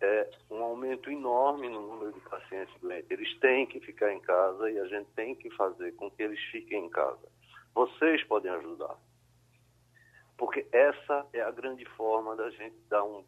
é 0.00 0.30
um 0.50 0.62
aumento 0.62 1.10
enorme 1.10 1.68
no 1.68 1.80
número 1.80 2.12
de 2.12 2.20
pacientes 2.20 2.74
doentes. 2.80 3.10
Eles 3.10 3.38
têm 3.40 3.66
que 3.66 3.80
ficar 3.80 4.12
em 4.12 4.20
casa 4.20 4.70
e 4.70 4.78
a 4.78 4.86
gente 4.86 5.10
tem 5.16 5.34
que 5.34 5.50
fazer 5.50 5.92
com 5.96 6.10
que 6.10 6.22
eles 6.22 6.40
fiquem 6.50 6.86
em 6.86 6.90
casa. 6.90 7.28
Vocês 7.74 8.22
podem 8.24 8.50
ajudar. 8.52 8.96
Porque 10.36 10.66
essa 10.72 11.26
é 11.32 11.40
a 11.40 11.50
grande 11.50 11.84
forma 11.96 12.36
da 12.36 12.50
gente 12.50 12.76
dar 12.88 13.04
um 13.04 13.24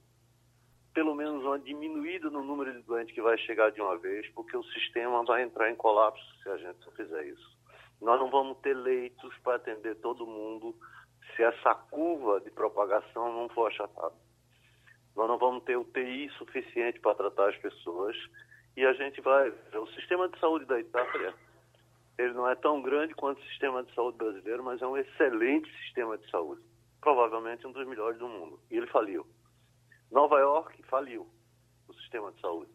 pelo 0.93 1.15
menos 1.15 1.45
uma 1.45 1.59
diminuída 1.59 2.31
no 2.31 2.43
número 2.43 2.73
de 2.73 2.81
doentes 2.81 3.15
que 3.15 3.21
vai 3.21 3.37
chegar 3.37 3.71
de 3.71 3.83
uma 3.83 3.99
vez, 3.99 4.27
porque 4.31 4.57
o 4.57 4.65
sistema 4.65 5.23
vai 5.25 5.43
entrar 5.43 5.71
em 5.71 5.77
colapso 5.77 6.25
se 6.43 6.49
a 6.49 6.57
gente 6.57 6.79
não 6.87 6.93
fizer 6.93 7.27
isso. 7.27 7.55
Nós 8.01 8.19
não 8.19 8.31
vamos 8.31 8.57
ter 8.61 8.75
leitos 8.75 9.37
para 9.45 9.57
atender 9.57 9.97
todo 9.97 10.27
mundo 10.27 10.75
se 11.37 11.43
essa 11.43 11.75
curva 11.75 12.41
de 12.41 12.51
propagação 12.51 13.33
não 13.33 13.49
for 13.51 13.69
achatada. 13.71 14.15
Nós 15.15 15.29
não 15.29 15.39
vamos 15.39 15.65
ter 15.65 15.77
UTI 15.77 16.31
suficiente 16.39 16.99
para 17.01 17.15
tratar 17.15 17.51
as 17.51 17.57
pessoas 17.59 18.17
e 18.77 18.85
a 18.85 18.93
gente 18.95 19.21
vai. 19.21 19.51
O 19.75 19.87
sistema 19.89 20.29
de 20.29 20.39
saúde 20.39 20.65
da 20.65 20.81
Itália, 20.81 21.35
ele 22.19 22.33
não 22.33 22.49
é 22.49 22.55
tão 22.55 22.83
grande 22.83 23.15
quanto 23.15 23.41
o 23.41 23.47
sistema 23.47 23.83
de 23.83 23.95
saúde 23.95 24.19
brasileiro, 24.19 24.63
mas 24.63 24.83
é 24.83 24.87
um 24.87 24.97
excelente 24.97 25.71
sistema 25.85 26.19
de 26.19 26.29
saúde. 26.31 26.63
Provavelmente 27.01 27.67
um 27.67 27.73
dos 27.73 27.87
melhores 27.87 28.19
do 28.19 28.29
mundo. 28.29 28.61
E 28.71 28.77
ele 28.77 28.87
faliu. 28.89 29.27
Nova 30.11 30.39
York 30.39 30.83
faliu 30.85 31.27
o 31.89 31.95
sistema 31.95 32.33
de 32.33 32.41
saúde. 32.41 32.71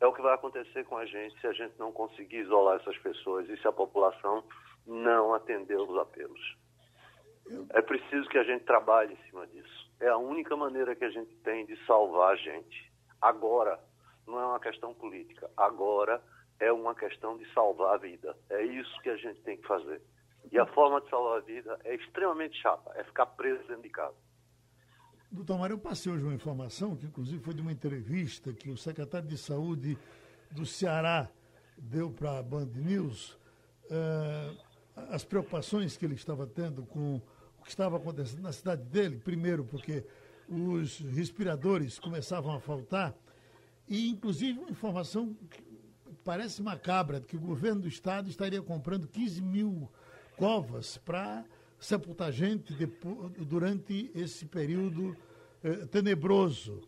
É 0.00 0.06
o 0.06 0.12
que 0.12 0.22
vai 0.22 0.34
acontecer 0.34 0.84
com 0.84 0.96
a 0.96 1.04
gente 1.06 1.40
se 1.40 1.46
a 1.46 1.52
gente 1.52 1.76
não 1.78 1.92
conseguir 1.92 2.38
isolar 2.38 2.80
essas 2.80 2.96
pessoas 2.98 3.48
e 3.48 3.56
se 3.56 3.66
a 3.66 3.72
população 3.72 4.44
não 4.86 5.34
atender 5.34 5.76
os 5.76 5.96
apelos. 5.98 6.56
É 7.70 7.82
preciso 7.82 8.28
que 8.28 8.38
a 8.38 8.44
gente 8.44 8.64
trabalhe 8.64 9.14
em 9.14 9.28
cima 9.28 9.46
disso. 9.46 9.90
É 10.00 10.08
a 10.08 10.16
única 10.16 10.56
maneira 10.56 10.94
que 10.94 11.04
a 11.04 11.10
gente 11.10 11.34
tem 11.36 11.66
de 11.66 11.76
salvar 11.86 12.32
a 12.32 12.36
gente. 12.36 12.92
Agora, 13.20 13.78
não 14.26 14.38
é 14.38 14.44
uma 14.44 14.60
questão 14.60 14.94
política. 14.94 15.50
Agora 15.56 16.22
é 16.60 16.72
uma 16.72 16.94
questão 16.94 17.36
de 17.36 17.50
salvar 17.52 17.94
a 17.94 17.98
vida. 17.98 18.36
É 18.50 18.62
isso 18.62 19.00
que 19.02 19.10
a 19.10 19.16
gente 19.16 19.40
tem 19.42 19.56
que 19.56 19.66
fazer. 19.66 20.00
E 20.50 20.58
a 20.58 20.66
forma 20.66 21.00
de 21.00 21.10
salvar 21.10 21.38
a 21.38 21.40
vida 21.40 21.78
é 21.84 21.94
extremamente 21.94 22.60
chata, 22.60 22.90
é 22.94 23.04
ficar 23.04 23.26
preso 23.26 23.66
dentro 23.66 23.82
de 23.82 23.90
casa. 23.90 24.16
Doutor 25.30 25.58
Mário, 25.58 25.74
eu 25.74 25.78
passei 25.78 26.10
hoje 26.10 26.24
uma 26.24 26.34
informação, 26.34 26.96
que 26.96 27.04
inclusive 27.04 27.42
foi 27.42 27.52
de 27.52 27.60
uma 27.60 27.72
entrevista 27.72 28.52
que 28.52 28.70
o 28.70 28.78
secretário 28.78 29.28
de 29.28 29.36
Saúde 29.36 29.98
do 30.50 30.64
Ceará 30.64 31.28
deu 31.76 32.10
para 32.10 32.38
a 32.38 32.42
Band 32.42 32.70
News, 32.74 33.32
uh, 33.90 34.56
as 35.10 35.24
preocupações 35.24 35.98
que 35.98 36.06
ele 36.06 36.14
estava 36.14 36.46
tendo 36.46 36.82
com 36.86 37.20
o 37.60 37.64
que 37.64 37.70
estava 37.70 37.96
acontecendo 37.96 38.42
na 38.42 38.52
cidade 38.52 38.82
dele, 38.84 39.18
primeiro 39.18 39.64
porque 39.64 40.04
os 40.48 41.00
respiradores 41.00 41.98
começavam 41.98 42.54
a 42.54 42.60
faltar, 42.60 43.14
e 43.86 44.08
inclusive 44.08 44.58
uma 44.58 44.70
informação 44.70 45.34
que 45.50 45.62
parece 46.24 46.62
macabra, 46.62 47.20
que 47.20 47.36
o 47.36 47.40
governo 47.40 47.82
do 47.82 47.88
estado 47.88 48.28
estaria 48.28 48.60
comprando 48.60 49.06
15 49.06 49.42
mil 49.42 49.88
covas 50.36 50.98
para 50.98 51.44
sepultar 51.78 52.32
gente 52.32 52.72
depois, 52.74 53.32
durante 53.46 54.10
esse 54.14 54.46
período 54.46 55.16
eh, 55.62 55.86
tenebroso. 55.86 56.82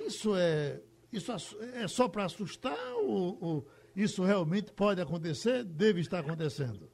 Isso 0.00 0.34
é, 0.36 0.80
isso 1.12 1.32
é 1.74 1.86
só 1.86 2.08
para 2.08 2.24
assustar 2.24 2.76
ou, 2.96 3.38
ou 3.40 3.68
isso 3.94 4.24
realmente 4.24 4.72
pode 4.72 5.00
acontecer, 5.00 5.64
deve 5.64 6.00
estar 6.00 6.20
acontecendo? 6.20 6.90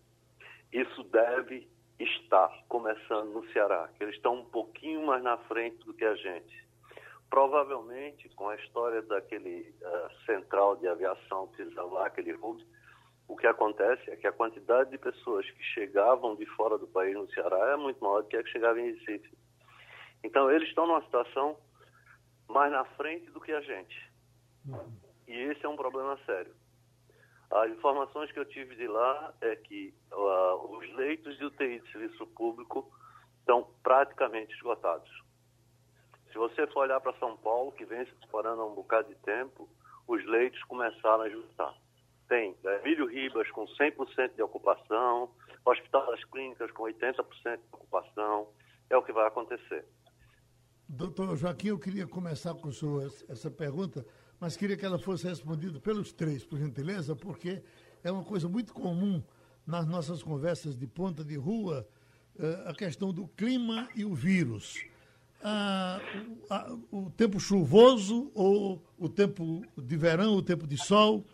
Isso 0.72 1.02
deve 1.04 1.68
estar 1.98 2.64
começando 2.68 3.32
no 3.32 3.46
Ceará, 3.52 3.88
que 3.96 4.04
eles 4.04 4.14
estão 4.14 4.34
um 4.34 4.44
pouquinho 4.44 5.04
mais 5.06 5.22
na 5.22 5.36
frente 5.38 5.84
do 5.84 5.94
que 5.94 6.04
a 6.04 6.14
gente. 6.14 6.66
Provavelmente, 7.28 8.28
com 8.30 8.48
a 8.48 8.56
história 8.56 9.02
daquele 9.02 9.74
uh, 9.82 10.24
central 10.24 10.76
de 10.76 10.88
aviação 10.88 11.48
que 11.48 11.64
lá, 11.64 12.06
aquele 12.06 12.32
hub, 12.32 12.64
o 13.26 13.36
que 13.36 13.46
acontece 13.46 14.10
é 14.10 14.16
que 14.16 14.26
a 14.26 14.32
quantidade 14.32 14.90
de 14.90 14.98
pessoas 14.98 15.48
que 15.50 15.62
chegavam 15.62 16.34
de 16.36 16.46
fora 16.46 16.78
do 16.78 16.86
país 16.86 17.14
no 17.14 17.30
Ceará 17.30 17.72
é 17.72 17.76
muito 17.76 18.02
maior 18.02 18.22
do 18.22 18.28
que 18.28 18.36
a 18.36 18.42
que 18.42 18.50
chegava 18.50 18.80
em 18.80 18.92
Recife. 18.92 19.36
Então, 20.24 20.50
eles 20.50 20.68
estão 20.68 20.86
numa 20.86 21.02
situação 21.02 21.56
mais 22.48 22.72
na 22.72 22.84
frente 22.84 23.30
do 23.30 23.40
que 23.40 23.52
a 23.52 23.60
gente. 23.60 24.10
E 25.26 25.32
esse 25.32 25.64
é 25.64 25.68
um 25.68 25.76
problema 25.76 26.18
sério. 26.24 26.54
As 27.50 27.70
informações 27.70 28.30
que 28.30 28.38
eu 28.38 28.44
tive 28.44 28.76
de 28.76 28.86
lá 28.86 29.34
é 29.40 29.56
que 29.56 29.94
uh, 30.12 30.76
os 30.76 30.94
leitos 30.94 31.36
de 31.38 31.44
UTI 31.46 31.80
de 31.80 31.92
serviço 31.92 32.26
público 32.28 32.90
estão 33.40 33.66
praticamente 33.82 34.54
esgotados. 34.54 35.10
Se 36.30 36.36
você 36.36 36.66
for 36.66 36.80
olhar 36.80 37.00
para 37.00 37.18
São 37.18 37.36
Paulo, 37.38 37.72
que 37.72 37.86
vem 37.86 38.04
se 38.04 38.12
explorando 38.20 38.60
há 38.60 38.66
um 38.66 38.74
bocado 38.74 39.08
de 39.08 39.14
tempo, 39.16 39.68
os 40.06 40.24
leitos 40.26 40.62
começaram 40.64 41.22
a 41.22 41.26
ajustar. 41.26 41.74
Tem 42.28 42.54
Emílio 42.82 43.06
Ribas 43.06 43.50
com 43.50 43.64
100% 43.64 44.34
de 44.34 44.42
ocupação, 44.42 45.30
Hospital 45.64 46.06
das 46.06 46.22
Clínicas 46.24 46.70
com 46.72 46.82
80% 46.82 47.24
de 47.56 47.62
ocupação. 47.72 48.48
É 48.90 48.96
o 48.96 49.02
que 49.02 49.12
vai 49.12 49.26
acontecer. 49.26 49.86
Doutor 50.88 51.36
Joaquim, 51.36 51.68
eu 51.68 51.78
queria 51.78 52.06
começar 52.06 52.54
com 52.54 52.68
o 52.68 52.72
senhor 52.72 53.04
essa 53.28 53.50
pergunta, 53.50 54.06
mas 54.40 54.56
queria 54.56 54.76
que 54.76 54.84
ela 54.84 54.98
fosse 54.98 55.26
respondida 55.26 55.80
pelos 55.80 56.12
três, 56.12 56.44
por 56.44 56.58
gentileza, 56.58 57.16
porque 57.16 57.62
é 58.02 58.10
uma 58.10 58.24
coisa 58.24 58.48
muito 58.48 58.72
comum 58.72 59.22
nas 59.66 59.86
nossas 59.86 60.22
conversas 60.22 60.76
de 60.76 60.86
ponta 60.86 61.24
de 61.24 61.36
rua, 61.36 61.86
eh, 62.38 62.62
a 62.66 62.74
questão 62.74 63.12
do 63.12 63.26
clima 63.28 63.88
e 63.94 64.04
o 64.04 64.14
vírus. 64.14 64.82
Ah, 65.42 66.00
o 66.90 67.10
tempo 67.10 67.38
chuvoso 67.38 68.30
ou 68.34 68.82
o 68.98 69.08
tempo 69.08 69.64
de 69.76 69.96
verão, 69.96 70.34
o 70.34 70.42
tempo 70.42 70.66
de 70.66 70.76
sol 70.76 71.24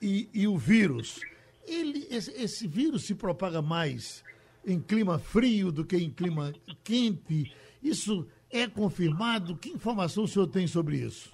e, 0.00 0.28
e 0.32 0.46
o 0.46 0.56
vírus. 0.56 1.20
Ele, 1.66 2.06
esse, 2.10 2.30
esse, 2.32 2.68
vírus 2.68 3.04
se 3.04 3.14
propaga 3.14 3.60
mais 3.60 4.22
em 4.64 4.80
clima 4.80 5.18
frio 5.18 5.72
do 5.72 5.84
que 5.84 5.96
em 5.96 6.10
clima 6.10 6.54
quente. 6.84 7.52
Isso 7.82 8.26
é 8.50 8.66
confirmado? 8.68 9.56
Que 9.56 9.70
informação 9.70 10.24
o 10.24 10.28
senhor 10.28 10.46
tem 10.46 10.66
sobre 10.66 10.98
isso? 10.98 11.32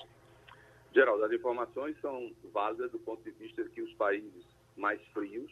Geraldo, 0.95 1.24
as 1.24 1.32
informações 1.32 2.01
são 2.01 2.32
válidas 2.53 2.92
do 2.92 3.01
ponto 3.01 3.20
de 3.24 3.32
vista 3.32 3.64
de 3.64 3.70
que 3.70 3.82
os 3.82 3.92
países 3.95 4.47
mais 4.76 5.05
frios 5.09 5.51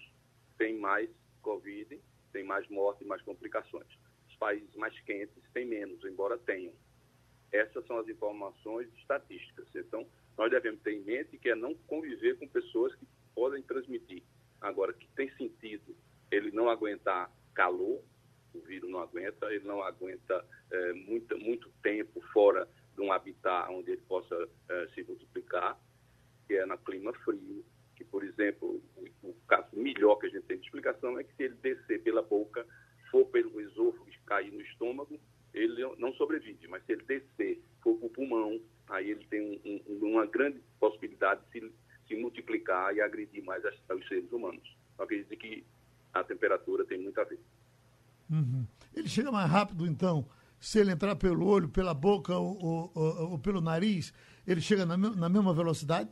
têm 0.56 0.78
mais 0.78 1.10
Covid, 1.42 2.00
têm 2.32 2.44
mais 2.44 2.68
morte 2.68 3.02
e 3.02 3.06
mais 3.06 3.20
complicações. 3.22 3.88
Os 4.28 4.36
países 4.36 4.72
mais 4.76 4.96
quentes 5.00 5.42
têm 5.52 5.66
menos, 5.66 6.04
embora 6.04 6.38
tenham. 6.38 6.72
Essas 7.50 7.84
são 7.86 7.98
as 7.98 8.08
informações 8.08 8.88
estatísticas. 8.98 9.66
Então, 9.74 10.06
nós 10.38 10.48
devemos 10.48 10.80
ter 10.82 10.92
em 10.92 11.02
mente 11.02 11.36
que 11.36 11.50
é 11.50 11.56
não 11.56 11.74
conviver 11.88 12.38
com 12.38 12.46
pessoas 12.46 12.94
que 12.94 13.06
podem 13.34 13.62
transmitir. 13.64 14.22
Agora, 14.60 14.92
que 14.92 15.08
tem 15.16 15.28
sentido 15.36 15.96
ele 16.30 16.52
não 16.52 16.70
aguentar 16.70 17.30
calor, 17.52 18.00
o 18.54 18.60
vírus 18.60 18.88
não 18.88 19.00
aguenta, 19.00 19.52
ele 19.52 19.66
não 19.66 19.82
aguenta 19.82 20.46
é, 20.70 20.92
muito, 20.92 21.36
muito 21.36 21.68
tempo 21.82 22.20
fora 22.32 22.68
de 22.94 23.00
um 23.00 23.12
habitat 23.12 23.70
onde 23.70 23.92
ele 23.92 24.02
possa 24.02 24.48
é, 24.68 24.88
se 24.94 25.02
multiplicar, 25.04 25.78
que 26.46 26.54
é 26.54 26.66
no 26.66 26.76
clima 26.78 27.12
frio, 27.24 27.64
que, 27.96 28.04
por 28.04 28.24
exemplo, 28.24 28.82
o, 28.96 29.28
o, 29.28 29.34
caso 29.46 29.68
melhor 29.74 30.16
que 30.16 30.26
a 30.26 30.30
gente 30.30 30.44
tem 30.44 30.58
de 30.58 30.64
explicação 30.64 31.18
é 31.18 31.24
que 31.24 31.34
se 31.34 31.44
ele 31.44 31.54
descer 31.56 32.02
pela 32.02 32.22
boca, 32.22 32.66
for 33.10 33.26
pelo 33.26 33.60
esôfago 33.60 34.08
e 34.08 34.18
cair 34.26 34.52
no 34.52 34.60
estômago, 34.60 35.18
ele 35.52 35.82
não 35.98 36.12
sobrevive, 36.14 36.66
mas 36.68 36.84
se 36.84 36.92
ele 36.92 37.04
descer, 37.04 37.62
for 37.82 37.96
para 37.96 38.06
o 38.06 38.10
pulmão, 38.10 38.60
aí 38.88 39.10
ele 39.10 39.24
tem 39.26 39.60
um, 39.64 39.80
um, 39.88 40.08
uma 40.10 40.26
grande 40.26 40.60
possibilidade 40.80 41.42
de 41.52 41.60
se, 41.60 41.72
se 42.08 42.16
multiplicar 42.16 42.94
e 42.94 43.00
agredir 43.00 43.44
mais 43.44 43.64
as, 43.64 43.74
os 43.90 44.08
seres 44.08 44.30
humanos. 44.32 44.76
Eu 44.98 45.04
acredito 45.04 45.36
que 45.36 45.64
a 46.12 46.24
temperatura 46.24 46.84
tem 46.84 46.98
muito 46.98 47.20
a 47.20 47.24
ver. 47.24 47.40
Uhum. 48.30 48.66
Ele 48.94 49.08
chega 49.08 49.30
mais 49.30 49.50
rápido, 49.50 49.86
então, 49.86 50.26
se 50.62 50.78
ele 50.78 50.92
entrar 50.92 51.16
pelo 51.16 51.44
olho, 51.44 51.68
pela 51.68 51.92
boca 51.92 52.38
ou, 52.38 52.56
ou, 52.94 53.32
ou, 53.32 53.38
pelo 53.40 53.60
nariz, 53.60 54.14
ele 54.46 54.60
chega 54.60 54.86
na, 54.86 54.96
na, 54.96 55.28
mesma 55.28 55.52
velocidade? 55.52 56.08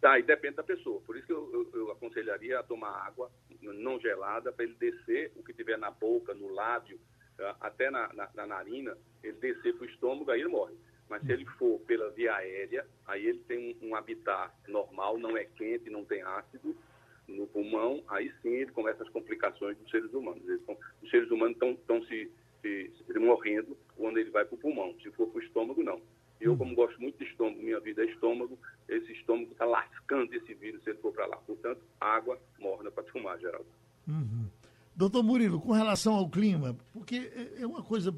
Tá, 0.00 0.16
e 0.16 0.22
depende 0.22 0.54
da 0.54 0.62
pessoa. 0.62 1.00
Por 1.00 1.16
isso 1.16 1.26
que 1.26 1.32
eu, 1.32 1.50
eu, 1.52 1.80
eu 1.80 1.90
aconselharia 1.90 2.60
a 2.60 2.62
tomar 2.62 3.04
água 3.04 3.28
não 3.60 3.98
gelada 3.98 4.52
para 4.52 4.64
ele 4.64 4.74
descer 4.74 5.32
o 5.34 5.42
que 5.42 5.52
tiver 5.52 5.76
na 5.76 5.90
boca, 5.90 6.32
no 6.34 6.52
lábio, 6.54 7.00
ah, 7.40 7.56
até 7.62 7.90
na, 7.90 8.12
na, 8.12 8.30
na 8.32 8.46
narina, 8.46 8.96
ele 9.24 9.38
descer 9.38 9.74
para 9.74 9.86
o 9.86 9.90
estômago, 9.90 10.30
aí 10.30 10.40
ele 10.40 10.50
morre. 10.50 10.74
Mas 11.10 11.22
se 11.22 11.32
ele 11.32 11.44
for 11.58 11.80
pela 11.80 12.10
via 12.10 12.32
aérea, 12.32 12.86
aí 13.06 13.26
ele 13.26 13.40
tem 13.40 13.76
um, 13.82 13.88
um 13.88 13.96
habitat 13.96 14.54
normal, 14.68 15.18
não 15.18 15.36
é 15.36 15.44
quente, 15.44 15.90
não 15.90 16.04
tem 16.04 16.22
ácido, 16.22 16.76
no 17.26 17.46
pulmão, 17.48 18.04
aí 18.08 18.32
sim 18.40 18.50
ele 18.50 18.70
começa 18.70 19.02
as 19.02 19.08
complicações 19.08 19.76
dos 19.78 19.90
seres 19.90 20.12
humanos. 20.12 20.42
Tão, 20.64 20.76
os 21.02 21.10
seres 21.10 21.30
humanos 21.30 21.56
estão 21.56 22.04
se, 22.04 22.30
se, 22.64 22.90
se, 22.96 23.18
morrendo 23.18 23.76
quando 23.96 24.18
ele 24.18 24.30
vai 24.30 24.44
para 24.44 24.54
o 24.54 24.58
pulmão. 24.58 24.94
Se 25.02 25.10
for 25.12 25.28
para 25.28 25.38
o 25.38 25.42
estômago, 25.42 25.82
não. 25.82 26.00
Eu, 26.40 26.52
uhum. 26.52 26.58
como 26.58 26.74
gosto 26.74 27.00
muito 27.00 27.18
de 27.18 27.24
estômago, 27.24 27.62
minha 27.62 27.78
vida 27.80 28.02
é 28.02 28.06
estômago, 28.06 28.58
esse 28.88 29.12
estômago 29.12 29.52
está 29.52 29.66
lascando 29.66 30.34
esse 30.34 30.54
vírus 30.54 30.82
se 30.82 30.90
ele 30.90 30.98
for 30.98 31.12
para 31.12 31.26
lá. 31.26 31.36
Portanto, 31.36 31.80
água 32.00 32.38
morna 32.58 32.90
para 32.90 33.04
tomar, 33.04 33.38
Geraldo. 33.38 33.66
Uhum. 34.08 34.48
Doutor 34.96 35.22
Murilo, 35.22 35.60
com 35.60 35.72
relação 35.72 36.14
ao 36.14 36.28
clima, 36.28 36.76
porque 36.92 37.30
é, 37.34 37.62
é 37.62 37.66
uma 37.66 37.82
coisa 37.82 38.14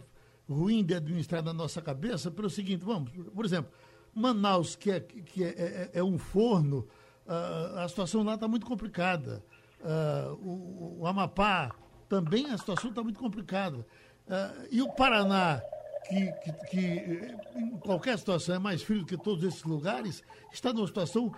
ruim 0.49 0.85
de 0.85 0.95
administrar 0.95 1.43
na 1.43 1.53
nossa 1.53 1.83
cabeça, 1.83 2.31
pelo 2.31 2.49
seguinte, 2.49 2.85
vamos, 2.85 3.11
por 3.11 3.45
exemplo, 3.45 3.71
Manaus, 4.15 4.77
que 4.77 4.91
é, 4.91 5.01
que 5.01 5.45
é, 5.45 5.49
é, 5.49 5.91
é 5.95 6.05
um 6.05 6.19
forno, 6.19 6.87
uh, 7.27 7.79
a 7.79 7.89
situação 7.89 8.23
lá 8.23 8.35
está 8.35 8.47
muito 8.47 8.65
complicada. 8.65 9.45
Uh, 9.81 10.33
o, 10.35 10.99
o, 11.01 11.07
Amapá 11.07 11.75
também 12.09 12.47
a 12.51 12.57
situação 12.57 12.91
está 12.91 13.03
muito 13.03 13.19
complicada. 13.19 13.87
Uh, 14.27 14.67
e 14.71 14.83
o 14.83 14.93
Paraná, 14.93 15.63
que, 16.09 16.33
que, 16.33 16.53
que, 16.71 17.59
em 17.59 17.79
qualquer 17.79 18.19
situação 18.19 18.57
é 18.57 18.59
mais 18.59 18.83
frio 18.83 19.07
que 19.07 19.17
todos 19.17 19.45
esses 19.45 19.63
lugares, 19.65 20.23
está 20.53 20.73
numa 20.73 20.87
situação 20.87 21.33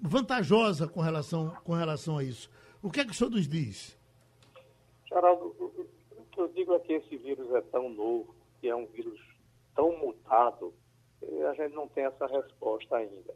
vantajosa 0.00 0.88
com 0.88 1.00
relação, 1.00 1.50
com 1.64 1.72
relação 1.72 2.18
a 2.18 2.24
isso. 2.24 2.50
O 2.82 2.90
que 2.90 3.00
é 3.00 3.04
que 3.04 3.10
o 3.10 3.14
senhor 3.14 3.30
nos 3.30 3.46
diz? 3.46 3.98
Geraldo, 5.06 5.54
o 5.58 6.24
que 6.30 6.40
eu 6.40 6.48
digo 6.48 6.74
é 6.74 6.78
que 6.80 6.92
esse 6.92 7.16
vírus 7.16 7.50
é 7.54 7.60
tão 7.60 7.88
novo, 7.88 8.34
que 8.60 8.68
é 8.68 8.76
um 8.76 8.86
vírus 8.86 9.20
tão 9.74 9.96
mutado, 9.98 10.72
a 11.50 11.54
gente 11.54 11.74
não 11.74 11.88
tem 11.88 12.04
essa 12.04 12.26
resposta 12.26 12.96
ainda. 12.96 13.34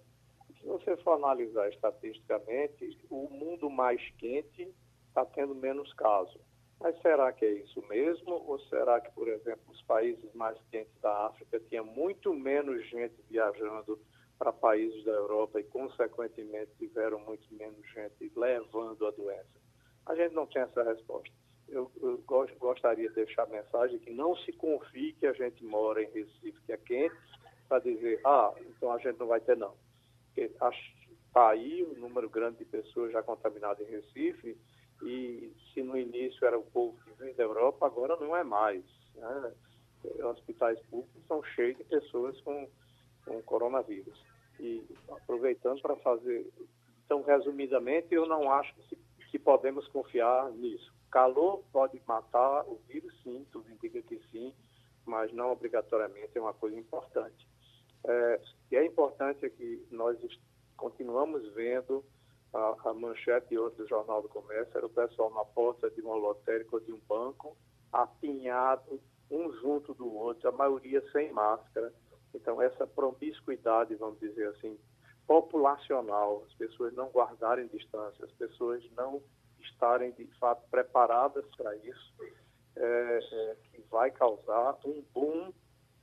Se 0.60 0.66
você 0.66 0.96
for 0.98 1.14
analisar 1.14 1.68
estatisticamente, 1.68 2.98
o 3.10 3.28
mundo 3.28 3.68
mais 3.68 4.00
quente 4.18 4.72
está 5.08 5.24
tendo 5.24 5.54
menos 5.54 5.92
casos. 5.94 6.40
Mas 6.82 7.00
será 7.00 7.32
que 7.32 7.44
é 7.44 7.52
isso 7.52 7.80
mesmo? 7.88 8.42
Ou 8.46 8.58
será 8.68 9.00
que, 9.00 9.10
por 9.12 9.28
exemplo, 9.28 9.62
os 9.68 9.80
países 9.82 10.34
mais 10.34 10.58
quentes 10.70 10.92
da 11.00 11.26
África 11.26 11.60
tinha 11.68 11.82
muito 11.82 12.34
menos 12.34 12.84
gente 12.88 13.14
viajando 13.30 14.00
para 14.36 14.52
países 14.52 15.04
da 15.04 15.12
Europa 15.12 15.60
e, 15.60 15.64
consequentemente, 15.64 16.72
tiveram 16.78 17.20
muito 17.20 17.46
menos 17.54 17.78
gente 17.94 18.32
levando 18.34 19.06
a 19.06 19.10
doença? 19.12 19.62
A 20.06 20.16
gente 20.16 20.34
não 20.34 20.46
tem 20.46 20.62
essa 20.62 20.82
resposta. 20.82 21.32
Eu, 21.68 21.90
eu 22.02 22.20
gostaria 22.58 23.08
de 23.08 23.14
deixar 23.14 23.44
a 23.44 23.46
mensagem 23.46 24.00
que 24.00 24.10
não 24.10 24.36
se 24.36 24.52
confie 24.52 25.12
que 25.12 25.26
a 25.26 25.32
gente 25.32 25.64
mora 25.64 26.02
em 26.02 26.10
Recife, 26.10 26.60
que 26.66 26.72
é 26.72 26.76
quente, 26.76 27.14
para 27.68 27.78
dizer, 27.78 28.20
ah, 28.26 28.52
então 28.58 28.92
a 28.92 28.98
gente 28.98 29.18
não 29.18 29.28
vai 29.28 29.40
ter 29.40 29.56
não 29.56 29.72
está 31.32 31.48
aí 31.48 31.82
um 31.82 31.98
número 31.98 32.28
grande 32.28 32.58
de 32.58 32.64
pessoas 32.66 33.10
já 33.10 33.22
contaminadas 33.22 33.88
em 33.88 33.90
Recife, 33.90 34.56
e 35.02 35.52
se 35.72 35.82
no 35.82 35.96
início 35.96 36.46
era 36.46 36.58
o 36.58 36.62
povo 36.62 36.96
que 37.04 37.12
vem 37.22 37.34
da 37.34 37.42
Europa, 37.42 37.86
agora 37.86 38.16
não 38.16 38.36
é 38.36 38.44
mais. 38.44 38.84
Né? 39.14 39.52
Hospitais 40.24 40.80
públicos 40.90 41.26
são 41.26 41.42
cheios 41.42 41.76
de 41.78 41.84
pessoas 41.84 42.40
com, 42.42 42.68
com 43.24 43.42
coronavírus. 43.42 44.20
E 44.60 44.84
aproveitando 45.10 45.80
para 45.80 45.96
fazer, 45.96 46.46
então, 47.04 47.22
resumidamente, 47.22 48.14
eu 48.14 48.26
não 48.26 48.50
acho 48.50 48.74
que, 48.74 48.96
que 49.30 49.38
podemos 49.38 49.86
confiar 49.88 50.50
nisso. 50.52 50.92
Calor 51.10 51.62
pode 51.72 52.00
matar 52.06 52.64
o 52.66 52.80
vírus, 52.88 53.12
sim, 53.22 53.46
tudo 53.52 53.70
indica 53.70 54.00
que 54.00 54.18
sim, 54.30 54.54
mas 55.04 55.32
não 55.32 55.52
obrigatoriamente 55.52 56.30
é 56.34 56.40
uma 56.40 56.54
coisa 56.54 56.76
importante. 56.78 57.46
É, 58.04 58.40
e 58.70 58.76
é 58.76 58.86
importante 58.86 59.48
que 59.50 59.86
nós 59.90 60.16
continuamos 60.76 61.46
vendo 61.54 62.04
a, 62.52 62.76
a 62.90 62.94
manchete 62.94 63.56
hoje 63.56 63.76
do 63.76 63.88
Jornal 63.88 64.22
do 64.22 64.28
Comércio, 64.28 64.76
era 64.76 64.86
o 64.86 64.90
pessoal 64.90 65.30
na 65.32 65.44
porta 65.44 65.90
de 65.90 66.00
uma 66.00 66.14
lotérica 66.14 66.76
ou 66.76 66.80
de 66.80 66.92
um 66.92 67.00
banco, 67.08 67.56
apinhado, 67.92 69.00
um 69.30 69.52
junto 69.54 69.94
do 69.94 70.12
outro, 70.14 70.48
a 70.48 70.52
maioria 70.52 71.02
sem 71.10 71.32
máscara. 71.32 71.92
Então, 72.34 72.60
essa 72.60 72.86
promiscuidade, 72.86 73.94
vamos 73.94 74.18
dizer 74.20 74.48
assim, 74.48 74.78
populacional, 75.26 76.44
as 76.46 76.54
pessoas 76.54 76.92
não 76.94 77.08
guardarem 77.08 77.66
distância, 77.68 78.24
as 78.24 78.32
pessoas 78.32 78.84
não 78.96 79.22
estarem, 79.60 80.12
de 80.12 80.26
fato, 80.38 80.62
preparadas 80.70 81.44
para 81.56 81.74
isso, 81.76 82.14
é, 82.76 83.18
é, 83.32 83.56
que 83.70 83.82
vai 83.90 84.10
causar 84.10 84.78
um 84.84 85.02
boom 85.14 85.52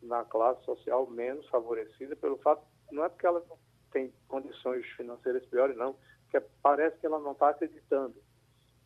na 0.01 0.23
classe 0.23 0.63
social 0.63 1.07
menos 1.07 1.47
favorecida 1.49 2.15
pelo 2.15 2.37
fato, 2.37 2.63
não 2.91 3.03
é 3.03 3.09
porque 3.09 3.25
ela 3.25 3.43
tem 3.91 4.13
condições 4.27 4.85
financeiras 4.95 5.45
piores, 5.47 5.75
não, 5.75 5.95
porque 6.29 6.45
parece 6.61 6.97
que 6.99 7.05
ela 7.05 7.19
não 7.19 7.31
está 7.31 7.49
acreditando. 7.49 8.15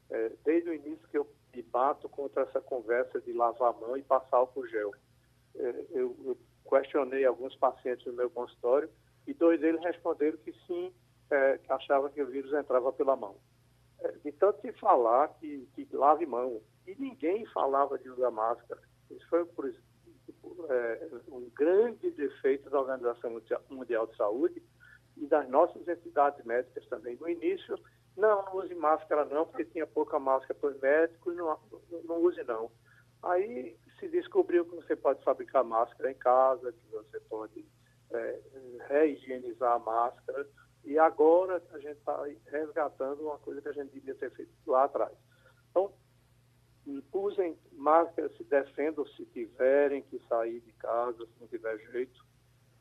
É, 0.09 0.31
desde 0.45 0.69
o 0.69 0.73
início 0.73 1.07
que 1.09 1.17
eu 1.17 1.27
me 1.53 1.61
bato 1.61 2.07
contra 2.07 2.43
essa 2.43 2.61
conversa 2.61 3.19
de 3.21 3.33
lavar 3.33 3.69
a 3.71 3.73
mão 3.73 3.97
e 3.97 4.01
passar 4.01 4.37
álcool 4.37 4.67
gel. 4.67 4.91
É, 5.55 5.85
eu, 5.91 6.15
eu, 6.25 6.37
questionei 6.69 7.25
alguns 7.25 7.55
pacientes 7.57 8.05
no 8.07 8.13
meu 8.13 8.29
consultório 8.29 8.89
e 9.27 9.33
dois 9.33 9.59
deles 9.59 9.81
responderam 9.83 10.37
que 10.37 10.53
sim, 10.65 10.91
é, 11.29 11.57
que 11.57 11.71
achavam 11.71 12.09
que 12.09 12.21
o 12.21 12.27
vírus 12.27 12.53
entrava 12.53 12.91
pela 12.93 13.15
mão. 13.15 13.35
É, 13.99 14.11
de 14.23 14.31
tanto 14.31 14.61
se 14.61 14.71
falar 14.73 15.27
que, 15.39 15.67
que 15.75 15.87
lave 15.91 16.25
mão, 16.25 16.61
e 16.87 16.95
ninguém 16.95 17.45
falava 17.47 17.99
de 17.99 18.09
usar 18.09 18.31
máscara. 18.31 18.81
Isso 19.11 19.27
foi 19.29 19.45
por 19.45 19.67
isso 19.67 19.81
é, 20.69 21.07
um 21.27 21.49
grande 21.55 22.09
defeito 22.11 22.69
da 22.69 22.79
Organização 22.79 23.39
Mundial 23.69 24.07
de 24.07 24.15
Saúde 24.15 24.63
e 25.23 25.27
das 25.27 25.47
nossas 25.49 25.87
entidades 25.87 26.43
médicas 26.45 26.85
também. 26.87 27.15
No 27.15 27.29
início, 27.29 27.79
não, 28.17 28.43
não 28.45 28.57
use 28.57 28.75
máscara 28.75 29.25
não, 29.25 29.45
porque 29.45 29.65
tinha 29.65 29.87
pouca 29.87 30.19
máscara 30.19 30.53
para 30.53 30.69
os 30.69 30.79
médicos, 30.79 31.35
não, 31.35 31.57
não 32.03 32.21
use 32.21 32.43
não. 32.43 32.69
Aí 33.23 33.77
se 33.99 34.09
descobriu 34.09 34.65
que 34.65 34.75
você 34.75 34.95
pode 34.95 35.23
fabricar 35.23 35.63
máscara 35.63 36.11
em 36.11 36.15
casa, 36.15 36.73
que 36.73 36.91
você 36.91 37.19
pode 37.21 37.65
é, 38.11 38.39
reigienizar 38.89 39.73
a 39.73 39.79
máscara, 39.79 40.45
e 40.83 40.99
agora 40.99 41.63
a 41.71 41.79
gente 41.79 41.97
está 41.97 42.21
resgatando 42.47 43.21
uma 43.23 43.37
coisa 43.39 43.61
que 43.61 43.69
a 43.69 43.73
gente 43.73 43.91
devia 43.91 44.15
ter 44.15 44.29
feito 44.31 44.51
lá 44.67 44.83
atrás. 44.83 45.13
Então, 45.71 45.93
usem 47.13 47.57
máscara, 47.71 48.29
se 48.35 48.43
defendam 48.43 49.07
se 49.07 49.25
tiverem 49.27 50.01
que 50.03 50.19
sair 50.27 50.59
de 50.59 50.73
casa, 50.73 51.25
se 51.25 51.39
não 51.39 51.47
tiver 51.47 51.77
jeito. 51.91 52.32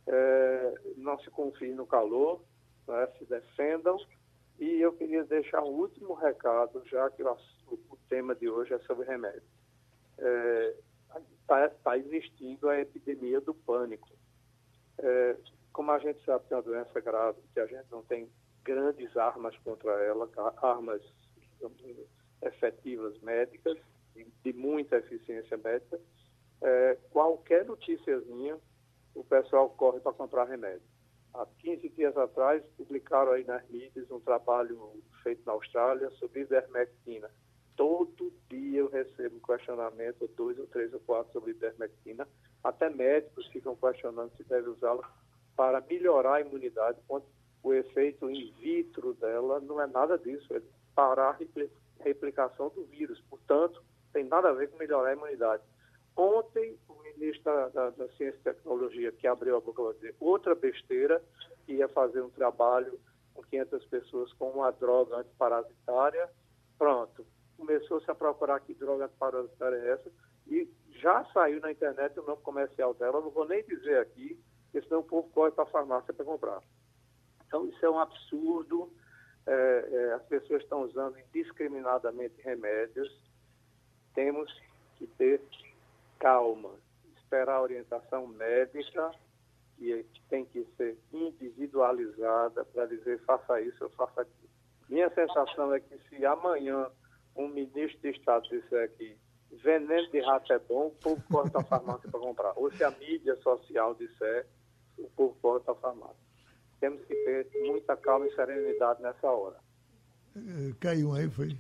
É, 0.07 0.75
não 0.97 1.19
se 1.21 1.31
confiem 1.31 1.75
no 1.75 1.87
calor, 1.87 2.43
né, 2.87 3.09
se 3.19 3.25
defendam. 3.25 3.97
E 4.59 4.81
eu 4.81 4.93
queria 4.93 5.25
deixar 5.25 5.63
um 5.63 5.71
último 5.71 6.15
recado, 6.15 6.83
já 6.87 7.11
que 7.11 7.23
o, 7.23 7.37
o 7.69 7.97
tema 8.09 8.35
de 8.35 8.49
hoje 8.49 8.75
é 8.75 8.79
sobre 8.81 9.07
remédio. 9.07 9.43
Está 10.17 11.61
é, 11.61 11.69
tá, 11.69 11.75
tá 11.83 11.99
existindo 11.99 12.69
a 12.69 12.81
epidemia 12.81 13.41
do 13.41 13.55
pânico. 13.55 14.09
É, 14.99 15.37
como 15.73 15.91
a 15.91 15.99
gente 15.99 16.23
sabe 16.25 16.47
que 16.47 16.55
é 16.55 16.57
uma 16.57 16.63
doença 16.63 17.01
grave, 17.01 17.41
que 17.53 17.61
a 17.61 17.67
gente 17.67 17.91
não 17.91 18.03
tem 18.03 18.29
grandes 18.63 19.17
armas 19.17 19.57
contra 19.59 19.91
ela, 20.03 20.29
armas 20.59 21.03
efetivas 22.43 23.19
médicas, 23.21 23.79
de 24.15 24.53
muita 24.53 24.97
eficiência 24.97 25.57
médica, 25.57 25.99
é, 26.61 26.99
qualquer 27.11 27.65
noticiazinha, 27.65 28.59
o 29.15 29.25
pessoal 29.25 29.71
corre 29.71 30.01
para 30.01 30.13
comprar 30.13 30.45
remédio. 30.45 30.83
Há 31.35 31.47
15 31.61 31.89
dias 31.91 32.17
atrás, 32.17 32.63
publicaram 32.77 33.33
aí 33.33 33.45
nas 33.45 33.67
mídias 33.69 34.11
um 34.11 34.21
trabalho 34.21 35.03
feito 35.23 35.43
na 35.47 35.53
Austrália 35.53 36.11
sobre 36.13 36.41
ivermectina. 36.41 37.31
Todo 37.75 38.33
dia 38.51 38.81
eu 38.81 38.89
recebo 38.89 39.41
questionamento, 39.41 40.29
dois 40.37 40.59
ou 40.59 40.67
três 40.67 40.93
ou 40.93 41.01
quatro 41.01 41.33
sobre 41.33 41.53
ivermectina. 41.53 42.29
Até 42.63 42.91
médicos 42.91 43.47
ficam 43.47 43.75
questionando 43.75 44.31
se 44.37 44.45
deve 44.45 44.69
usá-la 44.69 45.11
para 45.57 45.81
melhorar 45.81 46.35
a 46.35 46.41
imunidade, 46.41 46.99
quando 47.09 47.25
o 47.63 47.73
efeito 47.73 48.31
in 48.31 48.53
vitro 48.61 49.15
dela 49.15 49.61
não 49.61 49.81
é 49.81 49.87
nada 49.87 50.19
disso, 50.19 50.55
é 50.55 50.61
parar 50.95 51.31
a 51.31 52.03
replicação 52.03 52.69
do 52.71 52.85
vírus. 52.85 53.21
Portanto, 53.31 53.83
tem 54.13 54.25
nada 54.25 54.51
a 54.51 54.53
ver 54.53 54.71
com 54.71 54.79
melhorar 54.79 55.11
a 55.11 55.13
imunidade. 55.15 55.63
Ontem, 56.17 56.79
o 56.89 57.03
ministro 57.03 57.45
da, 57.45 57.69
da, 57.69 57.91
da 57.91 58.09
Ciência 58.11 58.39
e 58.39 58.43
Tecnologia, 58.43 59.13
que 59.13 59.27
abriu 59.27 59.57
a 59.57 59.61
boca 59.61 59.83
para 59.83 59.95
dizer 59.95 60.15
outra 60.21 60.55
besteira, 60.55 61.23
ia 61.67 61.89
fazer 61.89 62.21
um 62.21 62.31
trabalho 62.31 62.99
com 63.35 63.43
500 63.43 63.87
pessoas 63.87 64.33
com 64.35 64.51
uma 64.51 64.71
droga 64.71 65.17
antiparasitária. 65.17 66.29
Pronto, 66.77 67.27
começou-se 67.57 68.11
a 68.11 68.15
procurar 68.15 68.61
que 68.61 68.75
droga 68.75 69.07
antiparasitária 69.07 69.77
é 69.77 69.93
essa 69.93 70.13
e 70.47 70.69
já 71.01 71.25
saiu 71.33 71.61
na 71.61 71.73
internet 71.73 72.19
o 72.19 72.27
nome 72.27 72.43
comercial 72.43 72.95
dela, 72.95 73.21
não 73.21 73.31
vou 73.31 73.47
nem 73.47 73.65
dizer 73.65 73.99
aqui, 73.99 74.39
porque 74.65 74.87
senão 74.87 75.01
o 75.01 75.05
povo 75.05 75.29
corre 75.31 75.51
para 75.51 75.65
a 75.65 75.67
farmácia 75.67 76.13
para 76.13 76.25
comprar. 76.25 76.63
Então, 77.47 77.67
isso 77.67 77.85
é 77.85 77.91
um 77.91 77.99
absurdo. 77.99 78.93
É, 79.47 79.89
é, 79.91 80.13
as 80.15 80.23
pessoas 80.25 80.63
estão 80.63 80.83
usando 80.83 81.19
indiscriminadamente 81.19 82.41
remédios. 82.43 83.09
Temos 84.15 84.51
que 84.97 85.07
ter 85.07 85.41
calma, 86.23 86.70
esperar 87.16 87.57
a 87.57 87.62
orientação 87.62 88.27
médica, 88.29 89.11
que 89.77 90.07
tem 90.29 90.45
que 90.45 90.64
ser 90.77 90.97
individualizada 91.12 92.64
para 92.64 92.87
dizer 92.87 93.20
faça 93.25 93.61
isso 93.61 93.83
ou 93.83 93.91
faça 93.91 94.23
aquilo. 94.23 94.49
Minha 94.89 95.11
sensação 95.11 95.75
é 95.75 95.81
que 95.81 95.99
se 96.09 96.25
amanhã 96.25 96.89
um 97.35 97.49
ministro 97.49 98.01
de 98.01 98.11
Estado 98.16 98.49
disser 98.49 98.93
que 98.93 99.16
veneno 99.51 100.09
de 100.11 100.20
rato 100.20 100.53
é 100.53 100.59
bom, 100.61 100.87
o 100.87 100.91
povo 100.93 101.51
para 101.51 101.61
a 101.61 101.64
farmácia 101.64 102.09
para 102.09 102.20
comprar. 102.20 102.53
Ou 102.57 102.70
se 102.70 102.85
a 102.85 102.91
mídia 102.93 103.35
social 103.43 103.95
disser, 103.95 104.47
o 104.97 105.11
povo 105.11 105.61
para 105.61 105.73
a 105.73 105.77
farmácia 105.77 106.33
temos 106.83 107.01
que 107.05 107.14
ter 107.14 107.49
muita 107.64 107.97
calma 107.97 108.27
e 108.27 108.35
serenidade 108.35 109.01
nessa 109.01 109.29
hora. 109.29 109.57
Eh, 110.35 110.75
caiu 110.81 111.14
aí, 111.14 111.31
foi? 111.31 111.57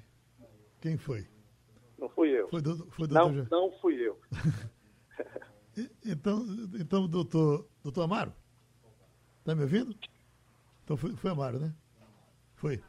Quem 0.80 0.98
foi? 0.98 1.31
Não 2.02 2.08
fui 2.08 2.30
eu. 2.30 2.48
Foi, 2.48 2.60
do, 2.60 2.90
foi 2.90 3.06
não, 3.06 3.30
não 3.48 3.70
fui 3.80 3.94
eu. 3.94 4.18
então, 6.04 6.44
então, 6.74 7.06
doutor, 7.06 7.68
doutor 7.80 8.02
Amaro, 8.02 8.32
está 9.38 9.54
me 9.54 9.62
ouvindo? 9.62 9.94
Então 10.82 10.96
foi, 10.96 11.14
foi 11.14 11.30
Amaro, 11.30 11.60
né? 11.60 11.72
Foi. 12.56 12.82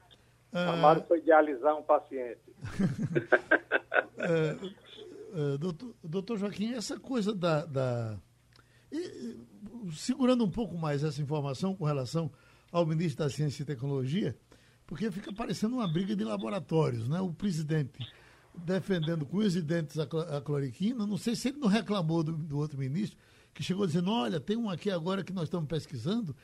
Amaro 0.52 1.02
ah, 1.02 1.04
foi 1.04 1.22
dialisar 1.22 1.76
um 1.76 1.84
paciente. 1.84 2.42
uh, 4.18 4.66
uh, 5.54 5.58
doutor, 5.60 5.96
doutor 6.04 6.38
Joaquim, 6.40 6.74
essa 6.74 7.00
coisa 7.00 7.36
da, 7.36 7.68
da 7.68 8.20
e, 8.92 9.38
segurando 9.94 10.44
um 10.44 10.50
pouco 10.50 10.76
mais 10.76 11.04
essa 11.04 11.22
informação 11.22 11.76
com 11.76 11.86
relação 11.86 12.32
ao 12.72 12.84
ministro 12.84 13.24
da 13.24 13.30
Ciência 13.30 13.62
e 13.62 13.66
Tecnologia, 13.66 14.36
porque 14.88 15.12
fica 15.12 15.32
parecendo 15.32 15.76
uma 15.76 15.88
briga 15.88 16.16
de 16.16 16.24
laboratórios, 16.24 17.08
né? 17.08 17.22
O 17.22 17.32
presidente 17.32 18.00
defendendo 18.56 19.26
com 19.26 19.38
os 19.38 19.54
dentes 19.56 19.98
a, 20.00 20.42
cloriquina, 20.42 21.06
não 21.06 21.18
sei 21.18 21.36
se 21.36 21.50
ele 21.50 21.58
não 21.58 21.68
reclamou 21.68 22.24
do, 22.24 22.34
do, 22.34 22.58
outro 22.58 22.78
ministro, 22.78 23.18
que 23.54 23.64
chegou 23.64 23.86
dizendo, 23.86 24.12
olha, 24.12 24.40
tem 24.40 24.58
um 24.58 24.70
aqui 24.70 24.90
agora 24.90 25.24
que 25.24 25.34
nós 25.34 25.46
estamos 25.46 25.68
pesquisando, 25.68 26.36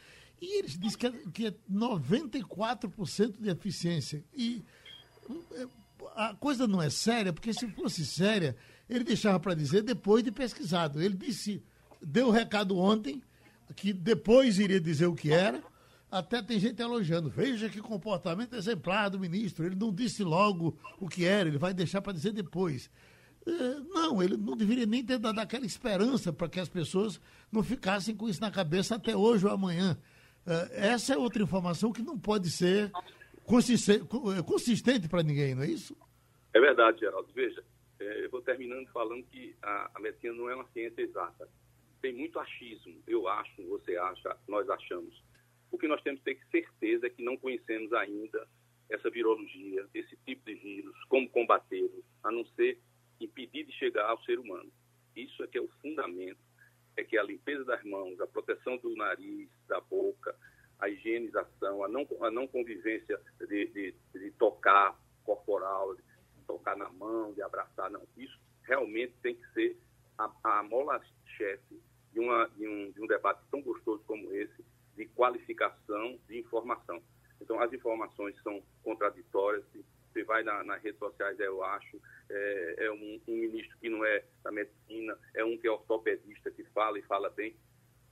e 0.41 0.59
eles 0.59 0.77
dizem 0.77 0.97
que 0.97 1.07
é, 1.07 1.11
que 1.33 1.47
é 1.47 1.53
94% 1.71 3.39
de 3.39 3.49
eficiência. 3.49 4.23
E 4.33 4.63
é, 5.53 5.67
a 6.15 6.33
coisa 6.33 6.67
não 6.67 6.81
é 6.81 6.89
séria, 6.89 7.33
porque 7.33 7.53
se 7.53 7.67
fosse 7.69 8.05
séria, 8.05 8.55
ele 8.89 9.03
deixava 9.03 9.39
para 9.39 9.53
dizer 9.53 9.83
depois 9.83 10.23
de 10.23 10.31
pesquisado. 10.31 11.01
Ele 11.01 11.15
disse 11.15 11.61
deu 12.01 12.27
o 12.27 12.31
recado 12.31 12.77
ontem, 12.77 13.21
que 13.75 13.93
depois 13.93 14.57
iria 14.57 14.79
dizer 14.79 15.07
o 15.07 15.15
que 15.15 15.31
era. 15.31 15.61
Até 16.11 16.41
tem 16.41 16.59
gente 16.59 16.81
elogiando. 16.81 17.29
Veja 17.29 17.69
que 17.69 17.81
comportamento 17.81 18.55
exemplar 18.55 19.09
do 19.09 19.19
ministro. 19.19 19.65
Ele 19.65 19.75
não 19.75 19.93
disse 19.93 20.23
logo 20.23 20.77
o 20.99 21.07
que 21.07 21.25
era, 21.25 21.47
ele 21.47 21.57
vai 21.57 21.73
deixar 21.73 22.01
para 22.01 22.13
dizer 22.13 22.31
depois. 22.31 22.89
É, 23.45 23.51
não, 23.89 24.21
ele 24.21 24.35
não 24.35 24.57
deveria 24.57 24.85
nem 24.85 25.03
ter 25.03 25.17
dado 25.17 25.39
aquela 25.39 25.65
esperança 25.65 26.33
para 26.33 26.49
que 26.49 26.59
as 26.59 26.69
pessoas 26.69 27.21
não 27.51 27.63
ficassem 27.63 28.15
com 28.15 28.27
isso 28.27 28.41
na 28.41 28.51
cabeça 28.51 28.95
até 28.95 29.15
hoje 29.15 29.45
ou 29.45 29.51
amanhã. 29.51 29.97
É, 30.45 30.89
essa 30.89 31.13
é 31.13 31.17
outra 31.17 31.43
informação 31.43 31.91
que 31.91 32.01
não 32.01 32.17
pode 32.17 32.49
ser 32.49 32.91
consistente 33.45 35.07
para 35.07 35.23
ninguém, 35.23 35.55
não 35.55 35.63
é 35.63 35.67
isso? 35.67 35.95
É 36.53 36.59
verdade, 36.59 36.99
Geraldo. 36.99 37.29
Veja, 37.33 37.63
é, 37.99 38.25
eu 38.25 38.29
vou 38.29 38.41
terminando 38.41 38.87
falando 38.87 39.23
que 39.23 39.55
a, 39.61 39.91
a 39.95 39.99
medicina 39.99 40.33
não 40.33 40.49
é 40.49 40.55
uma 40.55 40.67
ciência 40.73 41.01
exata 41.01 41.47
tem 42.01 42.13
muito 42.13 42.39
achismo, 42.39 43.01
eu 43.07 43.27
acho, 43.27 43.61
você 43.67 43.97
acha, 43.97 44.35
nós 44.47 44.69
achamos. 44.69 45.21
O 45.71 45.77
que 45.77 45.87
nós 45.87 46.01
temos 46.01 46.21
que 46.21 46.33
ter 46.33 46.39
certeza 46.51 47.07
é 47.07 47.09
que 47.09 47.23
não 47.23 47.37
conhecemos 47.37 47.91
ainda 47.93 48.47
essa 48.89 49.09
virologia, 49.09 49.85
esse 49.93 50.17
tipo 50.25 50.45
de 50.45 50.55
vírus, 50.55 50.95
como 51.05 51.29
combatê-lo, 51.29 52.03
a 52.23 52.31
não 52.31 52.43
ser 52.45 52.79
impedir 53.19 53.65
de 53.65 53.71
chegar 53.73 54.09
ao 54.09 54.21
ser 54.23 54.39
humano. 54.39 54.71
Isso 55.15 55.43
é 55.43 55.47
que 55.47 55.57
é 55.57 55.61
o 55.61 55.69
fundamento, 55.81 56.39
é 56.97 57.03
que 57.03 57.17
a 57.17 57.23
limpeza 57.23 57.63
das 57.65 57.83
mãos, 57.83 58.19
a 58.19 58.27
proteção 58.27 58.77
do 58.77 58.95
nariz, 58.95 59.49
da 59.67 59.79
boca, 59.81 60.35
a 60.79 60.89
higienização, 60.89 61.83
a 61.83 61.87
não, 61.87 62.07
a 62.21 62.31
não 62.31 62.47
convivência 62.47 63.19
de, 63.39 63.67
de, 63.67 63.95
de 64.13 64.31
tocar 64.31 64.97
corporal, 65.23 65.95
de 65.95 66.01
tocar 66.47 66.75
na 66.75 66.89
mão, 66.89 67.33
de 67.33 67.41
abraçar, 67.41 67.91
não. 67.91 68.07
Isso 68.17 68.39
realmente 68.63 69.13
tem 69.21 69.35
que 69.35 69.53
ser 69.53 69.77
a, 70.17 70.31
a 70.43 70.63
mola-chefe 70.63 71.81
de, 72.13 72.19
de, 72.57 72.67
um, 72.67 72.91
de 72.91 73.01
um 73.01 73.07
debate 73.07 73.41
tão 73.51 73.61
gostoso 73.61 74.03
como 74.05 74.31
esse, 74.33 74.65
de 74.99 75.05
qualificação 75.05 76.19
de 76.27 76.37
informação. 76.37 77.01
Então, 77.39 77.57
as 77.61 77.71
informações 77.71 78.35
são 78.43 78.61
contraditórias. 78.83 79.63
Você 80.11 80.23
vai 80.25 80.43
na, 80.43 80.61
nas 80.65 80.83
redes 80.83 80.99
sociais, 80.99 81.39
eu 81.39 81.63
acho, 81.63 82.01
é, 82.29 82.75
é 82.79 82.91
um, 82.91 83.21
um, 83.25 83.37
ministro 83.37 83.77
que 83.79 83.87
não 83.87 84.03
é 84.03 84.25
da 84.43 84.51
medicina, 84.51 85.17
é 85.33 85.45
um 85.45 85.57
que 85.57 85.67
é 85.67 85.71
ortopedista, 85.71 86.51
que 86.51 86.65
fala 86.65 86.99
e 86.99 87.03
fala 87.03 87.29
bem. 87.29 87.55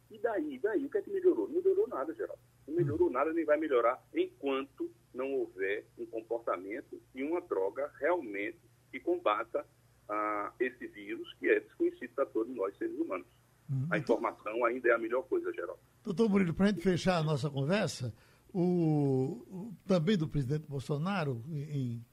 E 0.10 0.18
daí, 0.18 0.58
daí, 0.60 0.86
o 0.86 0.90
que 0.90 1.00
é 1.00 1.02
que 1.02 1.10
melhorou? 1.10 1.50
Não 1.50 1.56
melhorou 1.56 1.90
nada, 1.90 2.14
Geraldo. 2.14 2.42
Não 2.66 2.76
melhorou 2.76 3.10
nada, 3.10 3.34
nem 3.34 3.44
vai 3.44 3.58
melhorar 3.58 4.02
enquanto 4.14 4.90
não 5.14 5.34
houver 5.34 5.86
um 5.98 6.06
comportamento 6.06 7.02
e 7.14 7.22
uma 7.22 7.42
droga 7.42 7.92
realmente 8.00 8.62
que 8.90 9.00
combata 9.02 9.68
ah, 10.08 10.54
esse 10.58 10.88
vírus 10.88 11.34
que 11.34 11.50
é 11.50 11.60
desconhecido 11.60 12.14
para 12.14 12.26
todos 12.28 12.56
nós, 12.56 12.78
seres 12.78 12.98
humanos. 12.98 13.28
Uhum. 13.70 13.88
A 13.90 13.98
informação 13.98 14.66
ainda 14.66 14.90
é 14.90 14.94
a 14.94 14.98
melhor 14.98 15.24
coisa, 15.24 15.52
Geraldo. 15.52 15.80
Doutor 16.04 16.30
Murilo, 16.30 16.54
para 16.54 16.68
a 16.68 16.70
gente 16.70 16.82
fechar 16.82 17.18
a 17.18 17.24
nossa 17.24 17.50
conversa, 17.50 18.14
o, 18.54 19.44
o, 19.50 19.74
também 19.86 20.18
do 20.18 20.28
presidente 20.28 20.66
Bolsonaro, 20.68 21.44
em, 21.50 22.06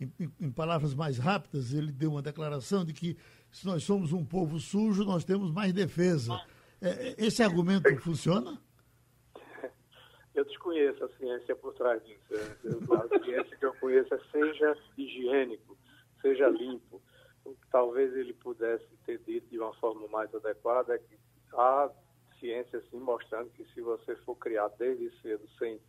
em, 0.00 0.32
em, 0.40 0.50
palavras 0.50 0.94
mais 0.94 1.18
rápidas, 1.18 1.72
ele 1.72 1.92
deu 1.92 2.12
uma 2.12 2.22
declaração 2.22 2.84
de 2.84 2.92
que 2.92 3.16
se 3.50 3.66
nós 3.66 3.84
somos 3.84 4.12
um 4.12 4.24
povo 4.24 4.58
sujo, 4.58 5.04
nós 5.04 5.24
temos 5.24 5.50
mais 5.52 5.72
defesa. 5.72 6.40
É, 6.80 7.14
esse 7.18 7.42
argumento 7.42 7.94
funciona? 8.00 8.58
Eu 10.34 10.46
desconheço 10.46 11.04
a 11.04 11.08
ciência 11.10 11.54
por 11.54 11.74
trás 11.74 12.02
disso. 12.04 12.22
A 12.32 13.22
ciência 13.22 13.54
que 13.54 13.66
eu 13.66 13.74
conheço 13.74 14.14
é 14.14 14.18
seja 14.32 14.74
higiênico, 14.96 15.76
seja 16.22 16.48
limpo 16.48 17.02
o 17.44 17.54
que 17.54 17.66
talvez 17.70 18.14
ele 18.14 18.32
pudesse 18.34 18.86
ter 19.04 19.18
dito 19.18 19.48
de 19.48 19.58
uma 19.58 19.74
forma 19.74 20.06
mais 20.08 20.32
adequada 20.34 20.94
é 20.94 20.98
que 20.98 21.18
há 21.54 21.90
ciência 22.38 22.82
sim 22.90 22.98
mostrando 22.98 23.50
que 23.50 23.64
se 23.72 23.80
você 23.80 24.16
for 24.16 24.36
criado 24.36 24.74
desde 24.78 25.10
cedo 25.20 25.48
sem, 25.58 25.80